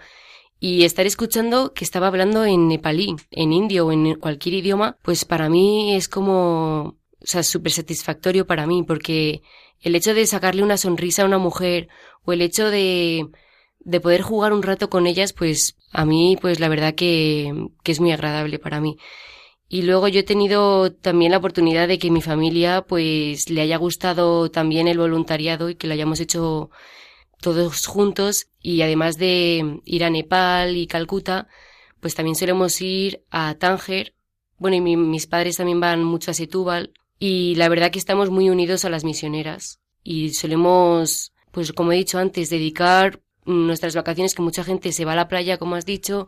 y 0.57 0.86
estar 0.86 1.05
escuchando 1.05 1.73
que 1.73 1.84
estaba 1.84 2.07
hablando 2.07 2.45
en 2.45 2.69
nepalí, 2.69 3.17
en 3.31 3.51
indio 3.51 3.88
o 3.88 3.91
en 3.91 4.15
cualquier 4.15 4.55
idioma, 4.55 4.97
pues 5.01 5.25
para 5.25 5.49
mí 5.49 5.93
es 5.93 6.07
como, 6.07 6.97
o 7.19 7.43
súper 7.43 7.73
satisfactorio 7.73 8.47
para 8.47 8.67
mí, 8.67 8.84
porque 8.84 9.41
el 9.81 9.95
hecho 9.95 10.13
de 10.13 10.25
sacarle 10.27 10.63
una 10.63 10.77
sonrisa 10.77 11.23
a 11.23 11.25
una 11.25 11.39
mujer 11.39 11.89
o 12.23 12.31
el 12.31 12.41
hecho 12.41 12.69
de, 12.69 13.27
de 13.79 13.99
poder 13.99 14.21
jugar 14.21 14.53
un 14.53 14.63
rato 14.63 14.89
con 14.89 15.07
ellas, 15.07 15.34
pues 15.34 15.75
a 15.91 16.06
mí, 16.06 16.38
pues 16.39 16.60
la 16.60 16.69
verdad 16.69 16.95
que, 16.95 17.67
que 17.84 17.91
es 17.91 17.99
muy 17.99 18.12
agradable 18.12 18.60
para 18.60 18.80
mí. 18.80 18.97
Y 19.67 19.84
luego 19.84 20.10
yo 20.10 20.19
he 20.19 20.23
tenido 20.23 20.91
también 20.91 21.32
la 21.32 21.38
oportunidad 21.38 21.88
de 21.88 21.97
que 21.97 22.12
mi 22.12 22.21
familia 22.21 22.82
pues 22.82 23.49
le 23.49 23.62
haya 23.62 23.77
gustado 23.77 24.51
también 24.51 24.89
el 24.89 24.97
voluntariado 24.97 25.69
y 25.69 25.75
que 25.75 25.88
lo 25.88 25.93
hayamos 25.93 26.19
hecho 26.19 26.71
todos 27.41 27.88
juntos 27.88 28.47
y 28.62 28.82
además 28.82 29.17
de 29.17 29.80
ir 29.86 30.04
a 30.04 30.10
Nepal 30.10 30.75
y 30.75 30.88
Calcuta, 30.88 31.47
pues 32.01 32.15
también 32.15 32.36
solemos 32.36 32.82
ir 32.82 33.23
a 33.32 33.56
Tánger. 33.56 34.13
Bueno, 34.58 34.75
y 34.75 34.82
mis 34.82 35.25
padres 35.25 35.56
también 35.56 35.80
van 35.80 36.04
mucho 36.04 36.32
a 36.32 36.34
Setúbal 36.34 36.91
y 37.17 37.56
la 37.56 37.69
verdad 37.69 37.91
que 37.91 37.99
estamos 37.99 38.30
muy 38.30 38.49
unidos 38.49 38.84
a 38.84 38.89
las 38.89 39.04
misioneras 39.04 39.80
y 40.04 40.34
solemos, 40.34 41.34
pues 41.51 41.71
como 41.71 41.93
he 41.93 41.97
dicho 41.97 42.19
antes, 42.19 42.49
dedicar 42.49 43.21
nuestras 43.45 43.95
vacaciones 43.95 44.36
que 44.36 44.41
mucha 44.41 44.63
gente 44.63 44.91
se 44.91 45.06
va 45.06 45.13
a 45.13 45.15
la 45.15 45.27
playa, 45.27 45.58
como 45.58 45.75
has 45.75 45.86
dicho, 45.86 46.27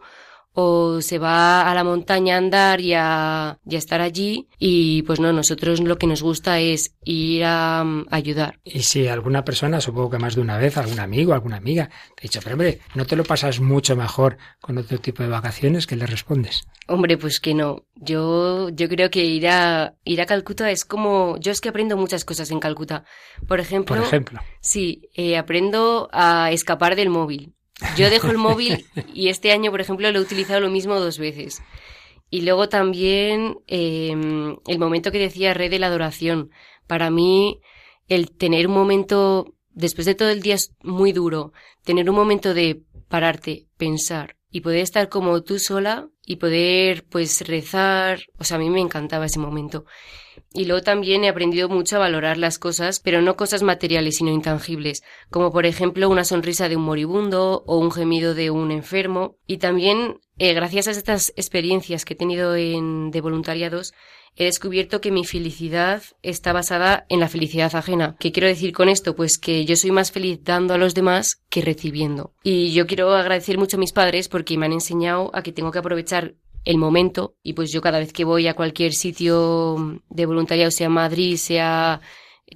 o 0.54 1.02
se 1.02 1.18
va 1.18 1.70
a 1.70 1.74
la 1.74 1.84
montaña 1.84 2.36
a 2.36 2.38
andar 2.38 2.82
y 2.82 2.94
a, 2.94 3.58
estar 3.70 4.02
allí 4.02 4.48
y 4.60 5.02
pues 5.04 5.20
no, 5.20 5.34
nosotros 5.34 5.82
lo 5.82 5.98
que 5.98 6.08
nos 6.08 6.22
gusta 6.22 6.60
es 6.60 6.96
ir 7.04 7.44
a, 7.44 7.84
ayudar. 8.12 8.60
Y 8.63 8.84
si 8.84 9.08
alguna 9.08 9.44
persona, 9.44 9.82
supongo 9.82 10.12
que 10.12 10.20
más 10.20 10.36
de 10.36 10.42
una 10.42 10.58
vez, 10.58 10.78
algún 10.78 11.00
amigo, 11.00 11.34
alguna 11.34 11.58
amiga, 11.58 11.89
te 12.16 12.22
ha 12.22 12.24
dicho, 12.24 12.39
pero 12.44 12.54
hombre, 12.54 12.80
¿no 12.96 13.06
te 13.06 13.16
lo 13.16 13.24
pasas 13.24 13.60
mucho 13.60 13.96
mejor 13.96 14.38
con 14.62 14.78
otro 14.78 15.00
tipo 15.00 15.24
de 15.24 15.30
vacaciones? 15.30 15.84
que 15.88 15.96
le 15.96 16.06
respondes? 16.06 16.68
Hombre, 16.88 17.18
pues 17.18 17.39
que 17.39 17.54
no. 17.54 17.84
Yo, 17.96 18.70
yo 18.70 18.89
creo 18.89 19.10
que 19.10 19.24
ir 19.24 19.48
a, 19.48 19.96
ir 20.04 20.22
a 20.22 20.26
Calcuta 20.26 20.70
es 20.72 20.86
como, 20.86 21.38
yo 21.39 21.52
es 21.52 21.62
que 21.62 21.70
aprendo 21.70 21.98
muchas 21.98 22.26
cosas 22.26 22.52
en 22.52 22.60
Calcuta. 22.60 23.06
Por 23.48 23.60
ejemplo, 23.60 23.96
Por 23.96 24.06
ejemplo. 24.06 24.39
sí, 24.60 25.10
eh, 25.16 25.38
aprendo 25.38 26.10
a 26.12 26.52
escapar 26.52 26.96
del 26.96 27.10
móvil. 27.10 27.54
Yo 27.98 28.10
dejo 28.10 28.28
el 28.28 28.38
móvil 28.38 28.86
y 29.13 29.30
este 29.30 29.52
año, 29.52 29.72
por 29.72 29.82
ejemplo, 29.82 30.12
lo 30.12 30.19
he 30.19 30.22
utilizado 30.22 30.60
lo 30.60 30.69
mismo 30.69 31.00
dos 31.00 31.19
veces. 31.19 31.62
Y 32.29 32.42
luego 32.42 32.69
también 32.69 33.58
em, 33.67 34.58
el 34.67 34.79
momento 34.79 35.12
que 35.12 35.19
decía 35.19 35.54
Red 35.54 35.71
de 35.71 35.79
la 35.79 35.88
adoración. 35.88 36.50
Para 36.88 37.10
mí, 37.10 37.60
el 38.08 38.31
tener 38.31 38.67
un 38.67 38.73
momento, 38.73 39.54
después 39.69 40.06
de 40.06 40.15
todo 40.15 40.29
el 40.29 40.42
día 40.42 40.56
es 40.56 40.73
muy 40.81 41.12
duro, 41.12 41.54
tener 41.84 42.10
un 42.10 42.15
momento 42.15 42.54
de 42.54 42.81
pararte, 43.08 43.67
pensar 43.77 44.38
y 44.54 44.62
poder 44.62 44.81
estar 44.81 45.10
como 45.10 45.41
tú 45.41 45.58
sola 45.58 46.08
y 46.25 46.35
poder 46.35 47.06
pues 47.10 47.41
rezar, 47.45 48.21
o 48.37 48.43
sea, 48.43 48.58
a 48.58 48.60
mí 48.60 48.69
me 48.69 48.79
encantaba 48.79 49.25
ese 49.25 49.39
momento. 49.39 49.83
Y 50.54 50.65
luego 50.65 50.83
también 50.83 51.23
he 51.23 51.29
aprendido 51.29 51.69
mucho 51.69 51.95
a 51.95 51.99
valorar 51.99 52.37
las 52.37 52.60
cosas, 52.60 52.99
pero 52.99 53.23
no 53.23 53.35
cosas 53.35 53.63
materiales, 53.63 54.17
sino 54.17 54.31
intangibles, 54.31 55.01
como 55.31 55.51
por 55.51 55.65
ejemplo 55.65 56.08
una 56.08 56.23
sonrisa 56.23 56.69
de 56.69 56.75
un 56.75 56.83
moribundo 56.83 57.63
o 57.65 57.79
un 57.79 57.91
gemido 57.91 58.35
de 58.35 58.51
un 58.51 58.69
enfermo. 58.69 59.37
Y 59.47 59.58
también, 59.58 60.19
eh, 60.37 60.54
gracias 60.54 60.87
a 60.87 60.91
estas 60.91 61.33
experiencias 61.35 62.06
que 62.06 62.13
he 62.13 62.17
tenido 62.17 62.56
en, 62.56 63.10
de 63.10 63.21
voluntariados, 63.21 63.93
he 64.36 64.46
descubierto 64.46 65.02
que 65.02 65.12
mi 65.12 65.25
felicidad 65.25 66.04
está 66.21 66.54
basada 66.54 67.06
en 67.10 67.19
la 67.19 67.29
felicidad 67.29 67.75
ajena. 67.75 68.15
¿Qué 68.19 68.31
quiero 68.31 68.48
decir 68.48 68.73
con 68.73 68.90
esto? 68.90 69.15
Pues 69.15 69.38
que 69.38 69.65
yo 69.65 69.75
soy 69.75 69.92
más 69.92 70.12
feliz 70.12 70.40
dando 70.44 70.73
a 70.73 70.77
los 70.77 70.94
demás 70.94 71.42
que 71.50 71.62
recibiendo. 71.62 72.34
Y 72.44 72.73
yo 72.73 72.88
quiero 72.88 73.13
agradecer 73.13 73.58
mucho 73.58 73.77
a 73.77 73.79
mis 73.79 73.94
padres 73.94 74.29
porque 74.29 74.58
me 74.58 74.65
han 74.65 74.73
enseñado 74.73 75.29
a 75.34 75.44
que 75.44 75.52
tengo 75.52 75.71
que 75.71 75.79
aprovechar 75.79 76.36
el 76.65 76.77
momento 76.77 77.36
y 77.44 77.54
pues 77.54 77.71
yo 77.71 77.81
cada 77.81 78.00
vez 78.00 78.13
que 78.13 78.23
voy 78.23 78.48
a 78.48 78.56
cualquier 78.56 78.94
sitio 78.94 80.00
de 80.10 80.25
voluntariado, 80.25 80.71
sea 80.71 80.90
Madrid, 80.90 81.36
sea 81.38 82.00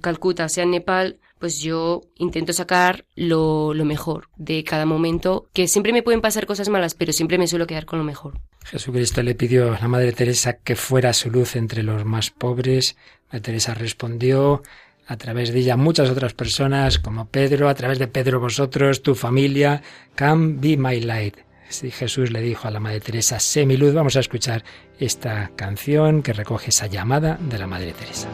Calcuta, 0.00 0.48
sea 0.48 0.64
Nepal, 0.64 1.18
pues 1.38 1.60
yo 1.60 2.02
intento 2.16 2.52
sacar 2.52 3.04
lo, 3.14 3.74
lo, 3.74 3.84
mejor 3.84 4.28
de 4.36 4.64
cada 4.64 4.86
momento, 4.86 5.48
que 5.52 5.68
siempre 5.68 5.92
me 5.92 6.02
pueden 6.02 6.20
pasar 6.20 6.46
cosas 6.46 6.68
malas, 6.68 6.94
pero 6.94 7.12
siempre 7.12 7.38
me 7.38 7.46
suelo 7.46 7.66
quedar 7.66 7.86
con 7.86 7.98
lo 7.98 8.04
mejor. 8.04 8.40
Jesucristo 8.64 9.22
le 9.22 9.34
pidió 9.34 9.74
a 9.74 9.80
la 9.80 9.88
Madre 9.88 10.12
Teresa 10.12 10.58
que 10.58 10.76
fuera 10.76 11.12
su 11.12 11.30
luz 11.30 11.56
entre 11.56 11.82
los 11.82 12.04
más 12.04 12.30
pobres. 12.30 12.96
Madre 13.28 13.40
Teresa 13.40 13.74
respondió, 13.74 14.62
a 15.08 15.16
través 15.16 15.52
de 15.52 15.60
ella 15.60 15.76
muchas 15.76 16.10
otras 16.10 16.34
personas, 16.34 16.98
como 16.98 17.28
Pedro, 17.28 17.68
a 17.68 17.74
través 17.74 17.98
de 17.98 18.08
Pedro 18.08 18.40
vosotros, 18.40 19.02
tu 19.02 19.14
familia. 19.14 19.82
Come 20.16 20.56
be 20.58 20.76
my 20.76 21.00
light. 21.00 21.36
Si 21.70 21.90
Jesús 21.90 22.30
le 22.30 22.42
dijo 22.42 22.68
a 22.68 22.70
la 22.70 22.80
Madre 22.80 23.00
Teresa, 23.00 23.40
sé 23.40 23.66
mi 23.66 23.76
luz, 23.76 23.94
vamos 23.94 24.16
a 24.16 24.20
escuchar 24.20 24.64
esta 24.98 25.50
canción 25.56 26.22
que 26.22 26.34
recoge 26.34 26.70
esa 26.70 26.86
llamada 26.86 27.38
de 27.40 27.58
la 27.58 27.66
Madre 27.66 27.92
Teresa. 27.92 28.28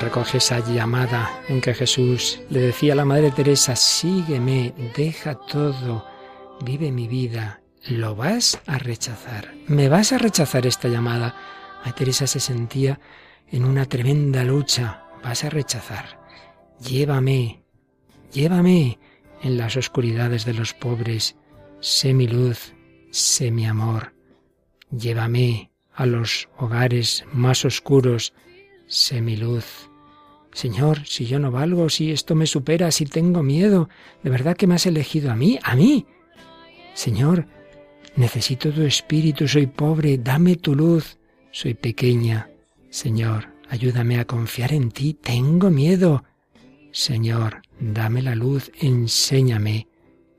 Recoge 0.00 0.38
esa 0.38 0.60
llamada 0.60 1.40
en 1.48 1.60
que 1.60 1.72
Jesús 1.72 2.40
le 2.50 2.60
decía 2.60 2.92
a 2.92 2.96
la 2.96 3.04
Madre 3.04 3.30
Teresa, 3.30 3.74
sígueme, 3.76 4.74
deja 4.94 5.34
todo, 5.34 6.04
vive 6.60 6.92
mi 6.92 7.08
vida. 7.08 7.62
¿Lo 7.88 8.14
vas 8.14 8.60
a 8.66 8.78
rechazar? 8.78 9.54
¿Me 9.68 9.88
vas 9.88 10.12
a 10.12 10.18
rechazar 10.18 10.66
esta 10.66 10.88
llamada? 10.88 11.34
Madre 11.84 11.92
Teresa 11.92 12.26
se 12.26 12.40
sentía 12.40 13.00
en 13.48 13.64
una 13.64 13.86
tremenda 13.86 14.44
lucha. 14.44 15.04
¿Vas 15.24 15.44
a 15.44 15.50
rechazar? 15.50 16.20
Llévame, 16.78 17.62
llévame 18.32 18.98
en 19.42 19.56
las 19.56 19.76
oscuridades 19.76 20.44
de 20.44 20.54
los 20.54 20.74
pobres. 20.74 21.36
Sé 21.80 22.12
mi 22.12 22.26
luz, 22.26 22.74
sé 23.10 23.50
mi 23.50 23.66
amor. 23.66 24.14
Llévame 24.90 25.70
a 25.94 26.04
los 26.04 26.48
hogares 26.58 27.24
más 27.32 27.64
oscuros 27.64 28.34
sé 28.86 29.20
mi 29.20 29.36
luz. 29.36 29.90
Señor, 30.52 31.06
si 31.06 31.26
yo 31.26 31.38
no 31.38 31.50
valgo, 31.50 31.90
si 31.90 32.12
esto 32.12 32.34
me 32.34 32.46
supera, 32.46 32.90
si 32.90 33.04
tengo 33.04 33.42
miedo, 33.42 33.90
¿de 34.22 34.30
verdad 34.30 34.56
que 34.56 34.66
me 34.66 34.74
has 34.74 34.86
elegido 34.86 35.30
a 35.30 35.36
mí? 35.36 35.58
¿A 35.62 35.76
mí? 35.76 36.06
Señor, 36.94 37.46
necesito 38.16 38.72
tu 38.72 38.82
espíritu, 38.82 39.46
soy 39.46 39.66
pobre, 39.66 40.16
dame 40.16 40.56
tu 40.56 40.74
luz, 40.74 41.18
soy 41.50 41.74
pequeña. 41.74 42.48
Señor, 42.88 43.48
ayúdame 43.68 44.18
a 44.18 44.24
confiar 44.24 44.72
en 44.72 44.90
ti, 44.90 45.12
tengo 45.12 45.68
miedo. 45.68 46.24
Señor, 46.90 47.60
dame 47.78 48.22
la 48.22 48.34
luz, 48.34 48.72
enséñame 48.80 49.88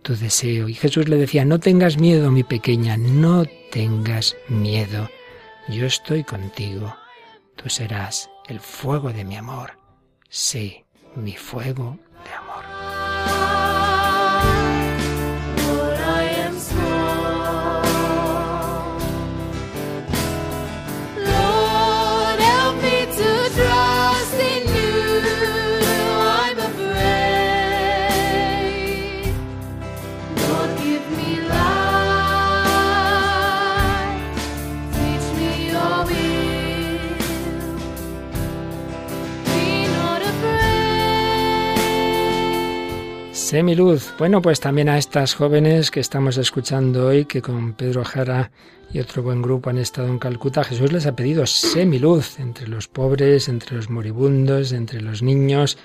tu 0.02 0.16
deseo. 0.16 0.68
Y 0.68 0.74
Jesús 0.74 1.08
le 1.10 1.18
decía, 1.18 1.46
no 1.46 1.60
tengas 1.60 2.00
miedo, 2.00 2.32
mi 2.32 2.44
pequeña, 2.44 2.98
no 2.98 3.46
tengas 3.72 4.36
miedo. 4.48 5.10
Yo 5.70 5.86
estoy 5.86 6.24
contigo. 6.24 6.96
Tú 7.56 7.70
serás 7.70 8.30
el 8.48 8.60
fuego 8.60 9.12
de 9.12 9.24
mi 9.24 9.36
amor. 9.36 9.78
Sí, 10.30 10.84
mi 11.16 11.36
fuego 11.36 11.98
Semiluz. 43.48 44.14
Bueno, 44.20 44.42
pues 44.42 44.60
también 44.60 44.90
a 44.90 44.98
estas 44.98 45.34
jóvenes 45.34 45.90
que 45.90 46.02
estamos 46.02 46.36
escuchando 46.36 47.08
hoy, 47.08 47.24
que 47.24 47.42
con 47.42 47.76
Pedro 47.76 48.04
Jara 48.04 48.52
y 48.92 49.00
otro 49.00 49.24
buen 49.24 49.42
grupo 49.42 49.70
han 49.70 49.78
estado 49.78 50.10
en 50.10 50.20
Calcuta, 50.20 50.66
Jesús 50.66 50.92
les 50.92 51.06
ha 51.06 51.16
pedido 51.16 51.48
semiluz 51.48 52.42
entre 52.42 52.68
los 52.68 52.90
pobres, 52.90 53.48
entre 53.48 53.78
los 53.78 53.90
moribundos, 53.90 54.74
entre 54.74 55.00
los 55.00 55.24
niños. 55.24 55.78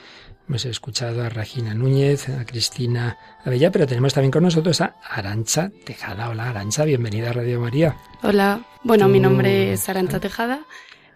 Hemos 0.49 0.65
escuchado 0.65 1.23
a 1.23 1.29
Regina 1.29 1.73
Núñez, 1.73 2.29
a 2.31 2.45
Cristina 2.45 3.17
Abella, 3.45 3.71
pero 3.71 3.87
tenemos 3.87 4.13
también 4.13 4.33
con 4.33 4.43
nosotros 4.43 4.81
a 4.81 4.97
Arancha 5.09 5.71
Tejada. 5.85 6.31
Hola 6.31 6.51
Arancha, 6.51 6.85
bienvenida 6.85 7.31
a 7.31 7.33
Radio 7.33 7.61
María. 7.61 7.97
Hola, 8.25 8.67
bueno, 8.83 9.07
mi 9.07 9.21
nombre 9.21 9.73
es 9.73 9.89
Arancha 9.89 10.19
Tejada. 10.19 10.67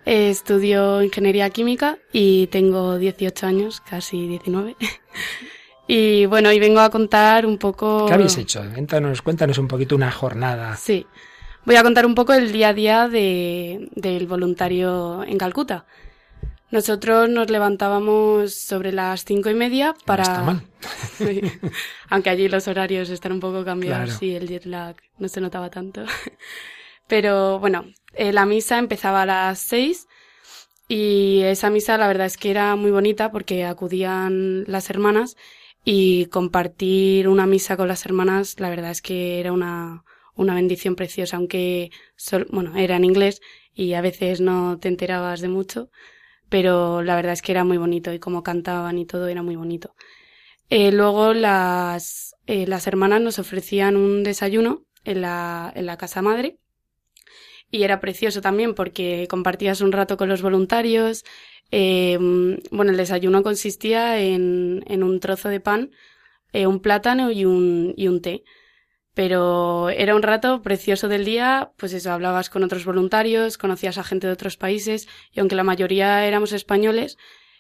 Estudio 0.05 1.03
Ingeniería 1.03 1.51
Química 1.51 1.99
y 2.13 2.47
tengo 2.47 2.99
18 2.99 3.47
años, 3.49 3.81
casi 3.81 4.29
19. 4.29 4.77
Y 5.87 6.27
bueno, 6.27 6.49
hoy 6.49 6.59
vengo 6.59 6.81
a 6.81 6.91
contar 6.91 7.47
un 7.47 7.59
poco... 7.59 8.07
¿Qué 8.07 8.15
habéis 8.15 8.37
hecho? 8.39 8.63
Cuéntanos, 8.73 9.23
cuéntanos 9.23 9.59
un 9.59 9.69
poquito 9.69 9.95
una 9.95 10.11
jornada. 10.11 10.77
Sí, 10.77 11.07
voy 11.65 11.77
a 11.77 11.83
contar 11.83 12.07
un 12.07 12.15
poco 12.15 12.35
el 12.35 12.51
día 12.51 12.71
a 12.71 12.75
día 12.75 13.09
de, 13.09 13.89
del 13.95 14.27
voluntario 14.27 15.23
en 15.25 15.39
Calcuta. 15.39 15.87
Nosotros 16.73 17.29
nos 17.29 17.49
levantábamos 17.49 18.55
sobre 18.55 18.91
las 18.91 19.25
cinco 19.25 19.49
y 19.51 19.55
media 19.55 19.95
para... 20.05 20.23
está 20.23 20.43
mal. 20.43 20.63
Aunque 22.11 22.31
allí 22.31 22.49
los 22.49 22.67
horarios 22.67 23.09
están 23.09 23.33
un 23.33 23.41
poco 23.41 23.65
cambiados 23.65 24.21
y 24.21 24.35
el 24.35 24.49
jet 24.49 24.67
lag 24.67 24.97
no 25.19 25.29
se 25.29 25.41
notaba 25.41 25.71
tanto. 25.71 26.05
Pero 27.07 27.61
bueno, 27.61 27.85
eh, 28.15 28.33
la 28.33 28.47
misa 28.47 28.79
empezaba 28.79 29.23
a 29.23 29.27
las 29.27 29.61
seis 29.61 30.09
y 30.89 31.43
esa 31.45 31.71
misa 31.71 31.97
la 31.99 32.09
verdad 32.09 32.27
es 32.27 32.37
que 32.37 32.51
era 32.51 32.75
muy 32.75 32.91
bonita 32.91 33.31
porque 33.31 33.65
acudían 33.65 34.65
las 34.67 34.91
hermanas 34.91 35.37
y 35.89 36.27
compartir 36.27 37.29
una 37.29 37.47
misa 37.47 37.77
con 37.77 37.87
las 37.87 38.05
hermanas, 38.07 38.59
la 38.59 38.71
verdad 38.71 38.91
es 38.91 39.01
que 39.01 39.39
era 39.39 39.53
una, 39.53 40.05
una 40.35 40.55
bendición 40.57 40.97
preciosa, 40.97 41.37
aunque, 41.37 41.93
bueno, 42.51 42.77
era 42.77 42.97
en 42.97 43.05
inglés 43.05 43.41
y 43.73 43.95
a 43.95 44.01
veces 44.01 44.41
no 44.41 44.79
te 44.81 44.89
enterabas 44.89 45.41
de 45.41 45.49
mucho, 45.49 45.89
pero 46.49 47.03
la 47.03 47.15
verdad 47.15 47.35
es 47.35 47.43
que 47.43 47.53
era 47.53 47.63
muy 47.65 47.79
bonito 47.79 48.13
y 48.13 48.19
como 48.19 48.43
cantaban 48.43 48.99
y 48.99 49.07
todo 49.07 49.29
era 49.29 49.45
muy 49.45 49.55
bonito. 49.55 49.95
Eh, 50.71 50.91
luego 50.91 51.35
las, 51.35 52.35
eh, 52.47 52.67
las 52.67 52.89
hermanas 52.89 53.21
nos 53.21 53.39
ofrecían 53.39 53.97
un 53.97 54.25
desayuno 54.25 54.85
en 55.05 55.21
la, 55.23 55.73
en 55.77 55.87
la 55.87 55.97
casa 55.99 56.21
madre 56.21 56.59
y 57.71 57.83
era 57.83 58.01
precioso 58.01 58.41
también 58.41 58.75
porque 58.75 59.27
compartías 59.29 59.81
un 59.81 59.93
rato 59.93 60.17
con 60.17 60.29
los 60.29 60.43
voluntarios, 60.43 61.25
eh, 61.71 62.19
bueno, 62.71 62.91
el 62.91 62.97
desayuno 62.97 63.43
consistía 63.43 64.21
en, 64.21 64.85
en 64.87 65.03
un 65.03 65.21
trozo 65.21 65.49
de 65.49 65.61
pan, 65.61 65.91
eh, 66.53 66.67
un 66.67 66.81
plátano 66.81 67.31
y 67.31 67.45
un, 67.45 67.95
y 67.97 68.09
un 68.09 68.23
té. 68.23 68.45
Pero 69.15 69.89
era 69.89 70.15
un 70.15 70.23
rato 70.23 70.63
precioso 70.63 71.09
del 71.09 71.25
día, 71.25 71.73
pues 71.77 71.93
eso, 71.95 72.13
hablabas 72.13 72.51
con 72.51 72.63
otros 72.63 72.85
voluntarios, 72.85 73.57
conocías 73.57 73.99
a 73.99 74.05
gente 74.05 74.27
de 74.27 74.33
otros 74.35 74.57
países, 74.57 75.09
y 75.33 75.41
aunque 75.41 75.57
la 75.57 75.65
mayoría 75.65 76.27
éramos 76.27 76.53
españoles, 76.53 77.17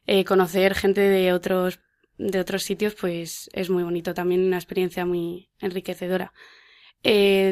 eh, 0.06 0.24
conocer 0.24 0.74
gente 0.74 1.00
de 1.00 1.32
otros, 1.32 1.80
de 2.18 2.40
otros 2.40 2.62
sitios, 2.62 2.94
pues 2.94 3.48
es 3.54 3.70
muy 3.70 3.84
bonito, 3.84 4.12
también 4.12 4.44
una 4.44 4.56
experiencia 4.56 5.06
muy 5.06 5.50
enriquecedora. 5.60 6.32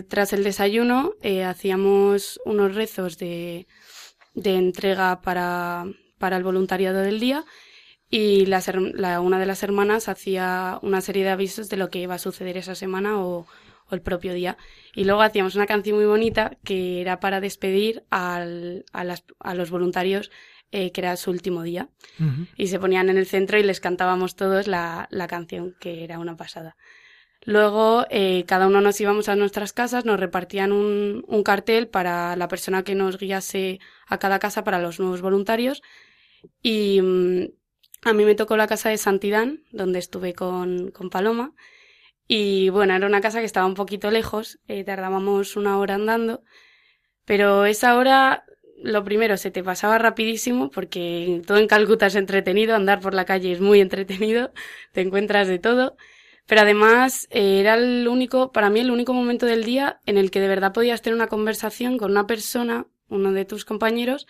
Tras 0.09 0.33
el 0.33 0.43
desayuno, 0.43 1.15
hacíamos 1.47 2.41
unos 2.45 2.75
rezos 2.75 3.19
de, 3.19 3.69
de 4.35 4.57
entrega 4.57 5.21
para, 5.23 5.87
para 6.25 6.39
el 6.39 6.43
voluntariado 6.43 7.03
del 7.03 7.21
día 7.21 7.45
y 8.09 8.47
la, 8.47 8.63
una 9.21 9.39
de 9.39 9.45
las 9.45 9.63
hermanas 9.63 10.09
hacía 10.09 10.79
una 10.81 11.03
serie 11.03 11.23
de 11.23 11.29
avisos 11.29 11.69
de 11.69 11.77
lo 11.77 11.91
que 11.91 11.99
iba 11.99 12.15
a 12.15 12.19
suceder 12.19 12.57
esa 12.57 12.75
semana 12.75 13.23
o, 13.23 13.47
el 13.91 14.01
propio 14.01 14.33
día. 14.33 14.57
Y 14.95 15.05
luego 15.05 15.21
hacíamos 15.21 15.55
una 15.55 15.67
canción 15.67 15.99
muy 15.99 16.07
bonita 16.07 16.57
que 16.65 17.03
era 17.03 17.21
para 17.21 17.43
despedir 17.43 18.05
al, 18.09 18.87
a, 18.95 19.05
las, 19.05 19.25
a, 19.39 19.55
los 19.55 19.71
voluntarios 19.71 20.31
eh, 20.73 20.93
que 20.93 21.03
era 21.03 21.15
su 21.19 21.31
último 21.31 21.63
día. 21.63 21.91
Y 22.57 22.69
se 22.69 22.81
ponían 22.81 23.11
en 23.11 23.19
el 23.19 23.27
centro 23.27 23.59
y 23.59 23.63
les 23.63 23.81
cantábamos 23.81 24.35
todos 24.35 24.67
la, 24.67 25.09
la 25.11 25.27
canción, 25.27 25.77
que 25.79 26.05
era 26.05 26.19
una 26.19 26.39
pasada. 26.39 26.75
Luego, 27.45 28.07
eh, 28.09 28.45
cada 28.47 28.67
uno 28.67 28.81
nos 28.81 28.99
íbamos 28.99 29.29
a 29.29 29.37
nuestras 29.37 29.75
casas, 29.75 30.07
nos 30.07 30.19
repartían 30.19 30.73
un, 30.73 31.23
un, 31.29 31.43
cartel 31.43 31.89
para 31.89 32.35
la 32.37 32.49
persona 32.49 32.83
que 32.83 32.95
nos 32.95 33.19
guiase 33.19 33.81
a 34.07 34.17
cada 34.19 34.39
casa 34.39 34.65
para 34.65 34.79
los 34.79 34.99
nuevos 34.99 35.21
voluntarios. 35.21 35.83
Y 36.63 37.01
mm, 37.01 37.49
a 38.03 38.13
mí 38.13 38.25
me 38.25 38.35
tocó 38.35 38.57
la 38.57 38.67
casa 38.67 38.91
de 38.91 38.99
Santidán, 38.99 39.65
donde 39.73 39.99
estuve 39.99 40.35
con, 40.35 40.91
con 40.91 41.11
Paloma. 41.11 41.55
Y 42.27 42.71
bueno, 42.71 42.95
era 42.95 43.07
una 43.07 43.21
casa 43.21 43.41
que 43.41 43.47
estaba 43.47 43.67
un 43.67 43.75
poquito 43.75 44.11
lejos, 44.11 44.59
eh, 44.69 44.85
tardábamos 44.85 45.57
una 45.57 45.79
hora 45.79 45.95
andando. 45.95 46.43
Pero 47.25 47.67
esa 47.67 47.97
hora, 47.97 48.45
lo 48.83 49.05
primero, 49.05 49.37
se 49.37 49.51
te 49.51 49.63
pasaba 49.65 49.99
rapidísimo 49.99 50.71
porque 50.71 51.43
todo 51.47 51.59
en 51.59 51.69
Calcuta 51.69 52.07
es 52.07 52.15
entretenido, 52.17 52.75
andar 52.75 53.01
por 53.01 53.15
la 53.15 53.25
calle 53.25 53.53
es 53.53 53.61
muy 53.61 53.81
entretenido, 53.81 54.53
te 54.93 55.03
encuentras 55.03 55.49
de 55.49 55.59
todo. 55.59 55.97
Pero 56.47 56.61
además 56.63 57.27
eh, 57.31 57.61
era 57.61 57.75
el 57.75 58.07
único, 58.09 58.53
para 58.53 58.71
mí 58.71 58.81
el 58.81 58.91
único 58.91 59.15
momento 59.15 59.47
del 59.47 59.65
día 59.65 60.01
en 60.07 60.19
el 60.19 60.31
que 60.31 60.41
de 60.41 60.49
verdad 60.49 60.73
podías 60.73 61.03
tener 61.03 61.17
una 61.17 61.29
conversación 61.29 61.97
con 61.99 62.11
una 62.11 62.27
persona, 62.27 62.87
uno 63.09 63.33
de 63.33 63.45
tus 63.47 63.65
compañeros, 63.65 64.27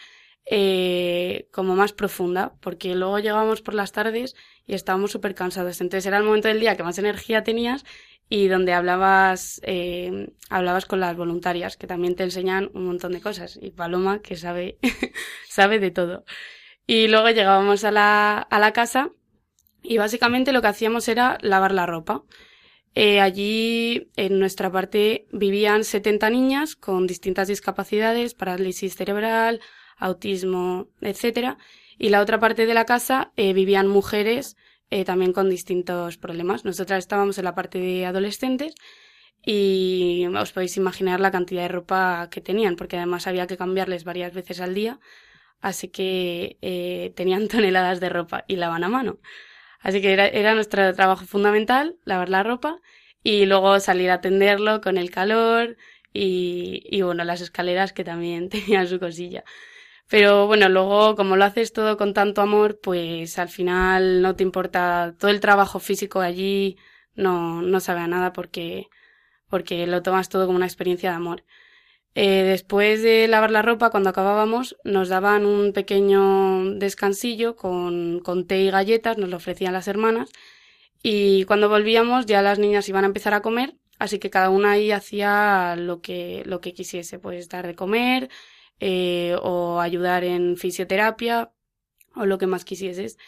eh, 0.47 1.49
como 1.53 1.75
más 1.75 1.93
profunda, 1.93 2.55
porque 2.61 2.95
luego 2.95 3.19
llegábamos 3.19 3.63
por 3.63 3.75
las 3.75 3.93
tardes 3.93 4.37
y 4.67 4.75
estábamos 4.75 5.13
súper 5.13 5.35
cansados. 5.35 5.81
Entonces 5.81 6.07
era 6.07 6.19
el 6.19 6.25
momento 6.25 6.49
del 6.49 6.61
día 6.61 6.77
que 6.77 6.83
más 6.83 6.99
energía 6.99 7.45
tenías 7.45 7.85
y 8.29 8.49
donde 8.49 8.73
hablabas, 8.73 9.61
eh, 9.65 10.33
hablabas 10.51 10.87
con 10.87 11.01
las 11.01 11.17
voluntarias, 11.17 11.77
que 11.77 11.87
también 11.87 12.17
te 12.17 12.25
enseñan 12.25 12.71
un 12.75 12.87
montón 12.87 13.13
de 13.13 13.21
cosas. 13.21 13.59
Y 13.61 13.71
Paloma, 13.71 14.21
que 14.21 14.37
sabe, 14.37 14.79
sabe 15.49 15.79
de 15.79 15.91
todo. 15.91 16.25
Y 16.87 17.09
luego 17.09 17.31
llegábamos 17.31 17.85
a 17.85 17.91
la, 17.91 18.39
a 18.39 18.59
la 18.59 18.73
casa 18.73 19.11
y 19.83 19.99
básicamente 19.99 20.53
lo 20.53 20.63
que 20.63 20.69
hacíamos 20.69 21.09
era 21.09 21.39
lavar 21.43 21.73
la 21.73 21.87
ropa. 21.87 22.25
Eh, 22.95 23.21
allí, 23.21 24.11
en 24.17 24.39
nuestra 24.39 24.71
parte, 24.71 25.27
vivían 25.33 25.85
70 25.85 26.31
niñas 26.31 26.77
con 26.77 27.07
distintas 27.07 27.49
discapacidades, 27.49 28.35
parálisis 28.35 28.95
cerebral, 28.95 29.61
autismo, 29.97 30.89
etcétera. 31.01 31.59
Y 31.99 32.09
la 32.09 32.21
otra 32.21 32.41
parte 32.41 32.67
de 32.67 32.75
la 32.75 32.85
casa 32.85 33.33
eh, 33.37 33.53
vivían 33.53 33.89
mujeres 33.89 34.57
eh, 34.91 35.05
también 35.05 35.33
con 35.33 35.51
distintos 35.51 36.19
problemas. 36.19 36.65
Nosotras 36.65 36.99
estábamos 36.99 37.39
en 37.39 37.45
la 37.45 37.55
parte 37.55 37.79
de 37.79 38.07
adolescentes 38.07 38.75
y 39.45 40.27
os 40.27 40.53
podéis 40.53 40.77
imaginar 40.77 41.21
la 41.21 41.31
cantidad 41.31 41.63
de 41.63 41.69
ropa 41.69 42.29
que 42.31 42.41
tenían, 42.41 42.77
porque 42.77 42.97
además 42.97 43.27
había 43.27 43.47
que 43.47 43.57
cambiarles 43.57 44.05
varias 44.05 44.33
veces 44.35 44.61
al 44.61 44.75
día, 44.75 45.01
así 45.61 45.89
que 45.89 47.13
tenían 47.15 47.49
toneladas 47.49 48.01
de 48.01 48.09
ropa 48.09 48.45
y 48.49 48.57
lavan 48.57 48.85
a 48.85 48.89
mano. 48.89 49.19
Así 49.81 50.01
que 50.01 50.13
era, 50.15 50.27
era 50.29 50.55
nuestro 50.55 50.95
trabajo 50.95 51.27
fundamental, 51.27 51.97
lavar 52.05 52.31
la 52.31 52.43
ropa 52.43 52.81
y 53.23 53.47
luego 53.47 53.81
salir 53.81 54.11
a 54.11 54.15
atenderlo 54.15 54.81
con 54.81 54.99
el 54.99 55.11
calor 55.11 55.77
y, 56.13 56.83
y 56.91 57.03
bueno, 57.03 57.25
las 57.25 57.43
escaleras 57.43 57.93
que 57.93 58.05
también 58.05 58.49
tenían 58.51 58.89
su 58.89 58.99
cosilla. 58.99 59.45
Pero 60.09 60.47
bueno, 60.47 60.69
luego 60.69 61.17
como 61.17 61.37
lo 61.37 61.45
haces 61.45 61.73
todo 61.73 61.97
con 61.97 62.15
tanto 62.15 62.43
amor, 62.43 62.79
pues 62.81 63.39
al 63.39 63.49
final 63.49 64.23
no 64.23 64.37
te 64.37 64.43
importa 64.43 65.15
todo 65.19 65.31
el 65.31 65.41
trabajo 65.41 65.79
físico 65.81 66.21
allí, 66.21 66.77
no, 67.15 67.63
no 67.63 67.81
sabe 67.81 68.01
a 68.01 68.07
nada 68.09 68.33
porque, 68.33 68.89
porque 69.49 69.87
lo 69.87 70.03
tomas 70.03 70.29
todo 70.29 70.47
como 70.47 70.57
una 70.57 70.67
experiencia 70.67 71.11
de 71.11 71.17
amor. 71.17 71.45
Eh, 72.15 72.45
después 72.45 73.03
de 73.03 73.27
lavar 73.29 73.51
la 73.51 73.63
ropa, 73.63 73.91
cuando 73.91 74.11
acabábamos, 74.11 74.77
nos 74.85 75.09
daban 75.09 75.47
un 75.47 75.73
pequeño 75.73 76.75
descansillo 76.77 77.57
con, 77.57 78.21
con 78.21 78.47
té 78.47 78.61
y 78.63 78.71
galletas, 78.71 79.19
nos 79.19 79.31
lo 79.31 79.37
ofrecían 79.39 79.73
las 79.73 79.89
hermanas. 79.89 80.31
Y 81.03 81.45
cuando 81.45 81.69
volvíamos, 81.69 82.27
ya 82.27 82.43
las 82.43 82.59
niñas 82.59 82.89
iban 82.89 83.05
a 83.05 83.09
empezar 83.09 83.35
a 83.35 83.43
comer, 83.43 83.75
así 83.99 84.19
que 84.19 84.31
cada 84.31 84.51
una 84.51 84.73
ahí 84.73 84.91
hacía 84.93 85.77
lo 85.77 86.01
que, 86.01 86.43
lo 86.47 86.61
que 86.61 86.73
quisiese, 86.75 87.19
pues 87.19 87.49
dar 87.49 87.67
de 87.67 87.75
comer, 87.75 88.31
eh, 88.81 89.37
o 89.43 89.81
ayudar 89.81 90.25
en 90.25 90.57
fisioterapia, 90.57 91.53
o 92.15 92.27
lo 92.27 92.39
que 92.39 92.47
más 92.47 92.65
quisieses. 92.65 93.19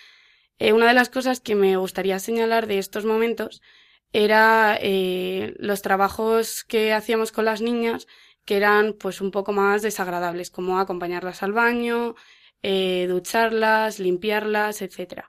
Eh, 0.59 0.73
una 0.73 0.89
de 0.89 0.95
las 0.95 1.11
cosas 1.11 1.41
que 1.41 1.55
me 1.55 1.77
gustaría 1.77 2.19
señalar 2.19 2.67
de 2.67 2.79
estos 2.79 3.05
momentos 3.05 3.63
era 4.13 4.79
eh, 4.81 5.55
los 5.59 5.83
trabajos 5.83 6.65
que 6.65 6.93
hacíamos 6.93 7.33
con 7.33 7.45
las 7.45 7.61
niñas, 7.61 8.07
que 8.45 8.57
eran 8.57 8.95
pues 8.95 9.21
un 9.21 9.31
poco 9.31 9.53
más 9.53 9.83
desagradables, 9.83 10.51
como 10.51 10.79
acompañarlas 10.79 11.43
al 11.43 11.53
baño, 11.53 12.15
eh, 12.63 13.07
ducharlas, 13.09 13.99
limpiarlas, 13.99 14.83
etc. 14.83 15.25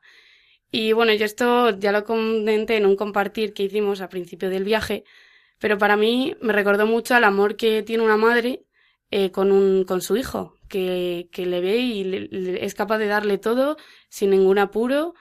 Y 0.71 0.93
bueno, 0.93 1.13
yo 1.13 1.25
esto 1.25 1.71
ya 1.77 1.91
lo 1.91 2.03
comenté 2.05 2.77
en 2.77 2.85
un 2.85 2.95
compartir 2.95 3.53
que 3.53 3.63
hicimos 3.63 4.01
al 4.01 4.09
principio 4.09 4.49
del 4.49 4.63
viaje, 4.63 5.03
pero 5.59 5.77
para 5.77 5.97
mí 5.97 6.35
me 6.41 6.53
recordó 6.53 6.85
mucho 6.85 7.15
al 7.15 7.23
amor 7.23 7.57
que 7.57 7.83
tiene 7.83 8.03
una 8.03 8.17
madre 8.17 8.66
eh, 9.11 9.31
con, 9.31 9.51
un, 9.51 9.83
con 9.85 10.01
su 10.01 10.17
hijo, 10.17 10.55
que, 10.69 11.29
que 11.31 11.45
le 11.45 11.61
ve 11.61 11.77
y 11.77 12.29
es 12.61 12.75
capaz 12.75 12.97
de 12.97 13.07
darle 13.07 13.37
todo 13.37 13.77
sin 14.09 14.31
ningún 14.31 14.59
apuro. 14.59 15.13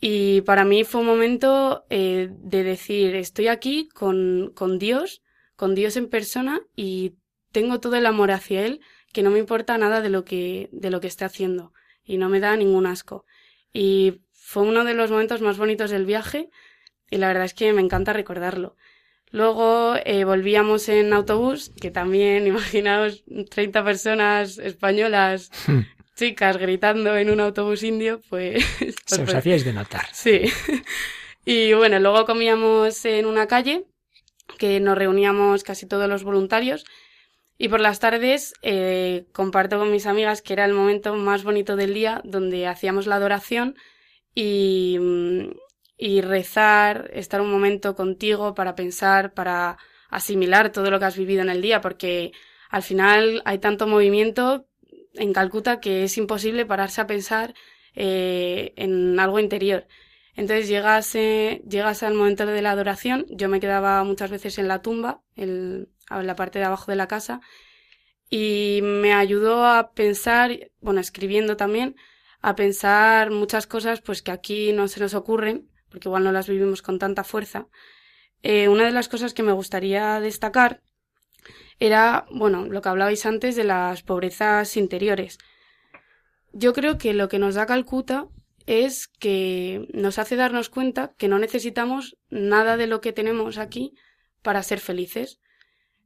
Y 0.00 0.40
para 0.42 0.64
mí 0.64 0.84
fue 0.84 1.00
un 1.02 1.06
momento 1.06 1.84
eh, 1.90 2.28
de 2.30 2.64
decir, 2.64 3.14
estoy 3.14 3.48
aquí 3.48 3.88
con, 3.88 4.52
con 4.54 4.78
Dios 4.78 5.22
con 5.62 5.76
Dios 5.76 5.96
en 5.96 6.08
persona 6.08 6.60
y 6.74 7.14
tengo 7.52 7.78
todo 7.78 7.94
el 7.94 8.06
amor 8.06 8.32
hacia 8.32 8.66
Él 8.66 8.80
que 9.12 9.22
no 9.22 9.30
me 9.30 9.38
importa 9.38 9.78
nada 9.78 10.00
de 10.00 10.08
lo 10.08 10.24
que, 10.24 10.68
de 10.72 10.90
lo 10.90 11.00
que 11.00 11.06
esté 11.06 11.24
haciendo 11.24 11.72
y 12.02 12.18
no 12.18 12.28
me 12.28 12.40
da 12.40 12.56
ningún 12.56 12.84
asco. 12.84 13.26
Y 13.72 14.22
fue 14.32 14.64
uno 14.64 14.84
de 14.84 14.94
los 14.94 15.12
momentos 15.12 15.40
más 15.40 15.58
bonitos 15.58 15.92
del 15.92 16.04
viaje 16.04 16.50
y 17.10 17.18
la 17.18 17.28
verdad 17.28 17.44
es 17.44 17.54
que 17.54 17.72
me 17.72 17.80
encanta 17.80 18.12
recordarlo. 18.12 18.74
Luego 19.32 19.96
eh, 20.04 20.24
volvíamos 20.24 20.88
en 20.88 21.12
autobús, 21.12 21.72
que 21.80 21.90
también, 21.90 22.46
imaginaos, 22.54 23.24
30 23.50 23.84
personas 23.84 24.58
españolas, 24.58 25.50
hmm. 25.66 25.80
chicas, 26.14 26.58
gritando 26.58 27.16
en 27.16 27.30
un 27.30 27.40
autobús 27.40 27.82
indio, 27.82 28.20
pues... 28.28 28.64
pues 28.78 28.94
Se 29.06 29.22
os 29.22 29.34
hacíais 29.34 29.64
de 29.64 29.72
notar. 29.72 30.06
Sí. 30.12 30.42
Y 31.44 31.72
bueno, 31.72 31.98
luego 31.98 32.24
comíamos 32.24 33.04
en 33.04 33.26
una 33.26 33.48
calle 33.48 33.84
que 34.58 34.78
nos 34.78 34.96
reuníamos 34.96 35.64
casi 35.64 35.86
todos 35.86 36.08
los 36.08 36.22
voluntarios. 36.22 36.84
Y 37.58 37.68
por 37.68 37.80
las 37.80 37.98
tardes 37.98 38.54
eh, 38.62 39.26
comparto 39.32 39.78
con 39.78 39.90
mis 39.90 40.06
amigas 40.06 40.40
que 40.40 40.52
era 40.52 40.64
el 40.64 40.72
momento 40.72 41.14
más 41.14 41.42
bonito 41.42 41.76
del 41.76 41.94
día 41.94 42.20
donde 42.24 42.66
hacíamos 42.66 43.06
la 43.06 43.16
adoración 43.16 43.76
y, 44.34 44.98
y 46.04 46.20
rezar, 46.20 47.12
estar 47.14 47.40
un 47.40 47.48
momento 47.48 47.94
contigo 47.94 48.54
para 48.54 48.74
pensar, 48.74 49.34
para 49.34 49.78
asimilar 50.10 50.72
todo 50.72 50.90
lo 50.90 50.98
que 50.98 51.04
has 51.04 51.16
vivido 51.16 51.42
en 51.42 51.48
el 51.48 51.62
día, 51.62 51.80
porque 51.80 52.32
al 52.70 52.82
final 52.82 53.40
hay 53.44 53.58
tanto 53.58 53.86
movimiento 53.86 54.66
en 55.14 55.32
Calcuta 55.32 55.78
que 55.78 56.02
es 56.02 56.18
imposible 56.18 56.66
pararse 56.66 57.00
a 57.00 57.06
pensar 57.06 57.54
eh, 57.94 58.72
en 58.74 59.20
algo 59.20 59.38
interior. 59.38 59.86
Entonces 60.34 60.66
llegas, 60.66 61.14
eh, 61.14 61.62
llegas 61.68 62.02
al 62.02 62.14
momento 62.14 62.46
de 62.46 62.62
la 62.62 62.72
adoración, 62.72 63.24
yo 63.30 63.48
me 63.48 63.60
quedaba 63.60 64.02
muchas 64.02 64.32
veces 64.32 64.58
en 64.58 64.66
la 64.66 64.82
tumba, 64.82 65.22
en, 65.36 65.88
la 66.10 66.34
parte 66.34 66.58
de 66.58 66.64
abajo 66.64 66.90
de 66.90 66.96
la 66.96 67.06
casa, 67.06 67.40
y 68.28 68.80
me 68.82 69.12
ayudó 69.12 69.66
a 69.66 69.92
pensar, 69.92 70.72
bueno, 70.80 71.00
escribiendo 71.00 71.56
también, 71.56 71.94
a 72.40 72.56
pensar 72.56 73.30
muchas 73.30 73.68
cosas 73.68 74.00
pues 74.00 74.20
que 74.20 74.32
aquí 74.32 74.72
no 74.72 74.88
se 74.88 74.98
nos 74.98 75.14
ocurren, 75.14 75.68
porque 75.92 76.08
igual 76.08 76.24
no 76.24 76.32
las 76.32 76.48
vivimos 76.48 76.82
con 76.82 76.98
tanta 76.98 77.22
fuerza. 77.22 77.68
Eh, 78.42 78.68
una 78.68 78.84
de 78.84 78.90
las 78.90 79.08
cosas 79.08 79.34
que 79.34 79.44
me 79.44 79.52
gustaría 79.52 80.18
destacar 80.18 80.82
era, 81.78 82.26
bueno, 82.30 82.66
lo 82.66 82.80
que 82.82 82.88
hablabais 82.88 83.24
antes 83.26 83.54
de 83.54 83.64
las 83.64 84.02
pobrezas 84.02 84.76
interiores. 84.76 85.38
Yo 86.52 86.72
creo 86.72 86.98
que 86.98 87.12
lo 87.14 87.28
que 87.28 87.38
nos 87.38 87.54
da 87.54 87.66
Calcuta 87.66 88.26
es 88.66 89.08
que 89.08 89.86
nos 89.92 90.18
hace 90.18 90.36
darnos 90.36 90.68
cuenta 90.68 91.14
que 91.18 91.28
no 91.28 91.38
necesitamos 91.38 92.16
nada 92.30 92.76
de 92.76 92.86
lo 92.86 93.00
que 93.00 93.12
tenemos 93.12 93.58
aquí 93.58 93.94
para 94.42 94.62
ser 94.62 94.80
felices. 94.80 95.40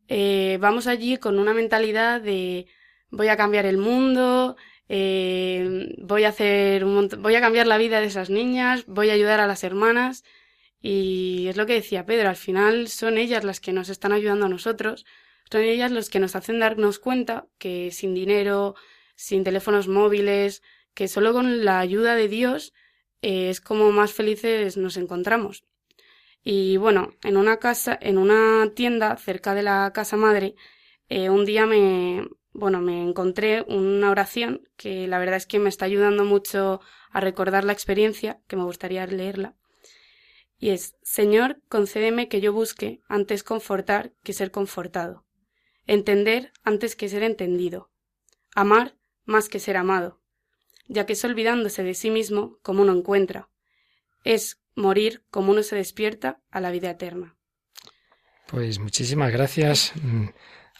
Eh, 0.08 0.58
vamos 0.60 0.86
allí 0.86 1.16
con 1.16 1.38
una 1.38 1.54
mentalidad 1.54 2.20
de 2.20 2.66
voy 3.10 3.28
a 3.28 3.36
cambiar 3.36 3.66
el 3.66 3.78
mundo, 3.78 4.56
eh, 4.88 5.94
voy 5.98 6.24
a 6.24 6.28
hacer 6.28 6.84
voy 6.84 7.34
a 7.34 7.40
cambiar 7.40 7.66
la 7.66 7.78
vida 7.78 8.00
de 8.00 8.06
esas 8.06 8.30
niñas, 8.30 8.84
voy 8.86 9.10
a 9.10 9.14
ayudar 9.14 9.40
a 9.40 9.46
las 9.46 9.64
hermanas 9.64 10.24
y 10.80 11.46
es 11.48 11.56
lo 11.56 11.66
que 11.66 11.74
decía 11.74 12.06
Pedro, 12.06 12.28
al 12.28 12.36
final 12.36 12.88
son 12.88 13.18
ellas 13.18 13.44
las 13.44 13.60
que 13.60 13.72
nos 13.72 13.88
están 13.88 14.12
ayudando 14.12 14.46
a 14.46 14.48
nosotros, 14.48 15.04
son 15.50 15.62
ellas 15.62 15.90
las 15.90 16.10
que 16.10 16.20
nos 16.20 16.36
hacen 16.36 16.60
darnos 16.60 16.98
cuenta 16.98 17.46
que 17.58 17.90
sin 17.90 18.14
dinero, 18.14 18.74
sin 19.16 19.44
teléfonos 19.44 19.88
móviles, 19.88 20.62
que 20.94 21.08
solo 21.08 21.32
con 21.32 21.64
la 21.64 21.80
ayuda 21.80 22.14
de 22.14 22.28
Dios 22.28 22.72
eh, 23.22 23.50
es 23.50 23.60
como 23.60 23.90
más 23.92 24.12
felices 24.12 24.76
nos 24.76 24.96
encontramos. 24.96 25.64
Y 26.44 26.76
bueno, 26.76 27.16
en 27.24 27.36
una 27.36 27.58
casa, 27.58 27.98
en 28.00 28.18
una 28.18 28.70
tienda 28.74 29.16
cerca 29.16 29.54
de 29.54 29.64
la 29.64 29.92
casa 29.92 30.16
madre, 30.16 30.54
eh, 31.08 31.28
un 31.30 31.44
día 31.44 31.66
me, 31.66 32.28
bueno, 32.56 32.80
me 32.80 33.02
encontré 33.02 33.62
una 33.68 34.10
oración 34.10 34.66
que 34.76 35.06
la 35.06 35.18
verdad 35.18 35.36
es 35.36 35.46
que 35.46 35.58
me 35.58 35.68
está 35.68 35.84
ayudando 35.84 36.24
mucho 36.24 36.80
a 37.10 37.20
recordar 37.20 37.64
la 37.64 37.72
experiencia, 37.72 38.40
que 38.48 38.56
me 38.56 38.64
gustaría 38.64 39.06
leerla. 39.06 39.54
y 40.58 40.70
es 40.70 40.96
Señor, 41.02 41.60
concédeme 41.68 42.28
que 42.28 42.40
yo 42.40 42.52
busque 42.52 43.00
antes 43.08 43.42
confortar 43.42 44.12
que 44.22 44.32
ser 44.32 44.50
confortado, 44.50 45.26
entender 45.86 46.52
antes 46.64 46.96
que 46.96 47.10
ser 47.10 47.22
entendido, 47.22 47.90
amar 48.54 48.96
más 49.26 49.50
que 49.50 49.60
ser 49.60 49.76
amado, 49.76 50.22
ya 50.88 51.04
que 51.04 51.12
es 51.12 51.24
olvidándose 51.24 51.82
de 51.82 51.94
sí 51.94 52.10
mismo 52.10 52.58
como 52.62 52.82
uno 52.82 52.94
encuentra, 52.94 53.50
es 54.24 54.62
morir 54.74 55.24
como 55.30 55.52
uno 55.52 55.62
se 55.62 55.76
despierta 55.76 56.40
a 56.50 56.60
la 56.60 56.70
vida 56.70 56.90
eterna. 56.90 57.36
Pues 58.46 58.78
muchísimas 58.78 59.30
gracias, 59.30 59.92
mm, 59.96 60.28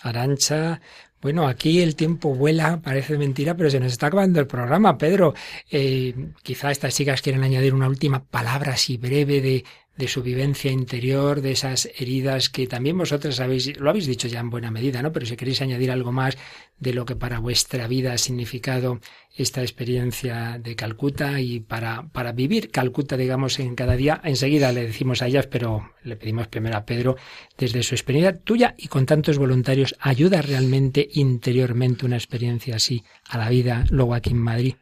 Arancha. 0.02 0.80
Bueno, 1.20 1.48
aquí 1.48 1.80
el 1.80 1.96
tiempo 1.96 2.34
vuela, 2.34 2.80
parece 2.82 3.18
mentira, 3.18 3.56
pero 3.56 3.70
se 3.70 3.80
nos 3.80 3.92
está 3.92 4.08
acabando 4.08 4.38
el 4.38 4.46
programa. 4.46 4.98
Pedro, 4.98 5.34
eh, 5.70 6.14
quizá 6.42 6.70
estas 6.70 6.94
chicas 6.94 7.22
quieren 7.22 7.42
añadir 7.42 7.74
una 7.74 7.88
última 7.88 8.24
palabra 8.24 8.74
así 8.74 8.96
breve 8.96 9.40
de, 9.40 9.64
de 9.96 10.08
su 10.08 10.22
vivencia 10.22 10.70
interior, 10.70 11.40
de 11.40 11.52
esas 11.52 11.88
heridas 11.98 12.50
que 12.50 12.66
también 12.66 12.98
vosotros 12.98 13.40
habéis, 13.40 13.78
lo 13.78 13.88
habéis 13.88 14.06
dicho 14.06 14.28
ya 14.28 14.40
en 14.40 14.50
buena 14.50 14.70
medida, 14.70 15.02
¿no? 15.02 15.12
Pero 15.12 15.26
si 15.26 15.36
queréis 15.36 15.62
añadir 15.62 15.90
algo 15.90 16.12
más 16.12 16.36
de 16.78 16.92
lo 16.92 17.06
que 17.06 17.16
para 17.16 17.38
vuestra 17.38 17.88
vida 17.88 18.12
ha 18.12 18.18
significado 18.18 19.00
esta 19.34 19.62
experiencia 19.62 20.58
de 20.62 20.76
Calcuta 20.76 21.40
y 21.40 21.60
para, 21.60 22.08
para 22.12 22.32
vivir 22.32 22.70
Calcuta, 22.70 23.16
digamos, 23.16 23.58
en 23.58 23.74
cada 23.74 23.96
día, 23.96 24.20
enseguida 24.24 24.72
le 24.72 24.86
decimos 24.86 25.22
a 25.22 25.26
ellas, 25.26 25.46
pero 25.46 25.92
le 26.02 26.16
pedimos 26.16 26.48
primero 26.48 26.76
a 26.76 26.84
Pedro, 26.84 27.16
desde 27.56 27.82
su 27.82 27.94
experiencia 27.94 28.36
tuya 28.36 28.74
y 28.76 28.88
con 28.88 29.06
tantos 29.06 29.38
voluntarios, 29.38 29.96
¿ayuda 30.00 30.42
realmente 30.42 31.08
interiormente 31.14 32.06
una 32.06 32.16
experiencia 32.16 32.76
así 32.76 33.04
a 33.28 33.38
la 33.38 33.48
vida 33.48 33.84
luego 33.90 34.14
aquí 34.14 34.30
en 34.30 34.38
Madrid? 34.38 34.74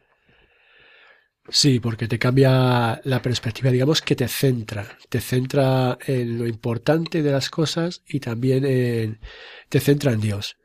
Sí, 1.47 1.79
porque 1.79 2.07
te 2.07 2.17
cambia 2.17 2.99
la 3.03 3.21
perspectiva, 3.21 3.69
digamos 3.69 4.01
que 4.01 4.15
te 4.15 4.27
centra, 4.27 4.97
te 5.09 5.21
centra 5.21 5.97
en 6.07 6.39
lo 6.39 6.47
importante 6.47 7.21
de 7.21 7.31
las 7.31 7.51
cosas 7.51 8.01
y 8.07 8.19
también 8.19 8.65
en, 8.65 9.19
te 9.69 9.79
centra 9.79 10.11
en 10.13 10.21
Dios. 10.21 10.57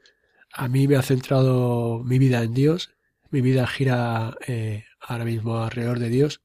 A 0.52 0.68
mí 0.68 0.88
me 0.88 0.96
ha 0.96 1.02
centrado 1.02 2.02
mi 2.02 2.18
vida 2.18 2.42
en 2.42 2.54
Dios, 2.54 2.94
mi 3.30 3.42
vida 3.42 3.66
gira 3.66 4.36
eh, 4.46 4.84
ahora 5.00 5.24
mismo 5.26 5.58
alrededor 5.58 5.98
de 5.98 6.08
Dios 6.08 6.40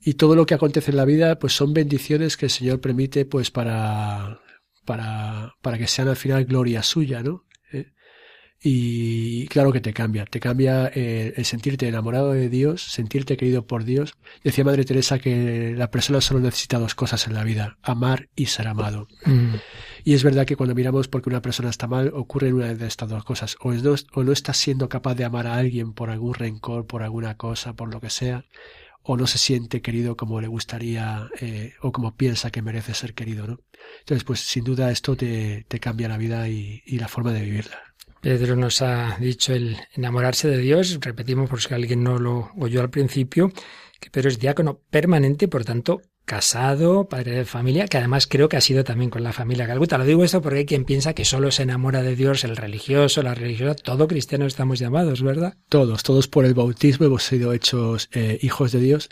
y 0.00 0.14
todo 0.14 0.34
lo 0.34 0.46
que 0.46 0.54
acontece 0.54 0.90
en 0.90 0.96
la 0.96 1.04
vida 1.04 1.38
pues 1.38 1.52
son 1.52 1.72
bendiciones 1.74 2.36
que 2.36 2.46
el 2.46 2.50
Señor 2.50 2.80
permite 2.80 3.26
pues 3.26 3.50
para 3.50 4.40
para 4.84 5.54
para 5.62 5.78
que 5.78 5.86
sean 5.86 6.08
al 6.08 6.16
final 6.16 6.44
gloria 6.46 6.82
suya, 6.82 7.22
¿no? 7.22 7.44
Y 8.62 9.46
claro 9.46 9.72
que 9.72 9.80
te 9.80 9.94
cambia, 9.94 10.26
te 10.26 10.38
cambia 10.38 10.90
eh, 10.94 11.32
el 11.34 11.44
sentirte 11.46 11.88
enamorado 11.88 12.32
de 12.32 12.50
Dios, 12.50 12.82
sentirte 12.82 13.38
querido 13.38 13.66
por 13.66 13.84
Dios. 13.84 14.14
Decía 14.44 14.64
Madre 14.64 14.84
Teresa 14.84 15.18
que 15.18 15.72
la 15.74 15.90
persona 15.90 16.20
solo 16.20 16.40
necesita 16.40 16.78
dos 16.78 16.94
cosas 16.94 17.26
en 17.26 17.32
la 17.32 17.42
vida, 17.42 17.78
amar 17.80 18.28
y 18.36 18.46
ser 18.46 18.68
amado. 18.68 19.08
Mm. 19.24 19.54
Y 20.04 20.12
es 20.12 20.22
verdad 20.22 20.44
que 20.44 20.56
cuando 20.56 20.74
miramos 20.74 21.08
porque 21.08 21.30
una 21.30 21.40
persona 21.40 21.70
está 21.70 21.86
mal, 21.86 22.12
ocurre 22.14 22.52
una 22.52 22.74
de 22.74 22.86
estas 22.86 23.08
dos 23.08 23.24
cosas. 23.24 23.56
O, 23.60 23.72
no, 23.72 23.94
o 24.12 24.24
no 24.24 24.32
está 24.32 24.52
siendo 24.52 24.90
capaz 24.90 25.14
de 25.14 25.24
amar 25.24 25.46
a 25.46 25.54
alguien 25.54 25.94
por 25.94 26.10
algún 26.10 26.34
rencor, 26.34 26.86
por 26.86 27.02
alguna 27.02 27.38
cosa, 27.38 27.72
por 27.72 27.90
lo 27.90 27.98
que 28.02 28.10
sea, 28.10 28.44
o 29.02 29.16
no 29.16 29.26
se 29.26 29.38
siente 29.38 29.80
querido 29.80 30.18
como 30.18 30.38
le 30.42 30.48
gustaría 30.48 31.30
eh, 31.40 31.72
o 31.80 31.92
como 31.92 32.14
piensa 32.14 32.50
que 32.50 32.60
merece 32.60 32.92
ser 32.92 33.14
querido, 33.14 33.46
¿no? 33.46 33.60
Entonces, 34.00 34.24
pues 34.24 34.40
sin 34.40 34.64
duda 34.64 34.90
esto 34.90 35.16
te, 35.16 35.64
te 35.66 35.80
cambia 35.80 36.08
la 36.08 36.18
vida 36.18 36.46
y 36.50 36.82
la 36.98 37.08
forma 37.08 37.32
de 37.32 37.40
vivirla. 37.40 37.89
Pedro 38.20 38.54
nos 38.54 38.82
ha 38.82 39.16
dicho 39.18 39.54
el 39.54 39.76
enamorarse 39.94 40.48
de 40.48 40.58
Dios. 40.58 40.98
Repetimos 41.00 41.48
por 41.48 41.60
si 41.60 41.72
alguien 41.72 42.02
no 42.02 42.18
lo 42.18 42.50
oyó 42.58 42.80
al 42.80 42.90
principio, 42.90 43.52
que 43.98 44.10
Pedro 44.10 44.28
es 44.28 44.38
diácono 44.38 44.80
permanente, 44.90 45.48
por 45.48 45.64
tanto, 45.64 46.02
casado, 46.30 47.08
padre 47.08 47.32
de 47.32 47.44
familia, 47.44 47.88
que 47.88 47.98
además 47.98 48.26
creo 48.26 48.48
que 48.48 48.56
ha 48.56 48.60
sido 48.60 48.84
también 48.84 49.10
con 49.10 49.24
la 49.24 49.32
familia 49.32 49.66
Calcuta. 49.66 49.98
Lo 49.98 50.04
digo 50.04 50.22
esto 50.22 50.40
porque 50.40 50.58
hay 50.58 50.64
quien 50.66 50.84
piensa 50.84 51.12
que 51.12 51.24
solo 51.24 51.50
se 51.50 51.64
enamora 51.64 52.02
de 52.02 52.14
Dios 52.14 52.44
el 52.44 52.56
religioso, 52.56 53.22
la 53.22 53.34
religiosa, 53.34 53.74
todo 53.74 54.06
cristiano 54.06 54.46
estamos 54.46 54.78
llamados, 54.78 55.22
¿verdad? 55.22 55.54
Todos, 55.68 56.02
todos 56.02 56.28
por 56.28 56.44
el 56.44 56.54
bautismo 56.54 57.06
hemos 57.06 57.24
sido 57.24 57.52
hechos 57.52 58.08
eh, 58.12 58.38
hijos 58.42 58.70
de 58.70 58.80
Dios 58.80 59.08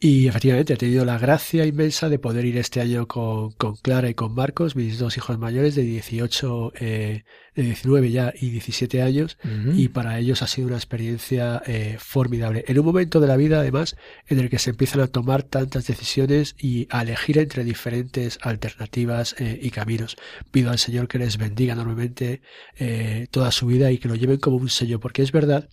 y 0.00 0.28
efectivamente 0.28 0.74
he 0.74 0.76
tenido 0.76 1.04
la 1.04 1.18
gracia 1.18 1.66
inmensa 1.66 2.08
de 2.08 2.18
poder 2.18 2.44
ir 2.44 2.56
este 2.56 2.80
año 2.80 3.08
con, 3.08 3.52
con 3.52 3.76
Clara 3.76 4.08
y 4.08 4.14
con 4.14 4.34
Marcos, 4.34 4.76
mis 4.76 4.98
dos 4.98 5.16
hijos 5.16 5.38
mayores 5.38 5.74
de 5.74 5.82
18, 5.82 6.72
eh, 6.78 7.24
de 7.58 7.64
19 7.64 8.12
ya 8.12 8.32
y 8.40 8.50
17 8.50 9.02
años, 9.02 9.36
y 9.74 9.88
para 9.88 10.16
ellos 10.20 10.42
ha 10.42 10.46
sido 10.46 10.68
una 10.68 10.76
experiencia 10.76 11.60
eh, 11.66 11.96
formidable. 11.98 12.64
En 12.68 12.78
un 12.78 12.86
momento 12.86 13.18
de 13.18 13.26
la 13.26 13.36
vida, 13.36 13.58
además, 13.58 13.96
en 14.28 14.38
el 14.38 14.48
que 14.48 14.60
se 14.60 14.70
empiezan 14.70 15.00
a 15.00 15.08
tomar 15.08 15.42
tantas 15.42 15.88
decisiones 15.88 16.54
y 16.56 16.86
a 16.90 17.02
elegir 17.02 17.36
entre 17.36 17.64
diferentes 17.64 18.38
alternativas 18.42 19.34
eh, 19.40 19.58
y 19.60 19.70
caminos. 19.70 20.16
Pido 20.52 20.70
al 20.70 20.78
Señor 20.78 21.08
que 21.08 21.18
les 21.18 21.36
bendiga 21.36 21.72
enormemente 21.72 22.42
eh, 22.76 23.26
toda 23.32 23.50
su 23.50 23.66
vida 23.66 23.90
y 23.90 23.98
que 23.98 24.06
lo 24.06 24.14
lleven 24.14 24.38
como 24.38 24.58
un 24.58 24.68
sello, 24.68 25.00
porque 25.00 25.22
es 25.22 25.32
verdad 25.32 25.68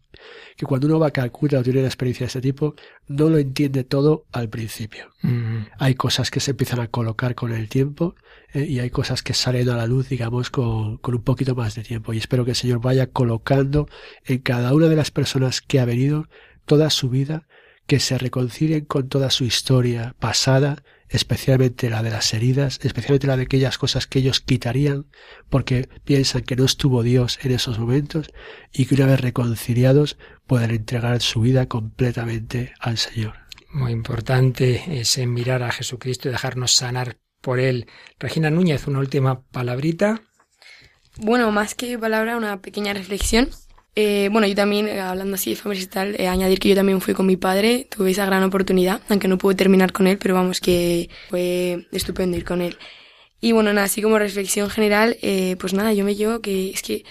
que 0.58 0.66
cuando 0.66 0.88
uno 0.88 1.00
va 1.00 1.08
a 1.08 1.12
Calcuta 1.12 1.60
o 1.60 1.64
tiene 1.64 1.80
una 1.80 1.88
experiencia 1.88 2.24
de 2.24 2.28
este 2.30 2.42
tipo, 2.42 2.74
no 3.08 3.30
lo 3.30 3.38
entiende 3.38 3.84
todo 3.84 4.15
al 4.32 4.50
principio. 4.50 5.12
Mm. 5.22 5.68
Hay 5.80 5.96
cosas 5.96 6.32
que 6.32 6.40
se 6.40 6.52
empiezan 6.52 6.80
a 6.80 6.88
colocar 6.88 7.36
con 7.36 7.52
el 7.52 7.70
tiempo 7.70 8.16
eh, 8.54 8.66
y 8.66 8.80
hay 8.80 8.90
cosas 8.90 9.22
que 9.22 9.34
salen 9.34 9.70
a 9.70 9.78
la 9.78 9.88
luz, 9.88 10.10
digamos, 10.10 10.50
con, 10.50 10.98
con 10.98 11.16
un 11.16 11.24
poquito 11.24 11.56
más 11.56 11.76
de 11.76 11.84
tiempo. 11.84 12.14
Y 12.14 12.18
espero 12.18 12.46
que 12.46 12.52
el 12.52 12.58
Señor 12.58 12.82
vaya 12.82 13.08
colocando 13.08 13.88
en 14.24 14.40
cada 14.40 14.74
una 14.74 14.88
de 14.88 14.96
las 14.96 15.12
personas 15.12 15.62
que 15.62 15.80
ha 15.80 15.86
venido 15.86 16.28
toda 16.66 16.90
su 16.90 17.10
vida, 17.10 17.48
que 17.88 18.00
se 18.00 18.18
reconcilien 18.18 18.86
con 18.86 19.10
toda 19.10 19.30
su 19.30 19.44
historia 19.44 20.16
pasada, 20.20 20.84
especialmente 21.10 21.90
la 21.90 22.02
de 22.04 22.10
las 22.10 22.34
heridas, 22.34 22.80
especialmente 22.84 23.28
la 23.28 23.38
de 23.38 23.44
aquellas 23.44 23.78
cosas 23.78 24.08
que 24.08 24.20
ellos 24.20 24.42
quitarían 24.42 25.06
porque 25.50 25.88
piensan 26.04 26.42
que 26.42 26.56
no 26.56 26.66
estuvo 26.66 27.04
Dios 27.04 27.40
en 27.44 27.52
esos 27.52 27.80
momentos 27.80 28.32
y 28.74 28.86
que 28.86 28.96
una 28.96 29.06
vez 29.06 29.22
reconciliados 29.22 30.18
puedan 30.48 30.72
entregar 30.72 31.22
su 31.22 31.42
vida 31.42 31.68
completamente 31.68 32.74
al 32.80 32.98
Señor. 32.98 33.45
Muy 33.76 33.92
importante 33.92 34.86
es 34.88 35.18
mirar 35.28 35.62
a 35.62 35.70
Jesucristo 35.70 36.30
y 36.30 36.32
dejarnos 36.32 36.72
sanar 36.72 37.18
por 37.42 37.60
él. 37.60 37.88
Regina 38.18 38.50
Núñez, 38.50 38.88
una 38.88 39.00
última 39.00 39.42
palabrita. 39.42 40.22
Bueno, 41.18 41.52
más 41.52 41.76
que 41.76 42.00
palabra, 42.00 42.38
una 42.38 42.62
pequeña 42.62 42.94
reflexión. 42.94 43.50
Eh, 43.98 44.30
bueno, 44.32 44.48
yo 44.48 44.56
también, 44.56 44.88
eh, 44.88 45.02
hablando 45.02 45.36
así 45.36 45.50
de 45.50 45.56
familia 45.58 45.84
y 45.84 45.88
tal, 45.88 46.16
eh, 46.18 46.30
añadir 46.30 46.60
que 46.60 46.70
yo 46.70 46.76
también 46.76 47.02
fui 47.02 47.14
con 47.14 47.26
mi 47.26 47.36
padre, 47.36 47.90
tuve 47.94 48.12
esa 48.12 48.26
gran 48.26 48.44
oportunidad, 48.44 49.02
aunque 49.10 49.28
no 49.28 49.38
pude 49.38 49.56
terminar 49.56 49.92
con 49.92 50.08
él, 50.08 50.18
pero 50.20 50.36
vamos 50.36 50.62
que 50.62 51.10
fue 51.30 51.86
estupendo 51.92 52.38
ir 52.38 52.46
con 52.46 52.62
él. 52.62 52.78
Y 53.42 53.52
bueno, 53.52 53.74
nada, 53.74 53.88
así 53.88 54.02
como 54.02 54.18
reflexión 54.20 54.70
general, 54.70 55.18
eh, 55.22 55.58
pues 55.60 55.74
nada, 55.74 55.92
yo 55.92 56.06
me 56.06 56.16
llevo 56.16 56.40
que 56.40 56.70
es 56.70 56.82
que 56.82 57.04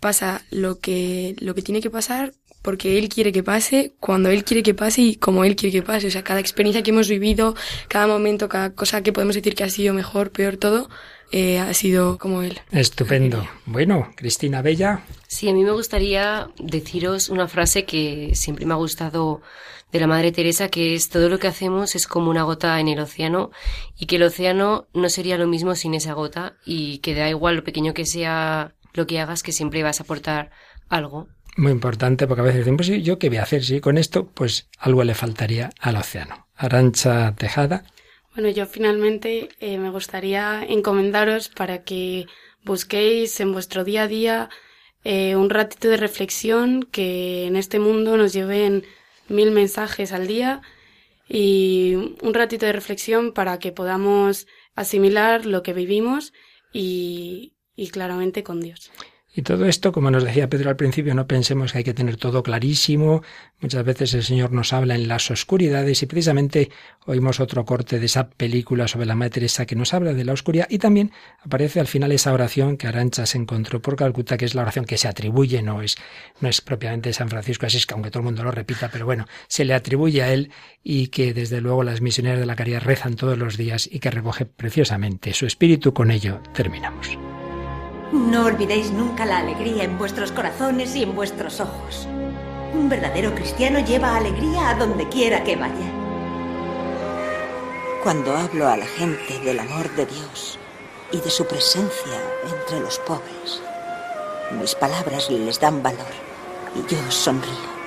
pasa 0.00 0.44
lo 0.50 0.80
que, 0.80 1.36
lo 1.38 1.54
que 1.54 1.62
tiene 1.62 1.80
que 1.80 1.90
pasar 1.90 2.32
porque 2.62 2.98
él 2.98 3.08
quiere 3.08 3.32
que 3.32 3.42
pase, 3.42 3.94
cuando 4.00 4.30
él 4.30 4.44
quiere 4.44 4.62
que 4.62 4.74
pase 4.74 5.02
y 5.02 5.16
como 5.16 5.44
él 5.44 5.56
quiere 5.56 5.72
que 5.72 5.82
pase. 5.82 6.08
O 6.08 6.10
sea, 6.10 6.24
cada 6.24 6.40
experiencia 6.40 6.82
que 6.82 6.90
hemos 6.90 7.08
vivido, 7.08 7.54
cada 7.88 8.06
momento, 8.06 8.48
cada 8.48 8.74
cosa 8.74 9.02
que 9.02 9.12
podemos 9.12 9.34
decir 9.34 9.54
que 9.54 9.64
ha 9.64 9.70
sido 9.70 9.94
mejor, 9.94 10.30
peor, 10.30 10.56
todo, 10.56 10.88
eh, 11.30 11.58
ha 11.58 11.72
sido 11.74 12.18
como 12.18 12.42
él. 12.42 12.60
Estupendo. 12.72 13.46
Bueno, 13.66 14.10
Cristina 14.16 14.62
Bella. 14.62 15.02
Sí, 15.26 15.48
a 15.48 15.52
mí 15.52 15.62
me 15.64 15.72
gustaría 15.72 16.50
deciros 16.58 17.28
una 17.28 17.48
frase 17.48 17.84
que 17.84 18.32
siempre 18.34 18.66
me 18.66 18.74
ha 18.74 18.78
gustado 18.78 19.42
de 19.92 20.00
la 20.00 20.06
Madre 20.06 20.32
Teresa, 20.32 20.68
que 20.68 20.94
es 20.94 21.08
todo 21.08 21.28
lo 21.28 21.38
que 21.38 21.48
hacemos 21.48 21.94
es 21.94 22.06
como 22.06 22.30
una 22.30 22.42
gota 22.42 22.78
en 22.78 22.88
el 22.88 23.00
océano 23.00 23.50
y 23.98 24.06
que 24.06 24.16
el 24.16 24.22
océano 24.24 24.86
no 24.92 25.08
sería 25.08 25.38
lo 25.38 25.46
mismo 25.46 25.74
sin 25.74 25.94
esa 25.94 26.12
gota 26.12 26.56
y 26.64 26.98
que 26.98 27.14
da 27.14 27.28
igual 27.28 27.56
lo 27.56 27.64
pequeño 27.64 27.94
que 27.94 28.04
sea 28.04 28.74
lo 28.92 29.06
que 29.06 29.20
hagas, 29.20 29.42
que 29.42 29.52
siempre 29.52 29.82
vas 29.82 30.00
a 30.00 30.02
aportar 30.02 30.50
algo. 30.88 31.28
Muy 31.58 31.72
importante 31.72 32.28
porque 32.28 32.42
a 32.42 32.44
veces 32.44 32.60
decimos, 32.60 32.86
pues 32.86 33.02
¿yo 33.02 33.18
qué 33.18 33.30
voy 33.30 33.38
a 33.38 33.42
hacer? 33.42 33.64
Si 33.64 33.80
con 33.80 33.98
esto, 33.98 34.28
pues 34.28 34.68
algo 34.78 35.02
le 35.02 35.14
faltaría 35.14 35.70
al 35.80 35.96
océano. 35.96 36.46
Arancha 36.54 37.34
Tejada. 37.34 37.82
Bueno, 38.32 38.48
yo 38.50 38.64
finalmente 38.64 39.48
eh, 39.58 39.76
me 39.76 39.90
gustaría 39.90 40.62
encomendaros 40.62 41.48
para 41.48 41.82
que 41.82 42.26
busquéis 42.62 43.40
en 43.40 43.52
vuestro 43.52 43.82
día 43.82 44.04
a 44.04 44.06
día 44.06 44.50
eh, 45.02 45.34
un 45.34 45.50
ratito 45.50 45.88
de 45.88 45.96
reflexión 45.96 46.84
que 46.84 47.46
en 47.46 47.56
este 47.56 47.80
mundo 47.80 48.16
nos 48.16 48.32
lleven 48.32 48.84
mil 49.26 49.50
mensajes 49.50 50.12
al 50.12 50.28
día 50.28 50.62
y 51.28 52.14
un 52.22 52.34
ratito 52.34 52.66
de 52.66 52.72
reflexión 52.72 53.32
para 53.32 53.58
que 53.58 53.72
podamos 53.72 54.46
asimilar 54.76 55.44
lo 55.44 55.64
que 55.64 55.72
vivimos 55.72 56.32
y 56.72 57.52
claramente 57.90 58.44
con 58.44 58.60
Dios. 58.60 58.92
Y 59.38 59.42
todo 59.42 59.66
esto, 59.66 59.92
como 59.92 60.10
nos 60.10 60.24
decía 60.24 60.50
Pedro 60.50 60.68
al 60.68 60.74
principio, 60.74 61.14
no 61.14 61.28
pensemos 61.28 61.70
que 61.70 61.78
hay 61.78 61.84
que 61.84 61.94
tener 61.94 62.16
todo 62.16 62.42
clarísimo. 62.42 63.22
Muchas 63.60 63.84
veces 63.84 64.12
el 64.14 64.24
Señor 64.24 64.50
nos 64.50 64.72
habla 64.72 64.96
en 64.96 65.06
las 65.06 65.30
oscuridades 65.30 66.02
y 66.02 66.06
precisamente 66.06 66.70
oímos 67.06 67.38
otro 67.38 67.64
corte 67.64 68.00
de 68.00 68.06
esa 68.06 68.30
película 68.30 68.88
sobre 68.88 69.06
la 69.06 69.14
Madre 69.14 69.30
Teresa 69.30 69.64
que 69.64 69.76
nos 69.76 69.94
habla 69.94 70.12
de 70.12 70.24
la 70.24 70.32
oscuridad 70.32 70.66
y 70.68 70.78
también 70.78 71.12
aparece 71.38 71.78
al 71.78 71.86
final 71.86 72.10
esa 72.10 72.32
oración 72.32 72.76
que 72.76 72.88
Arancha 72.88 73.26
se 73.26 73.38
encontró 73.38 73.80
por 73.80 73.94
Calcuta, 73.94 74.36
que 74.36 74.44
es 74.44 74.56
la 74.56 74.62
oración 74.62 74.84
que 74.86 74.98
se 74.98 75.06
atribuye, 75.06 75.62
no 75.62 75.82
es, 75.82 75.94
no 76.40 76.48
es 76.48 76.60
propiamente 76.60 77.10
de 77.10 77.12
San 77.12 77.28
Francisco 77.28 77.64
Asís, 77.64 77.86
que 77.86 77.94
aunque 77.94 78.10
todo 78.10 78.22
el 78.22 78.24
mundo 78.24 78.42
lo 78.42 78.50
repita, 78.50 78.90
pero 78.90 79.06
bueno, 79.06 79.24
se 79.46 79.64
le 79.64 79.72
atribuye 79.72 80.20
a 80.20 80.32
él 80.32 80.50
y 80.82 81.08
que 81.08 81.32
desde 81.32 81.60
luego 81.60 81.84
las 81.84 82.00
misioneras 82.00 82.40
de 82.40 82.46
la 82.46 82.56
caridad 82.56 82.82
rezan 82.82 83.14
todos 83.14 83.38
los 83.38 83.56
días 83.56 83.88
y 83.88 84.00
que 84.00 84.10
recoge 84.10 84.46
preciosamente 84.46 85.32
su 85.32 85.46
espíritu. 85.46 85.94
Con 85.94 86.10
ello 86.10 86.40
terminamos. 86.54 87.16
No 88.12 88.46
olvidéis 88.46 88.90
nunca 88.90 89.26
la 89.26 89.38
alegría 89.38 89.84
en 89.84 89.98
vuestros 89.98 90.32
corazones 90.32 90.96
y 90.96 91.02
en 91.02 91.14
vuestros 91.14 91.60
ojos. 91.60 92.08
Un 92.72 92.88
verdadero 92.88 93.34
cristiano 93.34 93.80
lleva 93.80 94.16
alegría 94.16 94.70
a 94.70 94.74
donde 94.76 95.06
quiera 95.10 95.44
que 95.44 95.56
vaya. 95.56 95.92
Cuando 98.02 98.34
hablo 98.34 98.66
a 98.66 98.78
la 98.78 98.86
gente 98.86 99.38
del 99.40 99.60
amor 99.60 99.94
de 99.94 100.06
Dios 100.06 100.58
y 101.12 101.20
de 101.20 101.28
su 101.28 101.46
presencia 101.46 102.14
entre 102.50 102.80
los 102.80 102.98
pobres, 103.00 103.60
mis 104.58 104.74
palabras 104.74 105.28
les 105.28 105.60
dan 105.60 105.82
valor 105.82 106.06
y 106.74 106.90
yo 106.90 107.10
sonrío. 107.10 107.78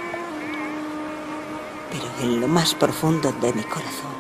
Pero 1.90 2.06
en 2.22 2.42
lo 2.42 2.48
más 2.48 2.76
profundo 2.76 3.32
de 3.42 3.54
mi 3.54 3.64
corazón 3.64 4.12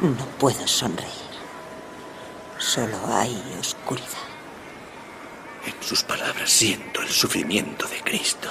no 0.00 0.26
puedo 0.38 0.66
sonreír. 0.66 1.12
Solo 2.58 2.96
hay 3.12 3.40
oscuridad. 3.60 4.35
En 5.66 5.82
sus 5.82 6.04
palabras 6.04 6.48
siento 6.48 7.02
el 7.02 7.08
sufrimiento 7.08 7.88
de 7.88 8.00
Cristo. 8.00 8.48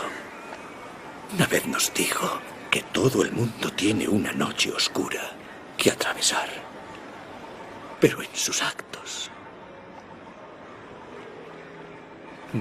Una 1.33 1.47
vez 1.47 1.65
nos 1.65 1.93
dijo 1.93 2.39
que 2.69 2.81
todo 2.81 3.23
el 3.23 3.31
mundo 3.31 3.71
tiene 3.71 4.05
una 4.07 4.33
noche 4.33 4.69
oscura 4.71 5.31
que 5.77 5.91
atravesar. 5.91 6.49
Pero 8.01 8.21
en 8.21 8.35
sus 8.35 8.61
actos 8.61 9.31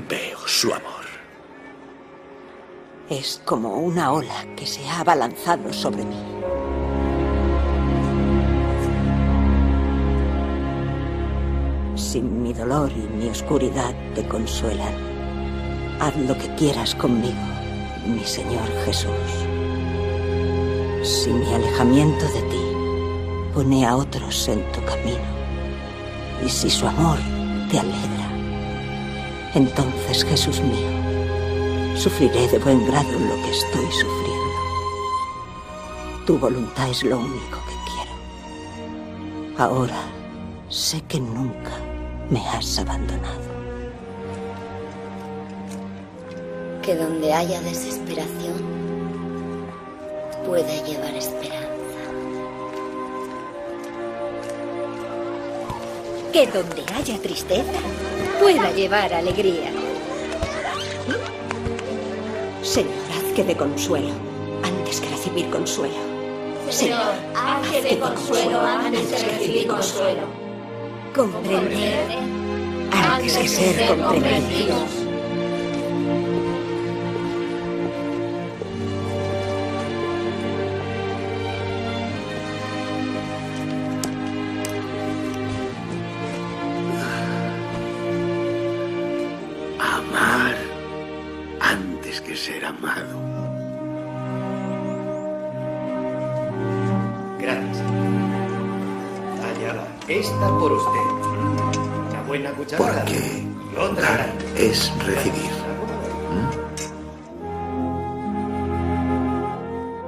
veo 0.08 0.46
su 0.46 0.72
amor. 0.72 1.04
Es 3.10 3.42
como 3.44 3.78
una 3.78 4.12
ola 4.12 4.46
que 4.56 4.66
se 4.66 4.88
ha 4.88 5.00
abalanzado 5.00 5.72
sobre 5.72 6.04
mí. 6.04 6.33
Si 12.14 12.22
mi 12.22 12.52
dolor 12.52 12.92
y 12.92 13.08
mi 13.16 13.28
oscuridad 13.28 13.92
te 14.14 14.24
consuelan, 14.28 14.94
haz 15.98 16.16
lo 16.16 16.38
que 16.38 16.46
quieras 16.54 16.94
conmigo, 16.94 17.42
mi 18.06 18.22
Señor 18.22 18.68
Jesús. 18.84 19.10
Si 21.02 21.30
mi 21.30 21.52
alejamiento 21.52 22.24
de 22.26 22.42
ti 22.42 22.62
pone 23.52 23.84
a 23.84 23.96
otros 23.96 24.46
en 24.46 24.62
tu 24.70 24.80
camino, 24.84 25.26
y 26.46 26.48
si 26.48 26.70
su 26.70 26.86
amor 26.86 27.18
te 27.68 27.80
alegra, 27.80 28.30
entonces 29.56 30.24
Jesús 30.24 30.60
mío, 30.60 31.96
sufriré 31.96 32.46
de 32.46 32.60
buen 32.60 32.86
grado 32.86 33.10
lo 33.10 33.34
que 33.42 33.50
estoy 33.50 33.86
sufriendo. 33.86 34.54
Tu 36.26 36.38
voluntad 36.38 36.88
es 36.88 37.02
lo 37.02 37.18
único 37.18 37.58
que 37.66 37.74
quiero. 37.90 38.12
Ahora 39.58 40.00
sé 40.68 41.02
que 41.08 41.18
nunca 41.18 41.83
me 42.30 42.40
has 42.40 42.78
abandonado. 42.78 43.54
Que 46.82 46.94
donde 46.94 47.32
haya 47.32 47.60
desesperación 47.60 48.62
pueda 50.46 50.74
llevar 50.84 51.14
esperanza. 51.14 51.68
Que 56.32 56.46
donde 56.46 56.84
haya 56.94 57.18
tristeza 57.20 57.80
pueda 58.40 58.70
llevar 58.72 59.12
alegría. 59.14 59.70
Señor, 62.62 62.92
haz 63.16 63.32
que 63.34 63.44
de 63.44 63.56
consuelo 63.56 64.12
antes 64.62 65.00
que 65.00 65.08
recibir 65.08 65.50
consuelo. 65.50 65.94
Señor, 66.70 67.14
haz 67.36 67.68
que 67.70 67.82
de 67.82 67.98
consuelo 67.98 68.60
antes 68.60 69.22
que 69.22 69.30
recibir 69.30 69.66
consuelo 69.68 70.43
comprender 71.14 72.08
antes 72.90 73.36
que 73.36 73.48
ser 73.48 73.86
comprendidos. 74.02 74.90
Amar 89.78 90.56
antes 91.60 92.20
que 92.20 92.36
ser 92.36 92.64
amado. 92.64 93.33
Esta 100.08 100.48
por 100.58 100.70
usted. 100.70 101.00
Una 102.10 102.22
buena 102.26 102.52
cucharada. 102.52 103.04
Porque 103.06 104.02
dar 104.02 104.28
es 104.54 104.92
recibir. 105.06 105.50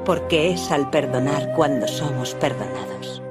Porque 0.04 0.52
es 0.52 0.70
al 0.70 0.90
perdonar 0.90 1.50
cuando 1.56 1.88
somos 1.88 2.34
perdonados. 2.34 3.22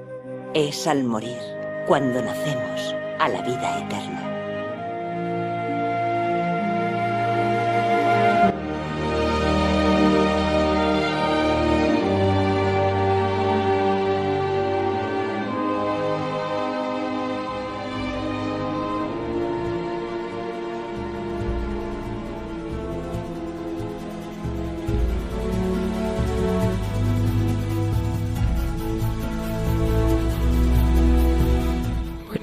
Es 0.55 0.87
al 0.87 1.03
morir 1.03 1.37
cuando 1.85 2.19
nacemos 2.19 2.95
a 3.19 3.29
la 3.29 3.41
vida 3.43 3.79
eterna. 3.81 4.24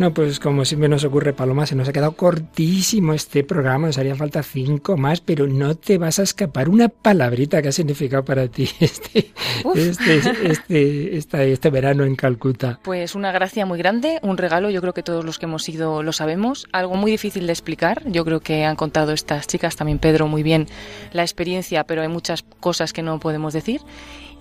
Bueno, 0.03 0.15
pues 0.15 0.41
como 0.41 0.65
siempre 0.65 0.89
nos 0.89 1.05
ocurre, 1.05 1.33
Paloma, 1.33 1.65
se 1.65 1.77
nos 1.77 1.89
ha 1.89 1.93
quedado 1.93 2.17
cortísimo 2.17 3.15
este 3.15 3.45
programa, 3.45 3.87
nos 3.87 3.99
haría 3.99 4.17
falta 4.17 4.43
cinco 4.43 4.97
más, 4.97 5.21
pero 5.21 5.47
no 5.47 5.77
te 5.77 5.97
vas 5.97 6.19
a 6.19 6.25
escapar. 6.25 6.69
Una 6.69 6.89
palabrita 6.89 7.63
que 7.63 7.69
ha 7.69 7.73
significado 7.73 8.25
para 8.25 8.49
ti 8.49 8.69
este, 8.81 9.31
este, 9.77 10.17
este, 10.43 11.17
este, 11.17 11.53
este, 11.53 11.71
verano 11.71 12.03
en 12.03 12.17
Calcuta. 12.17 12.81
Pues 12.83 13.15
una 13.15 13.31
gracia 13.31 13.65
muy 13.65 13.79
grande, 13.79 14.19
un 14.23 14.39
regalo, 14.39 14.71
yo 14.71 14.81
creo 14.81 14.93
que 14.93 15.05
todos 15.05 15.25
los 15.25 15.39
que 15.39 15.47
hemos 15.47 15.69
ido 15.69 16.03
lo 16.03 16.13
sabemos, 16.13 16.67
algo 16.73 16.97
muy 16.97 17.13
difícil 17.13 17.47
de 17.47 17.53
explicar, 17.53 18.03
yo 18.07 18.25
creo 18.25 18.41
que 18.41 18.65
han 18.65 18.75
contado 18.75 19.13
estas 19.13 19.47
chicas, 19.47 19.77
también 19.77 20.01
Pedro, 20.01 20.27
muy 20.27 20.43
bien 20.43 20.67
la 21.13 21.23
experiencia, 21.23 21.85
pero 21.85 22.03
hay 22.03 22.09
muchas 22.09 22.43
cosas 22.59 22.93
que 22.93 23.03
no 23.03 23.21
podemos 23.21 23.53
decir. 23.53 23.83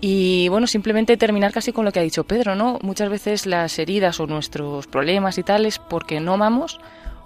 Y 0.04 0.48
bueno, 0.48 0.66
simplemente 0.66 1.16
terminar 1.16 1.52
casi 1.52 1.72
con 1.72 1.84
lo 1.84 1.92
que 1.92 2.00
ha 2.00 2.02
dicho 2.02 2.24
Pedro, 2.24 2.56
¿no? 2.56 2.80
Muchas 2.82 3.08
veces 3.08 3.46
las 3.46 3.78
heridas 3.78 4.18
o 4.18 4.26
nuestros 4.26 4.88
problemas 4.88 5.38
y 5.38 5.44
tal 5.44 5.64
es 5.64 5.78
porque 5.78 6.18
no 6.18 6.34
amamos 6.34 6.80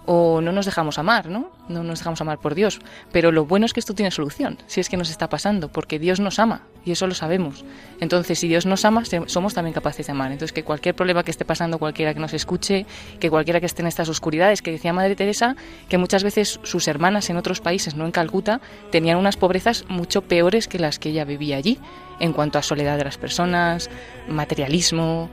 o 0.06 0.40
no 0.40 0.52
nos 0.52 0.64
dejamos 0.64 0.98
amar, 0.98 1.28
¿no? 1.28 1.50
No 1.68 1.82
nos 1.82 1.98
dejamos 1.98 2.20
amar 2.20 2.38
por 2.38 2.54
Dios. 2.54 2.80
Pero 3.12 3.32
lo 3.32 3.44
bueno 3.44 3.66
es 3.66 3.72
que 3.72 3.80
esto 3.80 3.94
tiene 3.94 4.10
solución, 4.10 4.58
si 4.66 4.80
es 4.80 4.88
que 4.88 4.96
nos 4.96 5.10
está 5.10 5.28
pasando, 5.28 5.68
porque 5.68 5.98
Dios 5.98 6.20
nos 6.20 6.38
ama 6.38 6.62
y 6.84 6.92
eso 6.92 7.08
lo 7.08 7.14
sabemos. 7.14 7.64
Entonces, 8.00 8.38
si 8.38 8.46
Dios 8.46 8.64
nos 8.64 8.84
ama, 8.84 9.02
somos 9.26 9.54
también 9.54 9.74
capaces 9.74 10.06
de 10.06 10.12
amar. 10.12 10.30
Entonces, 10.30 10.52
que 10.52 10.62
cualquier 10.62 10.94
problema 10.94 11.24
que 11.24 11.32
esté 11.32 11.44
pasando, 11.44 11.78
cualquiera 11.78 12.14
que 12.14 12.20
nos 12.20 12.32
escuche, 12.32 12.86
que 13.18 13.28
cualquiera 13.28 13.58
que 13.58 13.66
esté 13.66 13.82
en 13.82 13.88
estas 13.88 14.08
oscuridades, 14.08 14.62
que 14.62 14.70
decía 14.70 14.92
Madre 14.92 15.16
Teresa, 15.16 15.56
que 15.88 15.98
muchas 15.98 16.22
veces 16.22 16.60
sus 16.62 16.86
hermanas 16.86 17.28
en 17.28 17.36
otros 17.36 17.60
países, 17.60 17.96
no 17.96 18.06
en 18.06 18.12
Calcuta, 18.12 18.60
tenían 18.92 19.18
unas 19.18 19.36
pobrezas 19.36 19.84
mucho 19.88 20.22
peores 20.22 20.68
que 20.68 20.78
las 20.78 21.00
que 21.00 21.08
ella 21.08 21.24
vivía 21.24 21.56
allí, 21.56 21.78
en 22.20 22.32
cuanto 22.32 22.58
a 22.58 22.62
soledad 22.62 22.96
de 22.96 23.04
las 23.04 23.18
personas, 23.18 23.90
materialismo, 24.28 25.28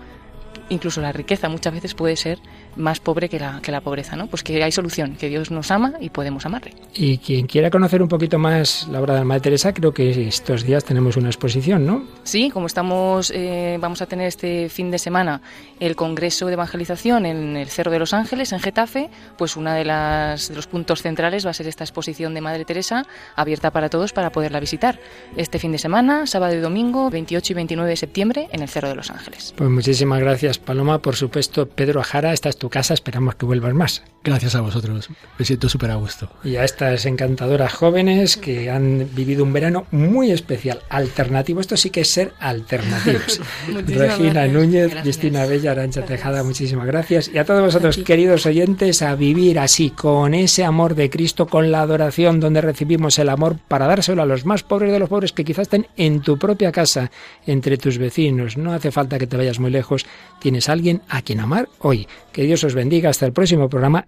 incluso 0.70 1.02
la 1.02 1.12
riqueza 1.12 1.50
muchas 1.50 1.74
veces 1.74 1.94
puede 1.94 2.16
ser 2.16 2.40
más 2.76 3.00
pobre 3.00 3.30
que 3.30 3.40
la, 3.40 3.60
que 3.62 3.72
la 3.72 3.82
pobreza, 3.82 4.16
¿no? 4.16 4.28
Pues 4.28 4.44
que 4.44 4.64
hay 4.64 4.72
solución, 4.72 5.16
que 5.16 5.30
Dios 5.30 5.52
nos 5.52 5.72
ama 5.72 5.94
y 6.00 6.10
podemos 6.10 6.46
amarle. 6.46 6.74
Y 6.94 7.18
quien 7.18 7.48
quiera 7.48 7.70
conocer 7.70 8.02
un 8.02 8.08
poquito 8.08 8.40
más 8.40 8.88
la 8.90 9.00
obra 9.00 9.14
de 9.14 9.20
la 9.20 9.26
Madre 9.26 9.42
Teresa, 9.42 9.74
creo 9.74 9.94
que 9.94 10.28
estos 10.28 10.64
días 10.64 10.84
tenemos 10.84 11.18
una 11.18 11.30
exposición, 11.30 11.86
¿no? 11.86 12.04
Sí, 12.24 12.50
como 12.50 12.68
estamos, 12.68 13.32
eh, 13.32 13.78
vamos 13.80 14.02
a 14.02 14.06
tener 14.06 14.28
este 14.28 14.70
fin 14.70 14.92
de 14.92 15.00
semana 15.00 15.42
el 15.80 15.96
Congreso 15.96 16.48
de 16.48 16.54
Evangelización 16.54 17.26
en 17.26 17.58
el 17.58 17.68
Cerro 17.68 17.92
de 17.92 18.00
los 18.00 18.14
Ángeles, 18.14 18.52
en 18.54 18.60
Getafe, 18.60 19.10
pues 19.38 19.58
una 19.58 19.76
de, 19.76 19.86
las, 19.86 20.50
de 20.50 20.56
los 20.56 20.68
puntos 20.68 21.02
centrales 21.02 21.46
va 21.46 21.50
a 21.52 21.54
ser 21.54 21.68
esta 21.68 21.84
exposición 21.84 22.34
de 22.34 22.42
Madre 22.42 22.66
Teresa, 22.66 23.06
abierta 23.36 23.72
para 23.72 23.90
todos 23.90 24.14
para 24.14 24.32
poderla 24.32 24.60
visitar. 24.60 25.00
Este 25.36 25.60
fin 25.60 25.72
de 25.72 25.78
semana, 25.78 26.26
sábado 26.28 26.56
y 26.56 26.60
domingo, 26.60 27.10
28 27.10 27.54
y 27.54 27.56
29 27.56 27.90
de 27.90 27.98
septiembre, 27.98 28.48
en 28.52 28.62
el 28.62 28.70
Cerro 28.70 28.90
de 28.90 28.96
los 28.96 29.12
Ángeles. 29.12 29.54
Pues 29.58 29.70
muchísimas 29.70 30.20
gracias, 30.20 30.58
Paloma. 30.58 31.00
Por 31.00 31.16
supuesto, 31.16 31.68
Pedro 31.68 32.00
Ajara, 32.00 32.34
esta 32.34 32.50
es 32.50 32.58
tu 32.64 32.70
casa, 32.70 32.94
esperamos 32.94 33.36
que 33.36 33.46
vuelvas 33.46 33.74
más. 33.74 34.13
Gracias 34.26 34.56
a 34.56 34.62
vosotros, 34.62 35.10
me 35.38 35.44
siento 35.44 35.68
súper 35.68 35.92
a 35.92 35.96
gusto. 35.96 36.30
Y 36.46 36.56
a 36.56 36.64
estas 36.64 37.06
encantadoras 37.06 37.74
jóvenes 37.74 38.38
que 38.38 38.72
han 38.72 39.10
vivido 39.14 39.44
un 39.44 39.52
verano 39.52 39.86
muy 39.92 40.32
especial, 40.32 40.80
alternativo. 40.88 41.60
Esto 41.60 41.76
sí 41.76 41.90
que 41.90 42.02
es 42.02 42.10
ser 42.10 42.32
alternativos. 42.40 43.42
Regina 43.86 44.48
Núñez, 44.48 44.96
Cristina 45.02 45.46
Bella, 45.46 45.72
Arancha 45.72 46.06
Tejada, 46.06 46.42
muchísimas 46.44 46.88
gracias. 46.88 47.30
Y 47.34 47.38
a 47.38 47.44
todos 47.44 47.62
vosotros, 47.62 47.98
queridos 47.98 48.46
oyentes, 48.46 49.02
a 49.02 49.14
vivir 49.16 49.60
así, 49.60 49.90
con 49.90 50.34
ese 50.34 50.64
amor 50.64 50.96
de 50.96 51.10
Cristo, 51.10 51.48
con 51.48 51.70
la 51.74 51.82
adoración, 51.82 52.40
donde 52.40 52.62
recibimos 52.62 53.20
el 53.20 53.28
amor 53.28 53.58
para 53.68 53.88
dárselo 53.88 54.22
a 54.22 54.26
los 54.26 54.46
más 54.46 54.64
pobres 54.64 54.94
de 54.94 55.00
los 55.00 55.10
pobres 55.10 55.34
que 55.34 55.44
quizás 55.44 55.64
estén 55.64 55.88
en 55.98 56.22
tu 56.22 56.40
propia 56.40 56.72
casa, 56.72 57.12
entre 57.46 57.78
tus 57.78 57.98
vecinos. 57.98 58.56
No 58.56 58.72
hace 58.72 58.90
falta 58.90 59.20
que 59.20 59.28
te 59.28 59.36
vayas 59.36 59.60
muy 59.60 59.70
lejos. 59.70 60.06
Tienes 60.40 60.70
a 60.70 60.72
alguien 60.72 61.02
a 61.10 61.22
quien 61.22 61.42
amar 61.42 61.68
hoy. 61.80 62.08
Que 62.32 62.44
Dios 62.44 62.64
os 62.64 62.74
bendiga. 62.74 63.10
Hasta 63.10 63.26
el 63.26 63.34
próximo 63.34 63.70
programa, 63.70 64.08